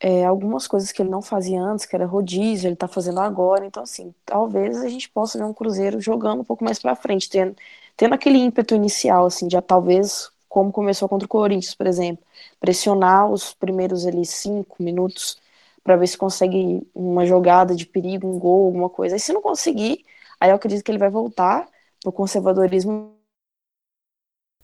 é, 0.06 0.24
algumas 0.24 0.68
coisas 0.68 0.92
que 0.92 1.02
ele 1.02 1.10
não 1.10 1.20
fazia 1.20 1.60
antes, 1.60 1.84
que 1.88 1.96
era 1.96 2.06
rodízio, 2.06 2.68
ele 2.68 2.76
tá 2.76 2.88
fazendo 2.88 3.20
agora. 3.20 3.66
Então, 3.66 3.82
assim, 3.82 4.14
talvez 4.24 4.78
a 4.78 4.88
gente 4.88 5.10
possa 5.10 5.36
ver 5.40 5.46
um 5.46 5.54
Cruzeiro 5.54 6.00
jogando 6.00 6.42
um 6.42 6.44
pouco 6.44 6.64
mais 6.64 6.78
para 6.80 6.96
frente, 6.96 7.28
tendo, 7.28 7.56
tendo 7.98 8.14
aquele 8.14 8.38
ímpeto 8.38 8.76
inicial, 8.76 9.26
assim, 9.26 9.50
já 9.50 9.64
talvez 9.64 10.30
como 10.48 10.72
começou 10.72 11.10
contra 11.10 11.26
o 11.26 11.30
Corinthians, 11.30 11.74
por 11.74 11.88
exemplo, 11.88 12.24
pressionar 12.60 13.32
os 13.32 13.52
primeiros 13.56 14.06
ali 14.06 14.24
cinco 14.28 14.76
minutos 14.84 15.40
para 15.84 15.96
ver 15.98 16.06
se 16.08 16.18
consegue 16.20 16.88
uma 16.94 17.26
jogada 17.26 17.76
de 17.76 17.88
perigo, 17.88 18.28
um 18.28 18.38
gol, 18.38 18.68
alguma 18.68 18.90
coisa. 18.90 19.16
E 19.16 19.20
se 19.20 19.34
não 19.34 19.42
conseguir, 19.42 20.06
aí 20.40 20.52
eu 20.52 20.56
acredito 20.56 20.84
que 20.84 20.92
ele 20.92 21.00
vai 21.00 21.10
voltar 21.10 21.68
pro 22.00 22.12
conservadorismo. 22.12 23.16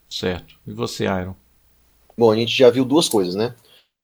Certo. 0.08 0.60
E 0.68 0.72
você, 0.72 1.06
Iron? 1.06 1.36
Bom, 2.16 2.32
a 2.32 2.36
gente 2.36 2.56
já 2.56 2.70
viu 2.70 2.86
duas 2.86 3.10
coisas, 3.10 3.34
né? 3.34 3.56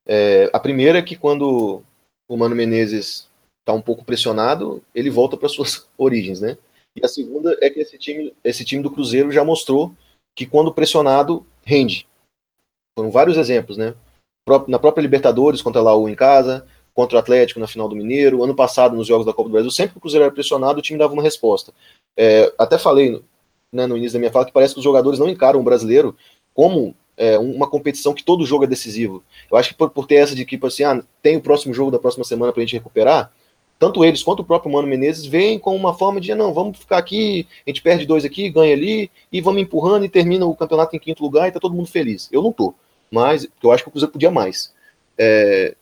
É, 0.08 0.48
a 0.52 0.58
primeira 0.58 0.98
é 0.98 1.02
que 1.02 1.16
quando 1.16 1.82
o 2.26 2.36
Mano 2.36 2.56
Menezes 2.56 3.28
está 3.60 3.72
um 3.72 3.82
pouco 3.82 4.04
pressionado, 4.04 4.82
ele 4.94 5.10
volta 5.10 5.36
para 5.36 5.48
suas 5.48 5.86
origens, 5.98 6.40
né? 6.40 6.56
E 6.96 7.04
a 7.04 7.08
segunda 7.08 7.56
é 7.60 7.68
que 7.68 7.80
esse 7.80 7.98
time, 7.98 8.34
esse 8.42 8.64
time 8.64 8.82
do 8.82 8.90
Cruzeiro 8.90 9.30
já 9.30 9.44
mostrou 9.44 9.92
que 10.34 10.46
quando 10.46 10.72
pressionado 10.72 11.46
rende. 11.64 12.06
Foram 12.98 13.10
vários 13.10 13.36
exemplos, 13.36 13.76
né? 13.76 13.94
Na 14.66 14.78
própria 14.78 15.02
Libertadores 15.02 15.60
contra 15.60 15.80
a 15.80 15.84
Laú 15.84 16.08
em 16.08 16.14
casa, 16.14 16.66
contra 16.94 17.16
o 17.16 17.20
Atlético 17.20 17.60
na 17.60 17.66
final 17.66 17.88
do 17.88 17.94
Mineiro. 17.94 18.42
Ano 18.42 18.54
passado, 18.54 18.96
nos 18.96 19.06
Jogos 19.06 19.26
da 19.26 19.32
Copa 19.32 19.48
do 19.48 19.52
Brasil, 19.52 19.70
sempre 19.70 19.92
que 19.92 19.98
o 19.98 20.00
Cruzeiro 20.00 20.24
era 20.24 20.32
pressionado, 20.32 20.78
o 20.78 20.82
time 20.82 20.98
dava 20.98 21.12
uma 21.12 21.22
resposta. 21.22 21.72
É, 22.16 22.52
até 22.58 22.78
falei 22.78 23.22
né, 23.72 23.86
no 23.86 23.96
início 23.96 24.14
da 24.14 24.18
minha 24.18 24.32
fala 24.32 24.46
que 24.46 24.52
parece 24.52 24.74
que 24.74 24.80
os 24.80 24.84
jogadores 24.84 25.18
não 25.18 25.28
encaram 25.28 25.60
o 25.60 25.62
brasileiro 25.62 26.16
como 26.54 26.96
é, 27.18 27.38
uma 27.38 27.68
competição 27.68 28.14
que 28.14 28.22
todo 28.22 28.46
jogo 28.46 28.64
é 28.64 28.66
decisivo. 28.66 29.22
Eu 29.50 29.58
acho 29.58 29.70
que 29.70 29.74
por, 29.74 29.90
por 29.90 30.06
ter 30.06 30.14
essa 30.14 30.34
de 30.34 30.44
tipo 30.44 30.66
assim, 30.66 30.84
ah, 30.84 31.02
tem 31.20 31.36
o 31.36 31.40
próximo 31.40 31.74
jogo 31.74 31.90
da 31.90 31.98
próxima 31.98 32.24
semana 32.24 32.52
para 32.52 32.62
a 32.62 32.64
gente 32.64 32.76
recuperar, 32.76 33.32
tanto 33.78 34.04
eles 34.04 34.22
quanto 34.22 34.40
o 34.40 34.44
próprio 34.44 34.72
Mano 34.72 34.88
Menezes 34.88 35.26
veem 35.26 35.58
com 35.58 35.74
uma 35.74 35.94
forma 35.94 36.20
de, 36.20 36.34
não, 36.34 36.54
vamos 36.54 36.78
ficar 36.78 36.98
aqui, 36.98 37.46
a 37.66 37.70
gente 37.70 37.82
perde 37.82 38.06
dois 38.06 38.24
aqui, 38.24 38.48
ganha 38.50 38.72
ali, 38.72 39.10
e 39.32 39.40
vamos 39.40 39.62
empurrando 39.62 40.04
e 40.04 40.08
termina 40.08 40.46
o 40.46 40.54
campeonato 40.54 40.96
em 40.96 40.98
quinto 40.98 41.22
lugar 41.22 41.48
e 41.48 41.52
tá 41.52 41.60
todo 41.60 41.74
mundo 41.74 41.88
feliz. 41.88 42.28
Eu 42.32 42.42
não 42.42 42.52
tô, 42.52 42.74
mas 43.10 43.46
eu 43.62 43.70
acho 43.70 43.82
que 43.84 43.88
o 43.88 43.92
Cruzeiro 43.92 44.12
podia 44.12 44.30
mais. 44.30 44.72
É, 45.16 45.74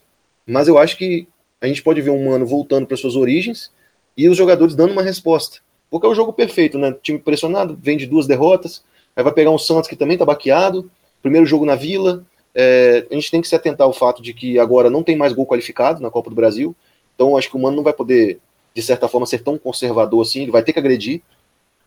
mas 0.45 0.67
eu 0.67 0.77
acho 0.77 0.97
que 0.97 1.27
a 1.59 1.67
gente 1.67 1.81
pode 1.81 2.01
ver 2.01 2.11
um 2.11 2.29
Mano 2.29 2.45
voltando 2.45 2.85
para 2.85 2.97
suas 2.97 3.15
origens 3.15 3.71
e 4.15 4.29
os 4.29 4.37
jogadores 4.37 4.75
dando 4.75 4.91
uma 4.91 5.01
resposta. 5.03 5.59
Porque 5.89 6.05
é 6.05 6.09
o 6.09 6.15
jogo 6.15 6.33
perfeito, 6.33 6.77
né? 6.77 6.95
Time 7.01 7.17
pressionado, 7.17 7.77
vem 7.81 7.97
de 7.97 8.05
duas 8.05 8.27
derrotas, 8.27 8.83
aí 9.15 9.23
vai 9.23 9.33
pegar 9.33 9.51
um 9.51 9.57
Santos 9.57 9.89
que 9.89 9.95
também 9.95 10.15
está 10.15 10.25
baqueado, 10.25 10.91
primeiro 11.27 11.45
jogo 11.45 11.65
na 11.65 11.75
Vila. 11.75 12.23
É, 12.55 13.05
a 13.11 13.13
gente 13.13 13.29
tem 13.29 13.41
que 13.41 13.47
se 13.47 13.55
atentar 13.55 13.85
ao 13.85 13.93
fato 13.93 14.21
de 14.21 14.33
que 14.33 14.57
agora 14.57 14.89
não 14.89 15.03
tem 15.03 15.15
mais 15.15 15.33
gol 15.33 15.45
qualificado 15.45 16.01
na 16.01 16.09
Copa 16.09 16.29
do 16.29 16.35
Brasil, 16.35 16.75
então 17.13 17.37
acho 17.37 17.49
que 17.49 17.55
o 17.55 17.59
Mano 17.59 17.75
não 17.75 17.83
vai 17.83 17.93
poder, 17.93 18.39
de 18.73 18.81
certa 18.81 19.07
forma, 19.07 19.27
ser 19.27 19.43
tão 19.43 19.57
conservador 19.57 20.21
assim, 20.21 20.41
ele 20.41 20.51
vai 20.51 20.63
ter 20.63 20.73
que 20.73 20.79
agredir, 20.79 21.21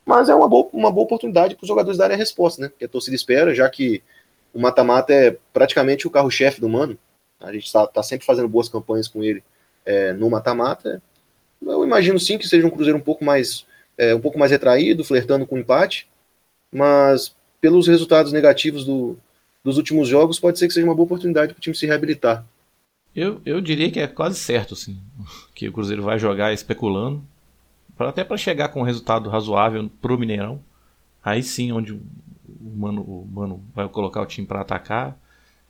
mas 0.05 0.29
é 0.29 0.35
uma 0.35 0.49
boa, 0.49 0.69
uma 0.73 0.91
boa 0.91 1.05
oportunidade 1.05 1.57
para 1.57 1.65
os 1.65 1.69
jogadores 1.69 1.99
darem 1.99 2.15
a 2.15 2.19
resposta, 2.19 2.63
né? 2.63 2.73
Que 2.79 2.85
a 2.85 2.89
torcida 2.89 3.17
espera, 3.17 3.55
já 3.55 3.69
que 3.69 4.03
o 4.55 4.61
mata-mata 4.61 5.13
é 5.13 5.37
praticamente 5.53 6.07
o 6.07 6.11
carro-chefe 6.11 6.61
do 6.61 6.69
Mano. 6.69 6.97
A 7.41 7.53
gente 7.53 7.67
está 7.67 7.87
tá 7.87 8.03
sempre 8.03 8.27
fazendo 8.27 8.49
boas 8.49 8.69
campanhas 8.69 9.09
com 9.09 9.25
ele 9.25 9.43
é, 9.85 10.13
no 10.13 10.31
mata-mata. 10.31 11.03
Eu 11.63 11.85
imagino 11.85 12.19
sim 12.21 12.39
que 12.39 12.47
seja 12.47 12.67
um 12.67 12.71
Cruzeiro 12.71 12.99
um 12.99 13.03
pouco 13.03 13.25
mais 13.25 13.67
é, 13.99 14.15
um 14.15 14.21
pouco 14.21 14.39
mais 14.39 14.51
retraído, 14.51 15.05
flertando 15.05 15.47
com 15.47 15.59
empate, 15.59 16.09
mas 16.73 17.35
pelos 17.61 17.87
resultados 17.87 18.33
negativos 18.33 18.85
do, 18.85 19.19
dos 19.63 19.77
últimos 19.77 20.09
jogos, 20.09 20.41
pode 20.41 20.59
ser 20.59 20.67
que 20.67 20.75
seja 20.75 20.87
uma 20.87 20.95
boa 20.95 21.05
oportunidade 21.05 21.53
para 21.53 21.59
o 21.59 21.63
time 21.63 21.77
se 21.77 21.87
reabilitar. 21.87 22.45
Eu, 23.15 23.41
eu 23.45 23.61
diria 23.61 23.91
que 23.91 24.01
é 24.01 24.07
quase 24.07 24.39
certo, 24.39 24.75
assim, 24.75 24.99
que 25.55 25.69
o 25.69 25.73
Cruzeiro 25.73 26.03
vai 26.03 26.19
jogar 26.19 26.53
especulando, 26.53 27.23
pra, 27.97 28.09
até 28.09 28.23
para 28.25 28.37
chegar 28.37 28.69
com 28.69 28.81
um 28.81 28.85
resultado 28.85 29.29
razoável 29.29 29.91
pro 30.01 30.19
Mineirão. 30.19 30.61
Aí 31.23 31.43
sim, 31.43 31.73
onde 31.73 31.93
o 31.93 32.01
Mano, 32.77 33.03
o 33.03 33.29
Mano 33.31 33.63
vai 33.75 33.89
colocar 33.89 34.23
o 34.23 34.27
time 34.27 34.47
para 34.47 34.61
atacar 34.61 35.19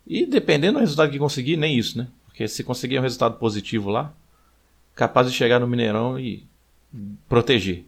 e 0.06 0.26
dependendo 0.26 0.74
do 0.74 0.80
resultado 0.80 1.10
que 1.10 1.18
conseguir, 1.18 1.56
nem 1.56 1.78
isso, 1.78 1.98
né? 1.98 2.08
Porque 2.26 2.46
se 2.48 2.64
conseguir 2.64 2.98
um 2.98 3.02
resultado 3.02 3.38
positivo 3.38 3.90
lá, 3.90 4.12
capaz 4.94 5.30
de 5.30 5.36
chegar 5.36 5.58
no 5.58 5.66
Mineirão 5.66 6.18
e 6.18 6.44
proteger. 7.28 7.84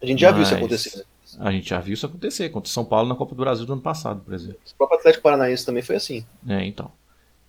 A 0.00 0.06
gente 0.06 0.20
já 0.20 0.28
Mas, 0.28 0.36
viu 0.36 0.42
isso 0.44 0.54
acontecer. 0.54 1.04
A 1.40 1.50
gente 1.50 1.68
já 1.68 1.80
viu 1.80 1.94
isso 1.94 2.06
acontecer 2.06 2.48
contra 2.48 2.68
o 2.68 2.72
São 2.72 2.84
Paulo 2.84 3.08
na 3.08 3.14
Copa 3.14 3.34
do 3.34 3.40
Brasil 3.40 3.66
do 3.66 3.72
ano 3.72 3.82
passado, 3.82 4.20
por 4.20 4.34
exemplo. 4.34 4.58
O 4.72 4.76
próprio 4.76 4.98
Atlético 4.98 5.22
Paranaense 5.22 5.66
também 5.66 5.82
foi 5.82 5.96
assim. 5.96 6.24
É, 6.48 6.64
então. 6.64 6.90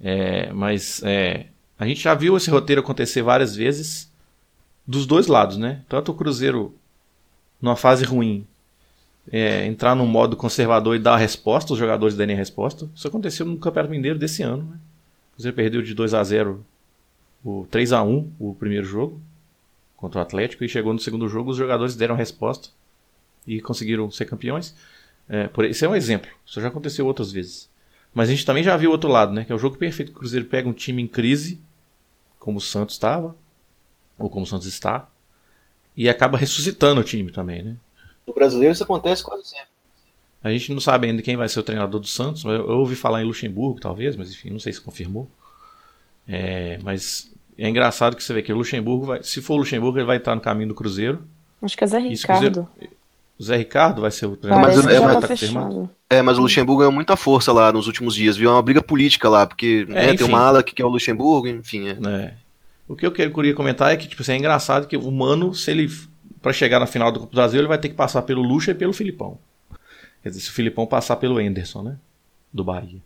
É, 0.02 0.52
mas 0.52 1.02
é, 1.04 1.48
a 1.78 1.86
gente 1.86 2.02
já 2.02 2.13
viu 2.13 2.36
esse 2.38 2.50
roteiro 2.50 2.82
acontecer 2.82 3.21
várias 3.21 3.56
vezes 3.56 4.12
dos 4.86 5.06
dois 5.06 5.28
lados, 5.28 5.58
né? 5.58 5.82
Tanto 5.88 6.12
o 6.12 6.15
Cruzeiro 6.15 6.76
numa 7.62 7.76
fase 7.76 8.04
ruim 8.06 8.45
é, 9.32 9.65
entrar 9.65 9.95
num 9.95 10.06
modo 10.06 10.36
conservador 10.36 10.95
e 10.95 11.00
dar 11.00 11.13
a 11.13 11.17
resposta, 11.17 11.74
os 11.74 11.80
jogadores 11.80 12.15
darem 12.15 12.36
a 12.36 12.39
resposta. 12.39 12.89
Isso 12.95 13.08
aconteceu 13.08 13.45
no 13.45 13.58
Campeonato 13.58 13.91
Mineiro 13.91 14.19
desse 14.19 14.43
ano. 14.43 14.63
Né? 14.63 14.78
Você 15.38 15.52
perdeu 15.52 15.82
de 15.82 15.93
2 15.93 16.13
a 16.13 16.24
0 16.24 16.63
o 17.44 17.67
3 17.69 17.94
a 17.94 18.04
1 18.04 18.31
o 18.40 18.56
primeiro 18.56 18.86
jogo 18.86 19.19
contra 19.96 20.19
o 20.19 20.21
Atlético 20.21 20.63
e 20.63 20.69
chegou 20.69 20.94
no 20.94 21.00
segundo 21.00 21.27
jogo, 21.27 21.52
os 21.52 21.58
jogadores 21.58 21.96
deram 21.96 22.15
a 22.15 22.17
resposta 22.17 22.69
e 23.46 23.62
conseguiram 23.62 24.10
ser 24.12 24.25
campeões. 24.25 24.75
É, 25.27 25.48
por, 25.48 25.65
esse 25.65 25.83
é 25.83 25.89
um 25.89 25.96
exemplo, 25.96 26.29
isso 26.46 26.62
já 26.62 26.67
aconteceu 26.67 27.06
outras 27.06 27.31
vezes. 27.31 27.69
Mas 28.13 28.29
a 28.29 28.31
gente 28.31 28.46
também 28.46 28.63
já 28.63 28.77
viu 28.77 28.89
o 28.89 28.93
outro 28.93 29.10
lado, 29.10 29.33
né? 29.33 29.43
Que 29.43 29.52
é 29.52 29.56
o 29.56 29.60
jogo 29.60 29.77
perfeito. 29.77 30.10
O 30.10 30.13
Cruzeiro 30.13 30.46
pega 30.46 30.69
um 30.69 30.73
time 30.73 31.02
em 31.02 31.08
crise, 31.08 31.60
como 32.39 32.60
o 32.60 32.62
Santos 32.62 32.96
estava, 32.96 33.35
ou 34.17 34.29
como 34.29 34.46
o 34.46 34.48
Santos 34.48 34.67
está, 34.67 35.10
e 35.98 36.08
acaba 36.08 36.37
ressuscitando 36.37 37.02
o 37.02 37.04
time 37.04 37.31
também, 37.31 37.62
né? 37.62 37.75
No 38.25 38.33
brasileiro 38.33 38.73
isso 38.73 38.83
acontece 38.83 39.21
quase 39.21 39.50
sempre. 39.50 39.67
A 40.41 40.52
gente 40.52 40.71
não 40.71 40.79
sabe 40.79 41.08
ainda 41.08 41.21
quem 41.21 41.35
vai 41.35 41.50
ser 41.50 41.60
o 41.60 41.63
treinador 41.63 42.00
do 42.00 42.08
Santos. 42.08 42.43
Eu, 42.46 42.52
eu 42.52 42.77
ouvi 42.77 42.96
falar 42.96 43.21
em 43.21 43.25
Luxemburgo, 43.25 43.79
talvez, 43.79 44.15
mas 44.15 44.31
enfim, 44.31 44.52
não 44.52 44.60
sei 44.60 44.71
se 44.71 44.79
confirmou. 44.79 45.29
É, 46.27 46.79
mas 46.83 47.31
é 47.58 47.67
engraçado 47.67 48.15
que 48.15 48.23
você 48.23 48.33
vê 48.33 48.41
que 48.41 48.54
o 48.54 48.58
Luxemburgo 48.58 49.08
vai. 49.08 49.23
Se 49.23 49.41
for 49.41 49.56
o 49.56 49.58
Luxemburgo, 49.58 49.98
ele 49.98 50.06
vai 50.06 50.17
estar 50.17 50.35
no 50.35 50.41
caminho 50.41 50.69
do 50.69 50.75
Cruzeiro. 50.75 51.23
Acho 51.62 51.75
que 51.75 51.83
é 51.83 51.87
Zé 51.87 52.00
Ricardo. 52.00 52.69
O 53.38 53.44
Zé 53.44 53.58
Ricardo 53.58 54.02
vai 54.02 54.12
ser 54.12 54.27
o 54.27 54.38
treinador. 54.38 54.83
Mas, 54.83 54.88
é, 54.88 55.00
mas, 55.00 55.40
tá 55.40 55.90
é, 56.10 56.21
mas 56.21 56.38
o 56.38 56.42
Luxemburgo 56.42 56.79
ganhou 56.79 56.92
muita 56.92 57.17
força 57.17 57.52
lá 57.52 57.71
nos 57.71 57.88
últimos 57.88 58.15
dias, 58.15 58.38
viu? 58.38 58.50
É 58.50 58.54
uma 58.54 58.62
briga 58.62 58.81
política 58.81 59.27
lá, 59.27 59.46
porque 59.46 59.86
é, 59.90 60.08
né, 60.08 60.13
tem 60.15 60.25
uma 60.25 60.40
ala 60.40 60.63
que 60.63 60.81
é 60.81 60.86
o 60.86 60.90
Luxemburgo, 60.90 61.48
enfim. 61.48 61.90
É. 61.90 61.92
é. 62.10 62.33
O 62.88 62.96
que 62.96 63.06
eu 63.06 63.12
queria 63.12 63.54
comentar 63.54 63.92
é 63.92 63.98
que, 63.98 64.08
tipo, 64.08 64.21
assim, 64.21 64.33
é 64.33 64.38
engraçado 64.38 64.88
que 64.88 64.96
o 64.96 65.12
Mano, 65.12 65.54
se 65.54 65.71
ele. 65.71 65.92
para 66.42 66.54
chegar 66.54 66.79
na 66.79 66.88
final 66.88 67.12
do 67.12 67.19
Copa 67.19 67.31
do 67.31 67.36
Brasil, 67.36 67.60
ele 67.60 67.67
vai 67.67 67.77
ter 67.77 67.90
que 67.90 67.96
passar 67.96 68.21
pelo 68.21 68.42
Lucha 68.42 68.71
e 68.71 68.75
pelo 68.75 68.94
Filipão. 68.94 69.38
Quer 70.23 70.29
dizer, 70.29 70.42
se 70.42 70.50
o 70.50 70.54
Filipão 70.54 70.86
passar 70.86 71.17
pelo 71.17 71.42
Enderson, 71.42 71.83
né? 71.83 71.98
Do 72.54 72.63
Bahia. 72.63 73.02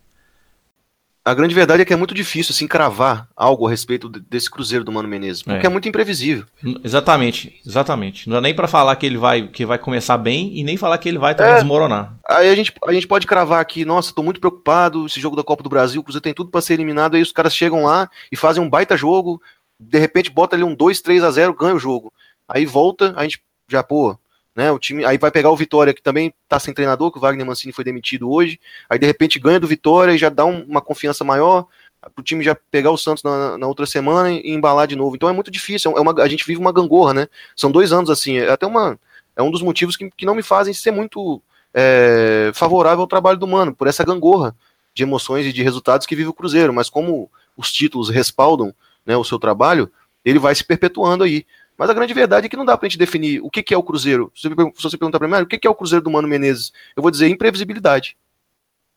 A 1.22 1.34
grande 1.34 1.54
verdade 1.54 1.82
é 1.82 1.84
que 1.84 1.92
é 1.92 1.96
muito 1.96 2.14
difícil 2.14 2.52
assim 2.52 2.66
cravar 2.66 3.28
algo 3.36 3.66
a 3.66 3.70
respeito 3.70 4.08
desse 4.08 4.50
Cruzeiro 4.50 4.84
do 4.84 4.90
Mano 4.90 5.08
Menezes, 5.08 5.42
porque 5.42 5.66
é, 5.66 5.68
é 5.68 5.70
muito 5.70 5.86
imprevisível. 5.86 6.46
Exatamente, 6.82 7.60
exatamente. 7.66 8.28
Não 8.28 8.38
é 8.38 8.40
nem 8.40 8.54
para 8.54 8.66
falar 8.66 8.96
que 8.96 9.04
ele 9.04 9.18
vai 9.18 9.46
que 9.46 9.66
vai 9.66 9.78
começar 9.78 10.16
bem 10.16 10.56
e 10.56 10.64
nem 10.64 10.78
falar 10.78 10.96
que 10.96 11.08
ele 11.08 11.18
vai 11.18 11.34
também 11.34 11.52
é, 11.52 11.56
desmoronar. 11.56 12.14
Aí 12.26 12.48
a 12.48 12.54
gente, 12.54 12.72
a 12.86 12.92
gente 12.92 13.06
pode 13.06 13.26
cravar 13.26 13.60
aqui, 13.60 13.84
nossa, 13.84 14.14
tô 14.14 14.22
muito 14.22 14.40
preocupado, 14.40 15.04
esse 15.04 15.20
jogo 15.20 15.36
da 15.36 15.44
Copa 15.44 15.62
do 15.62 15.68
Brasil, 15.68 16.00
o 16.00 16.04
Cruzeiro 16.04 16.22
tem 16.22 16.32
tudo 16.34 16.50
para 16.50 16.62
ser 16.62 16.74
eliminado, 16.74 17.16
aí 17.16 17.22
os 17.22 17.32
caras 17.32 17.54
chegam 17.54 17.84
lá 17.84 18.08
e 18.32 18.36
fazem 18.36 18.62
um 18.62 18.70
baita 18.70 18.96
jogo, 18.96 19.42
de 19.78 19.98
repente 19.98 20.30
bota 20.30 20.56
ali 20.56 20.64
um 20.64 20.74
2, 20.74 21.02
3 21.02 21.22
a 21.22 21.30
0, 21.30 21.54
ganha 21.54 21.74
o 21.74 21.78
jogo. 21.78 22.10
Aí 22.48 22.64
volta, 22.64 23.12
a 23.14 23.22
gente 23.24 23.42
já, 23.68 23.82
pô, 23.82 24.18
né? 24.60 24.70
O 24.70 24.78
time 24.78 25.06
aí 25.06 25.16
vai 25.16 25.30
pegar 25.30 25.48
o 25.50 25.56
Vitória, 25.56 25.94
que 25.94 26.02
também 26.02 26.34
está 26.44 26.60
sem 26.60 26.74
treinador, 26.74 27.10
que 27.10 27.16
o 27.16 27.20
Wagner 27.20 27.46
Mancini 27.46 27.72
foi 27.72 27.82
demitido 27.82 28.30
hoje. 28.30 28.60
Aí 28.90 28.98
de 28.98 29.06
repente 29.06 29.38
ganha 29.38 29.58
do 29.58 29.66
Vitória 29.66 30.12
e 30.12 30.18
já 30.18 30.28
dá 30.28 30.44
um, 30.44 30.62
uma 30.64 30.82
confiança 30.82 31.24
maior 31.24 31.66
para 31.98 32.20
o 32.20 32.22
time 32.22 32.44
já 32.44 32.54
pegar 32.70 32.90
o 32.90 32.98
Santos 32.98 33.22
na, 33.22 33.56
na, 33.56 33.66
outra 33.66 33.86
semana 33.86 34.30
e 34.30 34.50
embalar 34.50 34.86
de 34.86 34.94
novo. 34.96 35.16
Então 35.16 35.30
é 35.30 35.32
muito 35.32 35.50
difícil. 35.50 35.96
É 35.96 36.00
uma, 36.00 36.12
a 36.22 36.28
gente 36.28 36.46
vive 36.46 36.60
uma 36.60 36.72
gangorra, 36.72 37.14
né? 37.14 37.26
São 37.56 37.72
dois 37.72 37.90
anos 37.90 38.10
assim. 38.10 38.36
É 38.36 38.50
até 38.50 38.66
uma 38.66 38.98
é 39.34 39.42
um 39.42 39.50
dos 39.50 39.62
motivos 39.62 39.96
que, 39.96 40.10
que 40.10 40.26
não 40.26 40.34
me 40.34 40.42
fazem 40.42 40.74
ser 40.74 40.90
muito 40.90 41.40
é, 41.72 42.50
favorável 42.52 43.00
ao 43.00 43.06
trabalho 43.06 43.38
do 43.38 43.48
Mano, 43.48 43.74
por 43.74 43.86
essa 43.86 44.04
gangorra 44.04 44.54
de 44.92 45.04
emoções 45.04 45.46
e 45.46 45.54
de 45.54 45.62
resultados 45.62 46.06
que 46.06 46.14
vive 46.14 46.28
o 46.28 46.34
Cruzeiro. 46.34 46.74
Mas 46.74 46.90
como 46.90 47.30
os 47.56 47.72
títulos 47.72 48.10
respaldam 48.10 48.74
né, 49.06 49.16
o 49.16 49.24
seu 49.24 49.38
trabalho, 49.38 49.90
ele 50.22 50.38
vai 50.38 50.54
se 50.54 50.64
perpetuando 50.64 51.24
aí. 51.24 51.46
Mas 51.80 51.88
a 51.88 51.94
grande 51.94 52.12
verdade 52.12 52.44
é 52.44 52.48
que 52.50 52.58
não 52.58 52.64
dá 52.66 52.76
pra 52.76 52.86
gente 52.86 52.98
definir 52.98 53.40
o 53.40 53.48
que, 53.48 53.62
que 53.62 53.72
é 53.72 53.76
o 53.76 53.82
Cruzeiro. 53.82 54.30
Se 54.36 54.50
você 54.50 54.98
perguntar 54.98 55.18
pra 55.18 55.26
mim, 55.26 55.32
ah, 55.36 55.40
o 55.40 55.46
que, 55.46 55.56
que 55.56 55.66
é 55.66 55.70
o 55.70 55.74
Cruzeiro 55.74 56.04
do 56.04 56.10
Mano 56.10 56.28
Menezes? 56.28 56.74
Eu 56.94 57.00
vou 57.00 57.10
dizer 57.10 57.26
imprevisibilidade. 57.28 58.18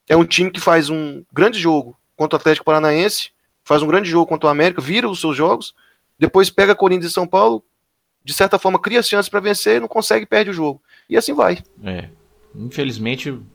É 0.06 0.18
um 0.18 0.26
time 0.26 0.52
que 0.52 0.60
faz 0.60 0.90
um 0.90 1.24
grande 1.32 1.58
jogo 1.58 1.98
contra 2.18 2.36
o 2.36 2.42
Atlético 2.42 2.66
Paranaense, 2.66 3.30
faz 3.64 3.82
um 3.82 3.88
grande 3.88 4.10
jogo 4.10 4.28
contra 4.28 4.48
o 4.48 4.52
América, 4.52 4.82
vira 4.82 5.08
os 5.10 5.22
seus 5.22 5.38
jogos, 5.38 5.74
depois 6.20 6.50
pega 6.50 6.76
Corinthians 6.76 7.12
e 7.12 7.14
São 7.14 7.26
Paulo, 7.26 7.64
de 8.22 8.34
certa 8.34 8.60
forma 8.60 8.78
cria 8.78 9.02
chances 9.02 9.30
para 9.30 9.40
vencer, 9.40 9.80
não 9.80 9.88
consegue, 9.88 10.26
perde 10.26 10.50
o 10.50 10.54
jogo. 10.54 10.82
E 11.10 11.16
assim 11.16 11.32
vai. 11.32 11.64
É. 11.86 12.10
Infelizmente, 12.54 13.30
o 13.30 13.46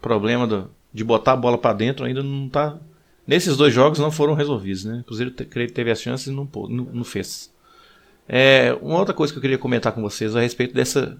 problema 0.00 0.46
do, 0.46 0.70
de 0.94 1.04
botar 1.04 1.32
a 1.32 1.36
bola 1.36 1.58
para 1.58 1.74
dentro 1.74 2.06
ainda 2.06 2.22
não 2.22 2.48
tá. 2.48 2.78
Nesses 3.26 3.54
dois 3.54 3.74
jogos 3.74 3.98
não 3.98 4.10
foram 4.10 4.32
resolvidos, 4.32 4.86
né? 4.86 5.00
O 5.02 5.04
Cruzeiro 5.04 5.30
teve 5.30 5.90
as 5.90 6.00
chances 6.00 6.28
e 6.28 6.30
não, 6.30 6.48
não, 6.70 6.84
não 6.84 7.04
fez. 7.04 7.52
É, 8.28 8.76
uma 8.82 8.98
outra 8.98 9.14
coisa 9.14 9.32
que 9.32 9.38
eu 9.38 9.40
queria 9.40 9.56
comentar 9.56 9.92
com 9.92 10.02
vocês 10.02 10.36
a 10.36 10.40
respeito 10.40 10.74
dessa. 10.74 11.16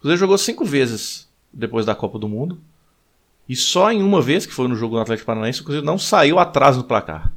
Cruzeiro 0.00 0.18
jogou 0.18 0.38
cinco 0.38 0.64
vezes 0.64 1.28
depois 1.52 1.84
da 1.84 1.94
Copa 1.94 2.18
do 2.18 2.28
Mundo. 2.28 2.58
E 3.46 3.54
só 3.54 3.92
em 3.92 4.02
uma 4.02 4.22
vez, 4.22 4.46
que 4.46 4.52
foi 4.52 4.66
no 4.66 4.76
jogo 4.76 4.94
do 4.94 5.00
Atlético 5.00 5.26
Paranaense, 5.26 5.60
o 5.60 5.64
Cruzeiro 5.64 5.84
não 5.84 5.98
saiu 5.98 6.38
atrás 6.38 6.76
no 6.76 6.84
placar. 6.84 7.32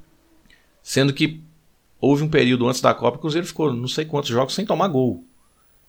Sendo 0.81 1.11
que 1.11 1.41
houve 1.99 2.23
um 2.23 2.29
período 2.29 2.67
antes 2.67 2.79
da 2.79 2.93
Copa 2.93 3.17
que 3.17 3.17
o 3.17 3.21
Cruzeiro 3.21 3.47
ficou 3.47 3.73
não 3.73 3.87
sei 3.87 4.05
quantos 4.05 4.29
jogos 4.29 4.53
sem 4.53 4.65
tomar 4.65 4.87
gol. 4.87 5.23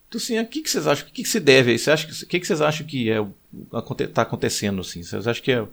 Então, 0.09 0.19
assim, 0.19 0.39
o 0.39 0.47
que, 0.47 0.63
que 0.63 0.71
vocês 0.71 0.87
acham? 0.87 1.07
O 1.07 1.11
que, 1.11 1.23
que 1.23 1.29
se 1.29 1.41
deve 1.41 1.73
aí? 1.73 1.79
Você 1.79 1.91
acha, 1.91 2.07
o 2.07 2.27
que, 2.27 2.41
que 2.41 2.47
vocês 2.47 2.61
acham 2.61 2.87
que 2.87 3.11
é, 3.11 3.25
está 4.01 4.23
acontecendo? 4.23 4.81
Assim? 4.81 5.03
Vocês 5.03 5.27
acham 5.27 5.43
que 5.43 5.53
é, 5.53 5.67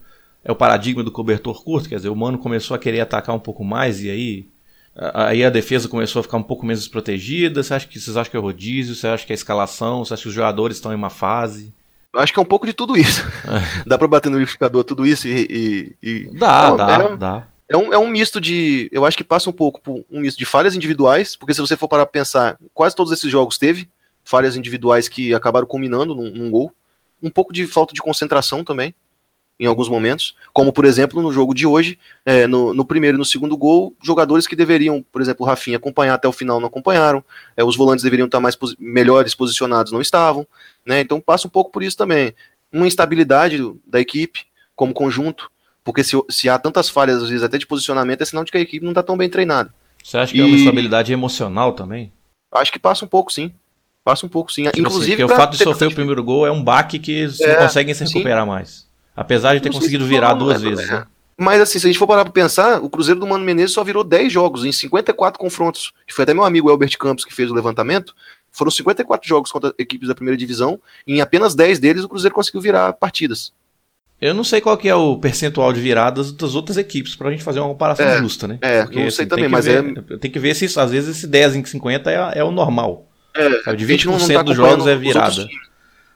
é 0.43 0.51
o 0.51 0.55
paradigma 0.55 1.03
do 1.03 1.11
cobertor 1.11 1.63
curto? 1.63 1.87
Quer 1.87 1.97
dizer, 1.97 2.09
o 2.09 2.15
Mano 2.15 2.37
começou 2.37 2.75
a 2.75 2.79
querer 2.79 3.01
atacar 3.01 3.35
um 3.35 3.39
pouco 3.39 3.63
mais 3.63 4.01
e 4.03 4.09
aí 4.09 4.47
Aí 4.95 5.43
a 5.43 5.49
defesa 5.49 5.87
começou 5.87 6.19
a 6.19 6.23
ficar 6.23 6.37
um 6.37 6.43
pouco 6.43 6.65
menos 6.65 6.81
desprotegida. 6.81 7.63
Você 7.63 7.73
acha 7.73 7.87
que 7.87 7.99
vocês 7.99 8.17
acham 8.17 8.29
que 8.29 8.37
é 8.37 8.39
rodízio? 8.39 8.93
Você 8.93 9.07
acha 9.07 9.25
que 9.25 9.31
é 9.31 9.35
escalação? 9.35 10.03
Você 10.03 10.13
acha 10.13 10.23
que 10.23 10.29
os 10.29 10.35
jogadores 10.35 10.77
estão 10.77 10.91
em 10.91 10.95
uma 10.95 11.09
fase? 11.09 11.73
Acho 12.13 12.33
que 12.33 12.39
é 12.39 12.41
um 12.41 12.45
pouco 12.45 12.65
de 12.65 12.73
tudo 12.73 12.97
isso. 12.97 13.25
É. 13.47 13.83
dá 13.87 13.97
para 13.97 14.07
bater 14.07 14.29
no 14.29 14.37
liquidificador 14.37 14.83
tudo 14.83 15.05
isso 15.05 15.27
e. 15.27 15.95
e, 16.03 16.09
e... 16.09 16.37
Dá, 16.37 16.69
Não, 16.69 16.77
dá, 16.77 16.93
é, 16.93 17.17
dá. 17.17 17.47
É 17.69 17.77
um, 17.77 17.93
é 17.93 17.97
um 17.97 18.07
misto 18.07 18.41
de. 18.41 18.89
Eu 18.91 19.05
acho 19.05 19.15
que 19.15 19.23
passa 19.23 19.49
um 19.49 19.53
pouco 19.53 19.79
por 19.79 20.03
um 20.11 20.19
misto 20.19 20.37
de 20.37 20.45
falhas 20.45 20.75
individuais, 20.75 21.37
porque 21.37 21.53
se 21.53 21.61
você 21.61 21.77
for 21.77 21.87
parar 21.87 22.05
pra 22.05 22.11
pensar, 22.11 22.57
quase 22.73 22.93
todos 22.93 23.13
esses 23.13 23.31
jogos 23.31 23.57
teve 23.57 23.89
falhas 24.25 24.57
individuais 24.57 25.07
que 25.07 25.33
acabaram 25.33 25.65
culminando 25.65 26.13
num, 26.13 26.29
num 26.29 26.51
gol. 26.51 26.73
Um 27.23 27.29
pouco 27.29 27.53
de 27.53 27.65
falta 27.65 27.93
de 27.93 28.01
concentração 28.01 28.63
também 28.63 28.93
em 29.61 29.67
alguns 29.67 29.87
momentos, 29.87 30.35
como 30.51 30.73
por 30.73 30.85
exemplo 30.85 31.21
no 31.21 31.31
jogo 31.31 31.53
de 31.53 31.67
hoje, 31.67 31.99
é, 32.25 32.47
no, 32.47 32.73
no, 32.73 32.83
primeiro 32.83 33.15
e 33.15 33.19
no 33.19 33.23
segundo 33.23 33.55
gol, 33.55 33.95
jogadores 34.01 34.47
que 34.47 34.55
deveriam, 34.55 35.05
por 35.11 35.21
exemplo, 35.21 35.45
o 35.45 35.47
Rafinha 35.47 35.77
acompanhar 35.77 36.15
até 36.15 36.27
o 36.27 36.31
final 36.31 36.59
não 36.59 36.67
acompanharam, 36.67 37.23
é, 37.55 37.63
os 37.63 37.77
volantes 37.77 38.03
deveriam 38.03 38.25
estar 38.25 38.39
mais 38.39 38.57
melhores 38.79 39.35
posicionados, 39.35 39.91
não 39.91 40.01
estavam, 40.01 40.47
né? 40.83 40.99
Então 40.99 41.21
passa 41.21 41.47
um 41.47 41.49
pouco 41.51 41.71
por 41.71 41.83
isso 41.83 41.95
também. 41.95 42.33
Uma 42.73 42.87
instabilidade 42.87 43.59
da 43.85 43.99
equipe 44.01 44.45
como 44.75 44.95
conjunto, 44.95 45.51
porque 45.83 46.03
se, 46.03 46.19
se 46.27 46.49
há 46.49 46.57
tantas 46.57 46.89
falhas, 46.89 47.21
às 47.21 47.29
vezes, 47.29 47.43
até 47.43 47.59
de 47.59 47.67
posicionamento, 47.67 48.21
é 48.21 48.25
sinal 48.25 48.43
de 48.43 48.51
que 48.51 48.57
a 48.57 48.61
equipe 48.61 48.83
não 48.83 48.93
está 48.93 49.03
tão 49.03 49.15
bem 49.15 49.29
treinada. 49.29 49.71
Você 50.03 50.17
acha 50.17 50.31
que 50.31 50.39
e... 50.39 50.41
é 50.41 50.45
uma 50.45 50.57
instabilidade 50.57 51.13
emocional 51.13 51.73
também? 51.73 52.11
Acho 52.51 52.71
que 52.71 52.79
passa 52.79 53.05
um 53.05 53.07
pouco, 53.07 53.31
sim. 53.31 53.53
Passa 54.03 54.25
um 54.25 54.29
pouco, 54.29 54.51
sim. 54.51 54.63
Inclusive. 54.75 55.21
Assim, 55.21 55.31
o 55.31 55.35
fato 55.35 55.55
de 55.55 55.63
sofrer 55.63 55.87
o 55.87 55.93
primeiro 55.93 56.23
gol 56.23 56.47
é 56.47 56.51
um 56.51 56.63
baque 56.63 56.97
que 56.97 57.29
é, 57.41 57.53
não 57.53 57.61
conseguem 57.67 57.93
se 57.93 58.03
recuperar 58.05 58.43
sim. 58.43 58.49
mais. 58.49 58.90
Apesar 59.21 59.53
de 59.53 59.61
ter 59.61 59.71
conseguido 59.71 60.05
virar 60.05 60.33
duas 60.33 60.61
vezes. 60.61 60.89
Né? 60.89 61.05
Mas 61.37 61.61
assim, 61.61 61.77
se 61.77 61.85
a 61.85 61.89
gente 61.89 61.99
for 61.99 62.07
parar 62.07 62.23
pra 62.23 62.33
pensar, 62.33 62.83
o 62.83 62.89
Cruzeiro 62.89 63.19
do 63.19 63.27
Mano 63.27 63.45
Menezes 63.45 63.73
só 63.73 63.83
virou 63.83 64.03
10 64.03 64.33
jogos 64.33 64.65
em 64.65 64.71
54 64.71 65.39
confrontos. 65.39 65.93
Foi 66.09 66.23
até 66.23 66.33
meu 66.33 66.43
amigo 66.43 66.69
Elbert 66.69 66.97
Campos 66.97 67.23
que 67.23 67.33
fez 67.33 67.51
o 67.51 67.53
levantamento. 67.53 68.15
Foram 68.51 68.71
54 68.71 69.27
jogos 69.27 69.51
contra 69.51 69.73
equipes 69.77 70.07
da 70.07 70.15
primeira 70.15 70.35
divisão. 70.35 70.79
E 71.05 71.15
em 71.15 71.21
apenas 71.21 71.53
10 71.53 71.79
deles 71.79 72.03
o 72.03 72.09
Cruzeiro 72.09 72.33
conseguiu 72.33 72.61
virar 72.61 72.93
partidas. 72.93 73.53
Eu 74.19 74.33
não 74.33 74.43
sei 74.43 74.59
qual 74.59 74.77
que 74.77 74.89
é 74.89 74.95
o 74.95 75.17
percentual 75.17 75.71
de 75.71 75.79
viradas 75.81 76.31
das 76.31 76.53
outras 76.53 76.77
equipes 76.77 77.15
pra 77.15 77.31
gente 77.31 77.43
fazer 77.43 77.59
uma 77.59 77.69
comparação 77.69 78.05
é, 78.05 78.19
justa, 78.19 78.47
né? 78.47 78.59
É, 78.61 78.83
Porque, 78.83 79.03
não 79.03 79.09
sei 79.09 79.25
assim, 79.25 79.29
também, 79.29 79.49
mas 79.49 79.65
ver, 79.65 80.03
é. 80.11 80.17
Tem 80.17 80.29
que 80.29 80.37
ver 80.37 80.55
se 80.55 80.65
às 80.79 80.91
vezes 80.91 81.17
esse 81.17 81.27
10 81.27 81.55
em 81.55 81.65
50 81.65 82.11
é, 82.11 82.39
é 82.39 82.43
o 82.43 82.51
normal. 82.51 83.07
É, 83.35 83.63
Sabe, 83.63 83.77
de 83.77 83.85
20% 83.87 84.05
não, 84.05 84.19
não 84.19 84.27
tá 84.27 84.43
dos 84.43 84.55
jogos 84.55 84.85
é 84.85 84.95
virada 84.95 85.47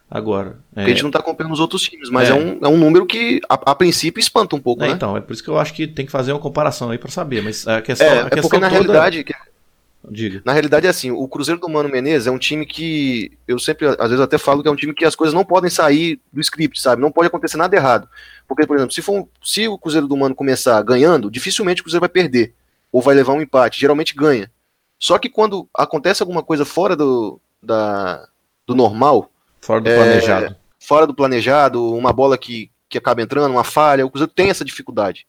agora. 0.10 0.60
É... 0.76 0.84
A 0.84 0.88
gente 0.88 1.02
não 1.02 1.10
está 1.10 1.20
acompanhando 1.20 1.54
os 1.54 1.60
outros 1.60 1.82
times, 1.84 2.10
mas 2.10 2.30
é, 2.30 2.32
é 2.32 2.36
um, 2.36 2.60
é 2.62 2.68
um 2.68 2.78
número 2.78 3.06
que, 3.06 3.42
a, 3.50 3.54
a 3.72 3.76
princípio, 3.76 4.20
espanta 4.20 4.56
um 4.56 4.60
pouco, 4.60 4.84
é, 4.84 4.88
né? 4.88 4.94
Então, 4.94 5.18
é 5.18 5.22
por 5.22 5.34
isso 5.34 5.44
que 5.44 5.50
eu 5.50 5.58
acho 5.58 5.74
que 5.74 5.88
tem 5.88 6.06
que 6.06 6.12
fazer 6.12 6.32
uma 6.32 6.40
comparação 6.40 6.90
aí 6.90 6.98
para 6.98 7.10
saber, 7.10 7.42
mas 7.42 7.68
a 7.68 7.82
questão, 7.82 8.08
é, 8.08 8.20
a 8.22 8.30
questão 8.30 8.40
é 8.40 8.42
porque 8.42 8.58
na 8.58 8.70
toda... 8.70 8.82
realidade... 8.82 9.26
Diga. 10.08 10.40
Na 10.46 10.54
realidade 10.54 10.86
é 10.86 10.90
assim, 10.90 11.10
o 11.10 11.28
Cruzeiro 11.28 11.60
do 11.60 11.68
Mano 11.68 11.90
Menezes 11.90 12.28
é 12.28 12.32
um 12.32 12.38
time 12.38 12.64
que, 12.64 13.32
eu 13.48 13.58
sempre, 13.58 13.88
às 13.88 14.10
vezes 14.10 14.20
até 14.20 14.38
falo 14.38 14.62
que 14.62 14.68
é 14.68 14.72
um 14.72 14.76
time 14.76 14.94
que 14.94 15.04
as 15.04 15.16
coisas 15.16 15.34
não 15.34 15.44
podem 15.44 15.68
sair 15.68 16.22
do 16.32 16.40
script, 16.40 16.80
sabe? 16.80 17.02
Não 17.02 17.12
pode 17.12 17.26
acontecer 17.26 17.58
nada 17.58 17.76
errado. 17.76 18.08
Porque, 18.48 18.68
por 18.68 18.78
exemplo, 18.78 18.94
se, 18.94 19.02
for, 19.02 19.28
se 19.44 19.68
o 19.68 19.80
Cruzeiro 19.80 20.08
do 20.08 20.16
Mano 20.16 20.36
começar 20.36 20.80
ganhando, 20.84 21.32
dificilmente 21.32 21.82
o 21.82 21.84
Cruzeiro 21.84 22.02
vai 22.02 22.10
perder, 22.10 22.54
ou 22.92 23.02
vai 23.02 23.16
levar 23.16 23.34
um 23.34 23.42
empate, 23.42 23.80
geralmente 23.80 24.14
ganha. 24.14 24.52
Só 25.00 25.18
que 25.18 25.28
quando 25.28 25.68
acontece 25.76 26.22
alguma 26.22 26.44
coisa 26.44 26.64
fora 26.64 26.96
do, 26.96 27.42
da, 27.64 28.28
do 28.68 28.76
normal... 28.76 29.32
Fora 29.66 29.82
do 29.82 29.90
é, 29.90 29.96
planejado 29.96 30.56
fora 30.86 31.08
do 31.08 31.16
planejado, 31.16 31.94
uma 31.94 32.14
bola 32.14 32.38
que, 32.38 32.70
que 32.88 32.98
acaba 32.98 33.22
entrando, 33.22 33.52
uma 33.52 33.64
falha, 33.64 34.06
o 34.06 34.10
Cruzeiro 34.10 34.32
tem 34.32 34.50
essa 34.50 34.64
dificuldade. 34.64 35.28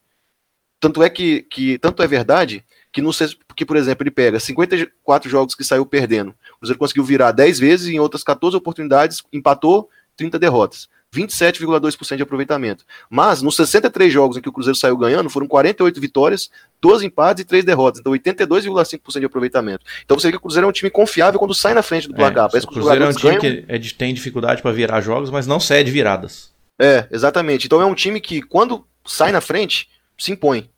Tanto 0.78 1.02
é 1.02 1.08
que, 1.08 1.42
que 1.42 1.78
tanto 1.78 2.02
é 2.02 2.06
verdade 2.06 2.64
que, 2.92 3.00
no, 3.00 3.10
que, 3.56 3.64
por 3.64 3.76
exemplo, 3.76 4.02
ele 4.02 4.10
pega 4.10 4.38
54 4.38 5.30
jogos 5.30 5.54
que 5.54 5.64
saiu 5.64 5.86
perdendo. 5.86 6.34
O 6.56 6.58
Cruzeiro 6.58 6.78
conseguiu 6.78 7.04
virar 7.04 7.32
10 7.32 7.58
vezes, 7.58 7.88
em 7.88 7.98
outras 7.98 8.22
14 8.22 8.56
oportunidades, 8.56 9.22
empatou 9.32 9.88
30 10.16 10.38
derrotas. 10.38 10.88
27,2% 11.16 12.16
de 12.16 12.22
aproveitamento. 12.22 12.84
Mas 13.08 13.42
nos 13.42 13.56
63 13.56 14.12
jogos 14.12 14.36
em 14.36 14.40
que 14.40 14.48
o 14.48 14.52
Cruzeiro 14.52 14.76
saiu 14.76 14.96
ganhando, 14.96 15.30
foram 15.30 15.46
48 15.46 16.00
vitórias, 16.00 16.50
12 16.80 17.06
empates 17.06 17.42
e 17.42 17.46
3 17.46 17.64
derrotas. 17.64 18.00
Então 18.00 18.12
82,5% 18.12 19.20
de 19.20 19.26
aproveitamento. 19.26 19.84
Então 20.04 20.18
você 20.18 20.28
vê 20.28 20.32
que 20.32 20.38
o 20.38 20.40
Cruzeiro 20.40 20.66
é 20.66 20.68
um 20.68 20.72
time 20.72 20.90
confiável 20.90 21.38
quando 21.38 21.54
sai 21.54 21.74
na 21.74 21.82
frente 21.82 22.08
do 22.08 22.14
é, 22.14 22.16
placar. 22.16 22.50
É, 22.52 22.58
o 22.58 22.66
Cruzeiro 22.66 23.04
é 23.04 23.08
um 23.08 23.12
time 23.12 23.38
ganham... 23.38 23.40
que 23.40 23.64
é 23.68 23.78
de, 23.78 23.94
tem 23.94 24.12
dificuldade 24.12 24.62
para 24.62 24.72
virar 24.72 25.00
jogos, 25.00 25.30
mas 25.30 25.46
não 25.46 25.58
cede 25.58 25.90
viradas. 25.90 26.52
É, 26.78 27.06
exatamente. 27.10 27.66
Então 27.66 27.80
é 27.80 27.86
um 27.86 27.94
time 27.94 28.20
que 28.20 28.42
quando 28.42 28.84
sai 29.04 29.32
na 29.32 29.40
frente, 29.40 29.88
se 30.18 30.32
impõe. 30.32 30.68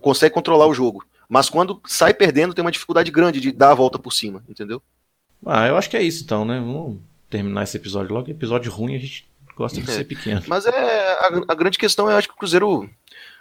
Consegue 0.00 0.34
controlar 0.34 0.66
o 0.66 0.74
jogo. 0.74 1.04
Mas 1.28 1.48
quando 1.48 1.80
sai 1.86 2.12
perdendo, 2.12 2.52
tem 2.52 2.62
uma 2.62 2.72
dificuldade 2.72 3.10
grande 3.10 3.40
de 3.40 3.52
dar 3.52 3.70
a 3.70 3.74
volta 3.74 3.98
por 3.98 4.12
cima, 4.12 4.42
entendeu? 4.48 4.82
Ah, 5.46 5.66
eu 5.68 5.76
acho 5.76 5.88
que 5.88 5.96
é 5.96 6.02
isso 6.02 6.24
então, 6.24 6.44
né? 6.44 6.58
Vamos 6.58 6.98
terminar 7.30 7.62
esse 7.62 7.76
episódio 7.76 8.12
logo. 8.12 8.28
Episódio 8.30 8.70
ruim 8.70 8.96
a 8.96 8.98
gente 8.98 9.29
gosta 9.60 9.80
de 9.80 9.90
é. 9.90 9.94
ser 9.94 10.04
pequeno. 10.04 10.42
Mas 10.46 10.64
é 10.64 11.18
a, 11.20 11.30
a, 11.48 11.54
grande 11.54 11.78
questão 11.78 12.10
é, 12.10 12.14
acho 12.14 12.28
que 12.28 12.34
o 12.34 12.36
Cruzeiro 12.38 12.88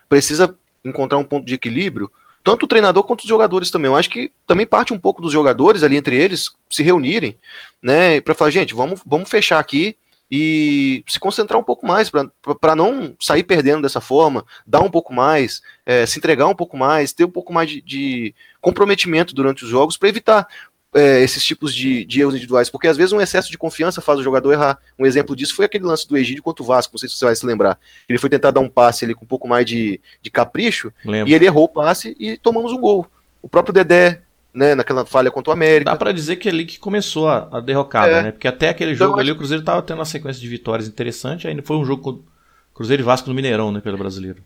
precisa 0.09 0.53
encontrar 0.83 1.17
um 1.17 1.23
ponto 1.23 1.45
de 1.45 1.53
equilíbrio, 1.53 2.11
tanto 2.43 2.63
o 2.63 2.67
treinador 2.67 3.03
quanto 3.03 3.21
os 3.21 3.29
jogadores 3.29 3.71
também. 3.71 3.89
Eu 3.89 3.95
acho 3.95 4.09
que 4.09 4.31
também 4.45 4.65
parte 4.65 4.93
um 4.93 4.99
pouco 4.99 5.21
dos 5.21 5.31
jogadores 5.31 5.81
ali 5.81 5.95
entre 5.95 6.17
eles 6.17 6.51
se 6.69 6.83
reunirem, 6.83 7.37
né, 7.81 8.19
para 8.19 8.35
falar, 8.35 8.51
gente, 8.51 8.73
vamos, 8.73 9.01
vamos 9.05 9.29
fechar 9.29 9.59
aqui 9.59 9.95
e 10.31 11.03
se 11.07 11.19
concentrar 11.19 11.59
um 11.59 11.63
pouco 11.63 11.87
mais 11.87 12.09
para 12.09 12.75
não 12.75 13.15
sair 13.19 13.43
perdendo 13.43 13.81
dessa 13.81 13.99
forma, 13.99 14.45
dar 14.65 14.81
um 14.81 14.91
pouco 14.91 15.11
mais, 15.11 15.61
é, 15.85 16.05
se 16.05 16.19
entregar 16.19 16.45
um 16.47 16.55
pouco 16.55 16.77
mais, 16.77 17.13
ter 17.13 17.25
um 17.25 17.31
pouco 17.31 17.51
mais 17.51 17.69
de, 17.69 17.81
de 17.81 18.35
comprometimento 18.61 19.33
durante 19.33 19.63
os 19.63 19.69
jogos 19.69 19.97
para 19.97 20.09
evitar 20.09 20.47
é, 20.93 21.21
esses 21.21 21.43
tipos 21.43 21.73
de, 21.73 22.03
de, 22.05 22.21
erros 22.21 22.33
individuais, 22.33 22.69
porque 22.69 22.87
às 22.87 22.97
vezes 22.97 23.13
um 23.13 23.21
excesso 23.21 23.51
de 23.51 23.57
confiança 23.57 24.01
faz 24.01 24.19
o 24.19 24.23
jogador 24.23 24.51
errar. 24.51 24.79
Um 24.97 25.05
exemplo 25.05 25.35
disso 25.35 25.55
foi 25.55 25.65
aquele 25.65 25.83
lance 25.83 26.07
do 26.07 26.17
Egídio 26.17 26.43
contra 26.43 26.63
o 26.63 26.65
Vasco, 26.65 26.93
não 26.93 26.99
sei 26.99 27.07
se 27.07 27.15
você 27.15 27.25
vai 27.25 27.35
se 27.35 27.45
lembrar. 27.45 27.77
Ele 28.07 28.17
foi 28.17 28.29
tentar 28.29 28.51
dar 28.51 28.59
um 28.59 28.69
passe 28.69 29.05
ali 29.05 29.13
com 29.13 29.23
um 29.23 29.27
pouco 29.27 29.47
mais 29.47 29.65
de, 29.65 30.01
de 30.21 30.31
capricho, 30.31 30.91
Lembro. 31.05 31.29
e 31.29 31.33
ele 31.33 31.45
errou 31.45 31.65
o 31.65 31.69
passe 31.69 32.15
e 32.19 32.37
tomamos 32.37 32.71
um 32.71 32.79
gol. 32.79 33.05
O 33.41 33.47
próprio 33.47 33.73
Dedé, 33.73 34.21
né, 34.53 34.73
naquela 34.73 35.05
falha 35.05 35.29
contra 35.29 35.51
o 35.51 35.53
América. 35.53 35.91
Dá 35.91 35.97
para 35.97 36.11
dizer 36.11 36.37
que 36.37 36.49
é 36.49 36.51
ali 36.51 36.65
que 36.65 36.79
começou 36.79 37.29
a, 37.29 37.47
a 37.51 37.59
derrocada, 37.59 38.11
é. 38.11 38.23
né? 38.23 38.31
Porque 38.31 38.47
até 38.47 38.69
aquele 38.69 38.93
então, 38.93 39.07
jogo 39.07 39.19
ali 39.19 39.31
o 39.31 39.35
Cruzeiro 39.35 39.63
tava 39.63 39.81
tendo 39.81 39.99
uma 39.99 40.05
sequência 40.05 40.41
de 40.41 40.47
vitórias 40.47 40.87
interessante, 40.87 41.47
aí 41.47 41.61
foi 41.61 41.77
um 41.77 41.85
jogo 41.85 42.25
Cruzeiro 42.73 43.03
e 43.03 43.05
Vasco 43.05 43.29
no 43.29 43.35
Mineirão, 43.35 43.71
né, 43.71 43.79
pelo 43.79 43.97
brasileiro. 43.97 44.41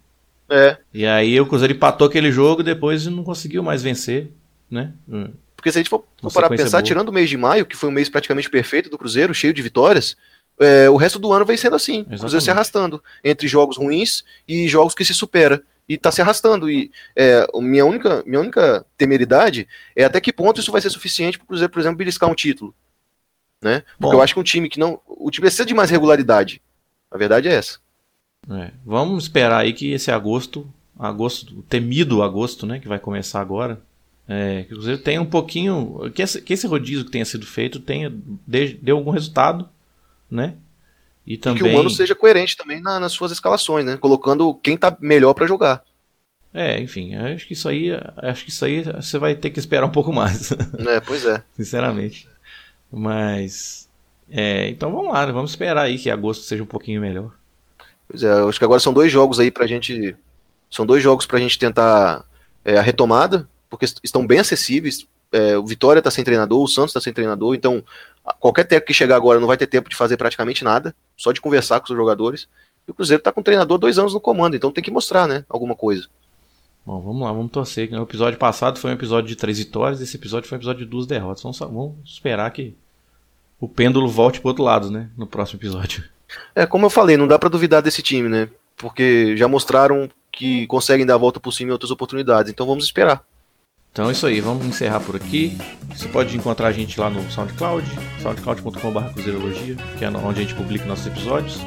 É. 0.50 0.78
E 0.94 1.06
aí 1.06 1.40
o 1.40 1.46
Cruzeiro 1.46 1.74
empatou 1.74 2.08
aquele 2.08 2.32
jogo 2.32 2.62
e 2.62 2.66
depois 2.66 3.08
não 3.08 3.24
conseguiu 3.24 3.64
mais 3.64 3.82
vencer, 3.82 4.30
né? 4.70 4.92
Porque 5.64 5.72
se 5.72 5.78
a 5.78 5.82
gente 5.82 5.90
for, 5.90 6.04
parar 6.34 6.50
pra 6.50 6.58
pensar, 6.58 6.80
boa. 6.80 6.84
tirando 6.84 7.08
o 7.08 7.14
mês 7.14 7.30
de 7.30 7.38
maio, 7.38 7.66
que 7.66 7.78
foi 7.78 7.88
um 7.88 7.92
mês 7.94 8.10
praticamente 8.10 8.50
perfeito 8.50 8.90
do 8.90 8.98
Cruzeiro, 8.98 9.34
cheio 9.34 9.54
de 9.54 9.62
vitórias, 9.62 10.18
é, 10.60 10.90
o 10.90 10.98
resto 10.98 11.18
do 11.18 11.32
ano 11.32 11.46
vem 11.46 11.56
sendo 11.56 11.78
assim. 11.78 12.00
Exatamente. 12.00 12.18
O 12.18 12.20
Cruzeiro 12.20 12.44
se 12.44 12.52
arrastando 12.52 13.04
entre 13.24 13.48
jogos 13.48 13.78
ruins 13.78 14.26
e 14.46 14.68
jogos 14.68 14.94
que 14.94 15.06
se 15.06 15.14
supera. 15.14 15.64
E 15.88 15.98
tá 15.98 16.12
se 16.12 16.22
arrastando. 16.22 16.70
E 16.70 16.92
é, 17.16 17.48
minha, 17.62 17.86
única, 17.86 18.22
minha 18.26 18.42
única 18.42 18.86
temeridade 18.98 19.66
é 19.96 20.04
até 20.04 20.20
que 20.20 20.34
ponto 20.34 20.60
isso 20.60 20.70
vai 20.70 20.82
ser 20.82 20.90
suficiente 20.90 21.38
para 21.38 21.46
o 21.46 21.48
Cruzeiro, 21.48 21.72
por 21.72 21.80
exemplo, 21.80 21.98
beliscar 21.98 22.30
um 22.30 22.36
título. 22.36 22.76
Né? 23.62 23.84
Porque 23.98 24.12
Bom, 24.12 24.14
eu 24.16 24.22
acho 24.22 24.34
que 24.34 24.40
um 24.42 24.44
time 24.44 24.68
que 24.68 24.80
não. 24.80 25.00
O 25.08 25.32
time 25.32 25.44
precisa 25.44 25.66
de 25.66 25.74
mais 25.74 25.90
regularidade. 25.90 26.62
A 27.10 27.18
verdade 27.18 27.48
é 27.48 27.54
essa. 27.54 27.80
É, 28.52 28.72
vamos 28.86 29.24
esperar 29.24 29.62
aí 29.62 29.72
que 29.72 29.94
esse 29.94 30.12
agosto, 30.12 30.70
agosto, 31.00 31.58
o 31.60 31.62
temido 31.62 32.22
agosto, 32.22 32.66
né, 32.66 32.82
que 32.82 32.88
vai 32.90 33.00
começar 33.00 33.40
agora, 33.40 33.82
é, 34.28 34.64
que 34.64 34.74
o 34.74 34.78
Cruzeiro 34.78 35.02
tenha 35.02 35.22
um 35.22 35.26
pouquinho. 35.26 36.12
Que 36.14 36.22
esse, 36.22 36.42
que 36.42 36.54
esse 36.54 36.66
rodízio 36.66 37.06
que 37.06 37.12
tenha 37.12 37.26
sido 37.26 37.46
feito 37.46 37.80
tenha 37.80 38.12
dê, 38.48 38.74
dê 38.74 38.92
algum 38.92 39.12
resultado, 39.12 39.68
né? 40.30 40.56
E, 41.26 41.38
também... 41.38 41.62
e 41.62 41.64
que 41.64 41.70
o 41.70 41.78
Mano 41.78 41.90
seja 41.90 42.16
coerente 42.16 42.56
também 42.56 42.82
na, 42.82 43.00
nas 43.00 43.12
suas 43.12 43.32
escalações, 43.32 43.86
né? 43.86 43.98
Colocando 43.98 44.54
quem 44.56 44.78
tá 44.78 44.96
melhor 45.00 45.34
para 45.34 45.48
jogar. 45.48 45.84
É, 46.54 46.80
enfim, 46.80 47.16
acho 47.16 47.48
que 47.48 47.54
isso 47.54 47.68
aí. 47.68 47.90
Acho 48.18 48.46
que 48.46 48.50
isso 48.50 48.64
aí 48.64 48.84
você 48.84 49.18
vai 49.18 49.36
ter 49.36 49.50
que 49.50 49.60
esperar 49.60 49.86
um 49.86 49.92
pouco 49.92 50.14
mais. 50.14 50.52
É, 50.88 51.00
pois 51.02 51.26
é. 51.26 51.44
Sinceramente. 51.56 52.30
Mas. 52.92 53.90
É, 54.30 54.70
então 54.70 54.92
vamos 54.92 55.14
lá, 55.14 55.26
vamos 55.26 55.52
esperar 55.52 55.84
aí 55.84 55.98
que 55.98 56.10
agosto 56.10 56.44
seja 56.44 56.64
um 56.64 56.68
pouquinho 56.68 57.02
melhor. 57.02 57.32
Pois 58.08 58.24
é, 58.24 58.32
acho 58.32 58.58
que 58.58 58.66
agora 58.66 58.80
são 58.80 58.94
dois 58.94 59.12
jogos 59.12 59.40
aí 59.40 59.52
pra 59.52 59.68
gente. 59.68 60.16
São 60.70 60.86
dois 60.86 61.04
jogos 61.04 61.26
pra 61.26 61.40
gente 61.40 61.60
tentar 61.60 62.26
é, 62.64 62.78
a 62.78 62.82
retomada 62.82 63.48
porque 63.74 63.88
estão 64.04 64.28
bem 64.28 64.38
acessíveis. 64.38 65.08
É, 65.32 65.58
o 65.58 65.66
Vitória 65.66 66.00
está 66.00 66.12
sem 66.12 66.24
treinador, 66.24 66.62
o 66.62 66.68
Santos 66.68 66.92
está 66.92 67.02
sem 67.02 67.12
treinador, 67.12 67.56
então 67.56 67.84
qualquer 68.40 68.66
técnico 68.66 68.86
que 68.86 68.94
chegar 68.94 69.16
agora 69.16 69.40
não 69.40 69.48
vai 69.48 69.58
ter 69.58 69.66
tempo 69.66 69.90
de 69.90 69.96
fazer 69.96 70.16
praticamente 70.16 70.64
nada, 70.64 70.96
só 71.18 71.32
de 71.32 71.42
conversar 71.42 71.80
com 71.80 71.92
os 71.92 71.98
jogadores. 71.98 72.48
E 72.88 72.92
o 72.92 72.94
Cruzeiro 72.94 73.20
está 73.20 73.32
com 73.32 73.42
o 73.42 73.44
treinador 73.44 73.80
dois 73.80 73.98
anos 73.98 74.14
no 74.14 74.22
comando, 74.22 74.56
então 74.56 74.72
tem 74.72 74.84
que 74.84 74.92
mostrar, 74.92 75.28
né, 75.28 75.44
alguma 75.50 75.74
coisa. 75.74 76.08
Bom, 76.86 77.02
vamos 77.02 77.24
lá, 77.24 77.32
vamos 77.32 77.52
torcer. 77.52 77.92
O 77.92 78.04
episódio 78.04 78.38
passado 78.38 78.78
foi 78.78 78.92
um 78.92 78.94
episódio 78.94 79.28
de 79.28 79.36
três 79.36 79.58
vitórias, 79.58 80.02
esse 80.02 80.18
episódio 80.18 80.48
foi 80.48 80.56
um 80.56 80.60
episódio 80.60 80.86
de 80.86 80.92
duas 80.92 81.08
derrotas. 81.08 81.42
Vamos, 81.42 81.58
vamos 81.58 81.96
esperar 82.06 82.52
que 82.52 82.76
o 83.60 83.68
pêndulo 83.68 84.08
volte 84.08 84.40
pro 84.40 84.50
outro 84.50 84.64
lado, 84.64 84.92
né, 84.92 85.10
no 85.18 85.26
próximo 85.26 85.58
episódio. 85.60 86.04
É, 86.54 86.68
como 86.68 86.86
eu 86.86 86.92
falei, 86.92 87.18
não 87.18 87.28
dá 87.28 87.40
para 87.40 87.50
duvidar 87.50 87.82
desse 87.82 88.04
time, 88.04 88.30
né, 88.30 88.50
porque 88.78 89.36
já 89.36 89.48
mostraram 89.48 90.08
que 90.32 90.68
conseguem 90.68 91.08
dar 91.08 91.16
a 91.16 91.18
volta 91.18 91.40
por 91.40 91.52
cima 91.52 91.70
em 91.70 91.74
outras 91.74 91.90
oportunidades, 91.90 92.52
então 92.52 92.68
vamos 92.68 92.86
esperar. 92.86 93.26
Então 93.94 94.10
é 94.10 94.12
isso 94.12 94.26
aí, 94.26 94.42
vamos 94.42 94.66
encerrar 94.66 95.02
por 95.02 95.16
aqui. 95.16 95.56
Você 95.96 96.08
pode 96.08 96.36
encontrar 96.36 96.70
a 96.70 96.72
gente 96.72 97.00
lá 97.00 97.12
no 97.12 97.22
SoundCloud, 97.32 97.88
soundcloud.com.br 98.24 99.14
Cruzeirologia, 99.14 99.76
que 100.00 100.04
é 100.04 100.10
onde 100.10 100.40
a 100.40 100.42
gente 100.42 100.56
publica 100.56 100.84
nossos 100.86 101.06
episódios. 101.06 101.60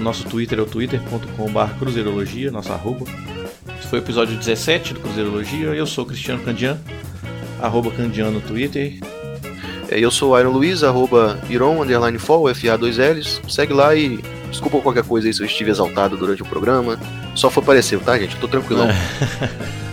Nosso 0.00 0.24
Twitter 0.24 0.58
é 0.58 0.62
o 0.62 0.64
twitter.com.br 0.64 1.78
Cruzeirologia, 1.78 2.50
nossa 2.50 2.72
arroba. 2.72 3.04
Esse 3.78 3.88
foi 3.88 3.98
o 3.98 4.02
episódio 4.02 4.38
17 4.38 4.94
do 4.94 5.00
Cruzeirologia. 5.00 5.66
Eu 5.66 5.86
sou 5.86 6.04
o 6.04 6.06
Cristiano 6.06 6.42
Candian, 6.42 6.80
arroba 7.60 7.90
Candian 7.90 8.30
no 8.30 8.40
Twitter. 8.40 8.98
É, 9.90 9.98
eu 10.00 10.10
sou 10.10 10.32
o 10.32 10.40
Iron 10.40 10.50
Luiz, 10.50 10.82
arroba 10.82 11.38
Iron, 11.50 11.82
underline 11.82 12.18
fall, 12.18 12.44
FA2Ls. 12.44 13.50
Segue 13.50 13.74
lá 13.74 13.94
e 13.94 14.18
desculpa 14.48 14.80
qualquer 14.80 15.04
coisa 15.04 15.28
aí 15.28 15.34
se 15.34 15.42
eu 15.42 15.46
estive 15.46 15.70
exaltado 15.70 16.16
durante 16.16 16.40
o 16.40 16.46
programa. 16.46 16.98
Só 17.34 17.50
foi 17.50 17.62
parecer, 17.62 18.00
tá, 18.00 18.18
gente? 18.18 18.34
Eu 18.34 18.40
tô 18.40 18.48
tranquilão. 18.48 18.88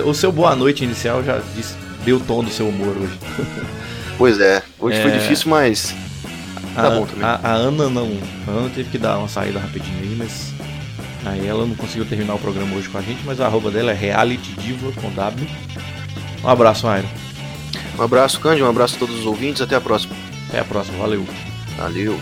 O 0.00 0.14
seu 0.14 0.32
boa 0.32 0.56
noite 0.56 0.84
inicial 0.84 1.22
já 1.22 1.40
deu 2.04 2.16
o 2.16 2.20
tom 2.20 2.42
do 2.42 2.50
seu 2.50 2.68
humor 2.68 2.96
hoje. 2.96 3.18
Pois 4.18 4.38
é, 4.38 4.62
hoje 4.78 4.98
é... 4.98 5.02
foi 5.02 5.10
difícil, 5.10 5.50
mas 5.50 5.96
tá 6.76 6.86
a, 6.86 6.90
bom 6.90 7.06
também. 7.06 7.24
A, 7.24 7.40
a, 7.42 7.52
Ana 7.54 7.88
não. 7.88 8.16
A 8.46 8.50
Ana 8.50 8.70
teve 8.70 8.90
que 8.90 8.98
dar 8.98 9.18
uma 9.18 9.26
saída 9.26 9.58
rapidinho 9.58 9.98
aí, 9.98 10.14
mas. 10.16 10.52
Aí 11.24 11.46
ela 11.46 11.66
não 11.66 11.74
conseguiu 11.74 12.04
terminar 12.04 12.34
o 12.34 12.38
programa 12.38 12.76
hoje 12.76 12.88
com 12.88 12.98
a 12.98 13.00
gente, 13.00 13.20
mas 13.24 13.40
a 13.40 13.46
arroba 13.46 13.70
dela 13.70 13.90
é 13.90 13.94
Reality 13.94 14.52
Diva 14.52 14.92
com 14.92 15.10
W. 15.12 15.48
Um 16.44 16.48
abraço, 16.48 16.86
Airo. 16.86 17.08
Um 17.98 18.02
abraço, 18.02 18.38
Cândido, 18.38 18.66
um 18.66 18.70
abraço 18.70 18.96
a 18.96 18.98
todos 18.98 19.18
os 19.18 19.26
ouvintes, 19.26 19.62
até 19.62 19.74
a 19.74 19.80
próxima. 19.80 20.14
Até 20.48 20.60
a 20.60 20.64
próxima, 20.64 20.98
valeu. 20.98 21.26
Valeu. 21.76 22.18